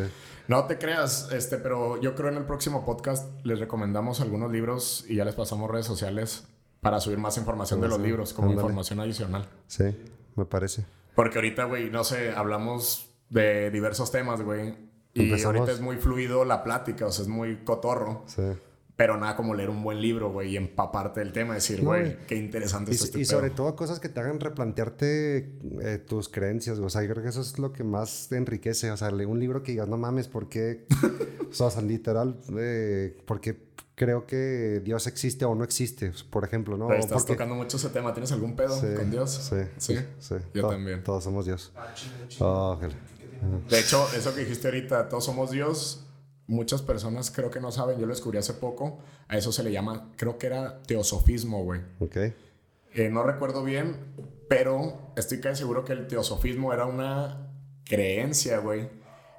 [0.49, 5.05] No te creas, este, pero yo creo en el próximo podcast les recomendamos algunos libros
[5.09, 6.47] y ya les pasamos redes sociales
[6.81, 8.63] para subir más información de los libros como Ándale.
[8.63, 9.49] información adicional.
[9.67, 9.85] sí,
[10.37, 10.87] me parece.
[11.15, 14.86] Porque ahorita, güey, no sé, hablamos de diversos temas, güey.
[15.17, 18.23] Y Empezamos- ahorita es muy fluido la plática, o sea, es muy cotorro.
[18.27, 18.43] Sí.
[18.97, 21.53] Pero nada como leer un buen libro, güey, y empaparte del tema.
[21.55, 23.31] Decir, güey, qué interesante Y, está este y pedo.
[23.33, 25.53] sobre todo cosas que te hagan replantearte
[25.83, 26.87] eh, tus creencias, güey.
[26.87, 29.25] o sea, yo creo que eso es lo que más te enriquece, o sea, lee
[29.27, 30.87] un libro que digas, no mames, ¿por qué?
[31.61, 36.87] o sea, literal, eh, porque creo que Dios existe o no existe, por ejemplo, ¿no?
[36.87, 38.13] Güey, O estás porque- tocando mucho ese tema.
[38.15, 39.31] ¿Tienes algún pedo Sí, con Dios?
[39.31, 39.97] Sí, Sí.
[40.21, 40.35] sí.
[40.55, 41.03] Yo To- también.
[41.05, 41.73] Todos somos Dios.
[41.77, 41.95] Ah.
[42.41, 42.79] Oh.
[43.69, 46.05] De hecho, eso que dijiste ahorita, todos somos Dios.
[46.47, 48.99] Muchas personas creo que no saben, yo lo descubrí hace poco.
[49.29, 51.81] A eso se le llama, creo que era teosofismo, güey.
[51.99, 52.17] Ok.
[52.17, 53.97] Eh, no recuerdo bien,
[54.49, 57.51] pero estoy casi seguro que el teosofismo era una
[57.85, 58.89] creencia, güey,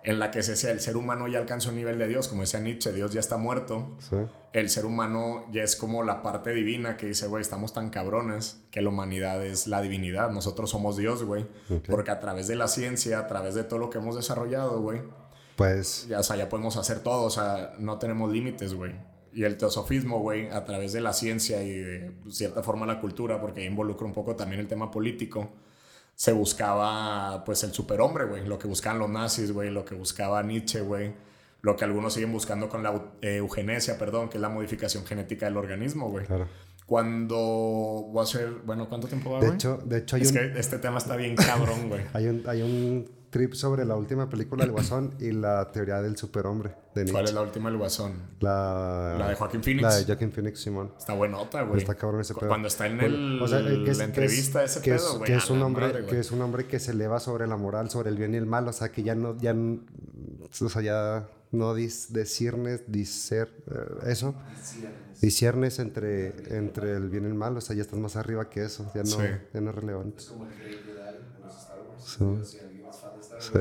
[0.07, 2.61] en la que se el ser humano ya alcanzó un nivel de Dios, como decía
[2.61, 3.97] Nietzsche, Dios ya está muerto.
[3.99, 4.15] Sí.
[4.53, 8.61] El ser humano ya es como la parte divina que dice, güey, estamos tan cabrones
[8.71, 11.45] que la humanidad es la divinidad, nosotros somos Dios, güey.
[11.69, 11.87] Ok.
[11.89, 15.01] Porque a través de la ciencia, a través de todo lo que hemos desarrollado, güey,
[15.57, 18.93] Pues, ya, o sea, ya podemos hacer todo, o sea, no tenemos límites, güey.
[19.33, 23.41] Y el teosofismo, güey, a través de la ciencia y de cierta forma la cultura,
[23.41, 25.49] porque involucra un poco también el tema político,
[26.17, 28.43] se buscaba, pues, el superhombre, güey.
[28.47, 31.13] Lo que buscaban los nazis, güey, lo que buscaba Nietzsche, güey.
[31.61, 32.91] Lo que algunos siguen buscando con la
[33.21, 36.25] eh, eugenesia, perdón, que es la modificación genética del organismo, güey.
[36.25, 36.47] claro.
[36.87, 39.55] Cuando voy a hacer, bueno, ¿cuánto tiempo va, De güey?
[39.55, 40.37] hecho, de hecho hay es un...
[40.37, 42.01] que este tema está bien cabrón, güey.
[42.13, 43.05] Hay un, hay un
[43.37, 47.11] trip sobre la última película del Guasón y la teoría del superhombre de Nietzsche.
[47.11, 48.13] ¿Cuál es la última del guasón?
[48.39, 49.83] La, La de Joaquín Phoenix.
[49.83, 50.91] La de Joaquin Phoenix, Simón.
[50.97, 51.79] Está buenota, güey.
[51.79, 52.47] Está cabrón ese pedo.
[52.47, 54.95] Cuando está en el, o sea, eh, que es- la que entrevista es, ese que
[54.95, 55.31] es- pedo, güey.
[55.31, 57.89] que es un hombre madre, que es un hombre que se eleva sobre la moral,
[57.91, 61.29] sobre el bien y el mal, o sea, que ya no ya o sea, ya
[61.51, 65.21] no dis, disciernes, discer, eh, eso, Ciernes.
[65.21, 68.63] disciernes entre entre el bien y el mal, o sea, ya estás más arriba que
[68.63, 69.17] eso, ya no Sí.
[69.53, 70.17] ya no es relevante.
[70.19, 72.49] Es como el Rey Jedi en los Star Wars.
[72.49, 72.57] Sí.
[73.39, 73.59] Sí.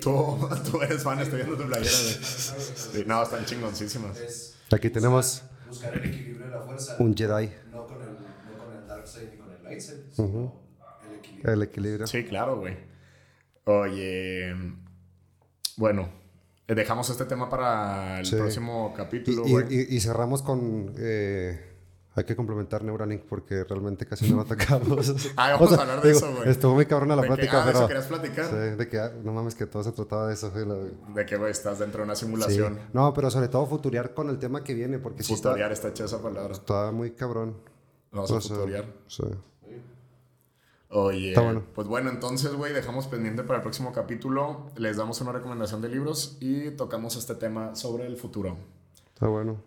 [0.00, 1.90] Tú, tú eres fan, estoy viendo tu playera.
[1.90, 4.54] Sí, no, están chingoncísimas.
[4.70, 6.96] Aquí tenemos buscar el equilibrio de la fuerza.
[6.98, 10.54] un Jedi, No con el, no con el Darkseid ni con el Lightsaber, sino
[11.10, 11.52] el equilibrio.
[11.52, 12.06] el equilibrio.
[12.06, 12.76] Sí, claro, güey.
[13.64, 14.54] Oye,
[15.76, 16.08] bueno,
[16.66, 18.36] dejamos este tema para el Sí.
[18.36, 19.66] próximo Y, capítulo, y- güey.
[19.70, 21.67] y- y cerramos con eh,
[22.18, 25.14] hay que complementar Neuralink porque realmente casi no lo tocamos.
[25.36, 26.48] Ah, vamos a hablar de eso, güey.
[26.48, 28.00] Estuvo muy cabrona la plática, Ah, ¿de pero.
[28.00, 28.46] eso platicar?
[28.50, 30.50] Sí, de que, ah, no mames, que todo se trataba de eso.
[30.54, 32.24] sí, la- De que, güey, estás dentro de una Sí.
[32.26, 32.78] simulación.
[32.92, 35.88] No, pero sobre todo futurear con el tema que viene, porque sí está, Futuriar está
[35.88, 36.52] hecha esa palabra.
[36.52, 37.56] está muy cabrón.
[38.12, 38.86] Vamos a O sea, futuriar.
[39.06, 39.22] sí.
[40.90, 41.62] Oye, Está bueno.
[41.74, 44.70] pues bueno, entonces, güey, dejamos pendiente para el próximo capítulo.
[44.76, 48.56] Les damos una recomendación de libros y tocamos este tema sobre el futuro.
[49.12, 49.62] Está bueno.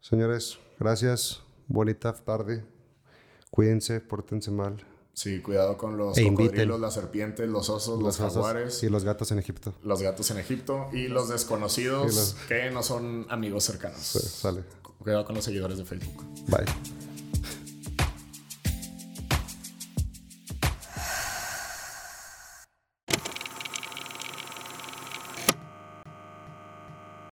[0.00, 1.42] Señores, gracias.
[1.68, 2.64] Bonita tarde.
[3.50, 4.84] Cuídense, pórtense mal.
[5.12, 6.46] Sí, cuidado con los E inviten.
[6.46, 9.74] cocodrilos, las serpientes, los osos, los, jaguares, y los gatos en Egipto.
[9.82, 13.98] los gatos en Egipto y los desconocidos Y los- que no son amigos cercanos.
[14.00, 14.62] Sí, sale.
[14.98, 16.24] Cuidado con los seguidores de Facebook.
[16.48, 16.66] Bye.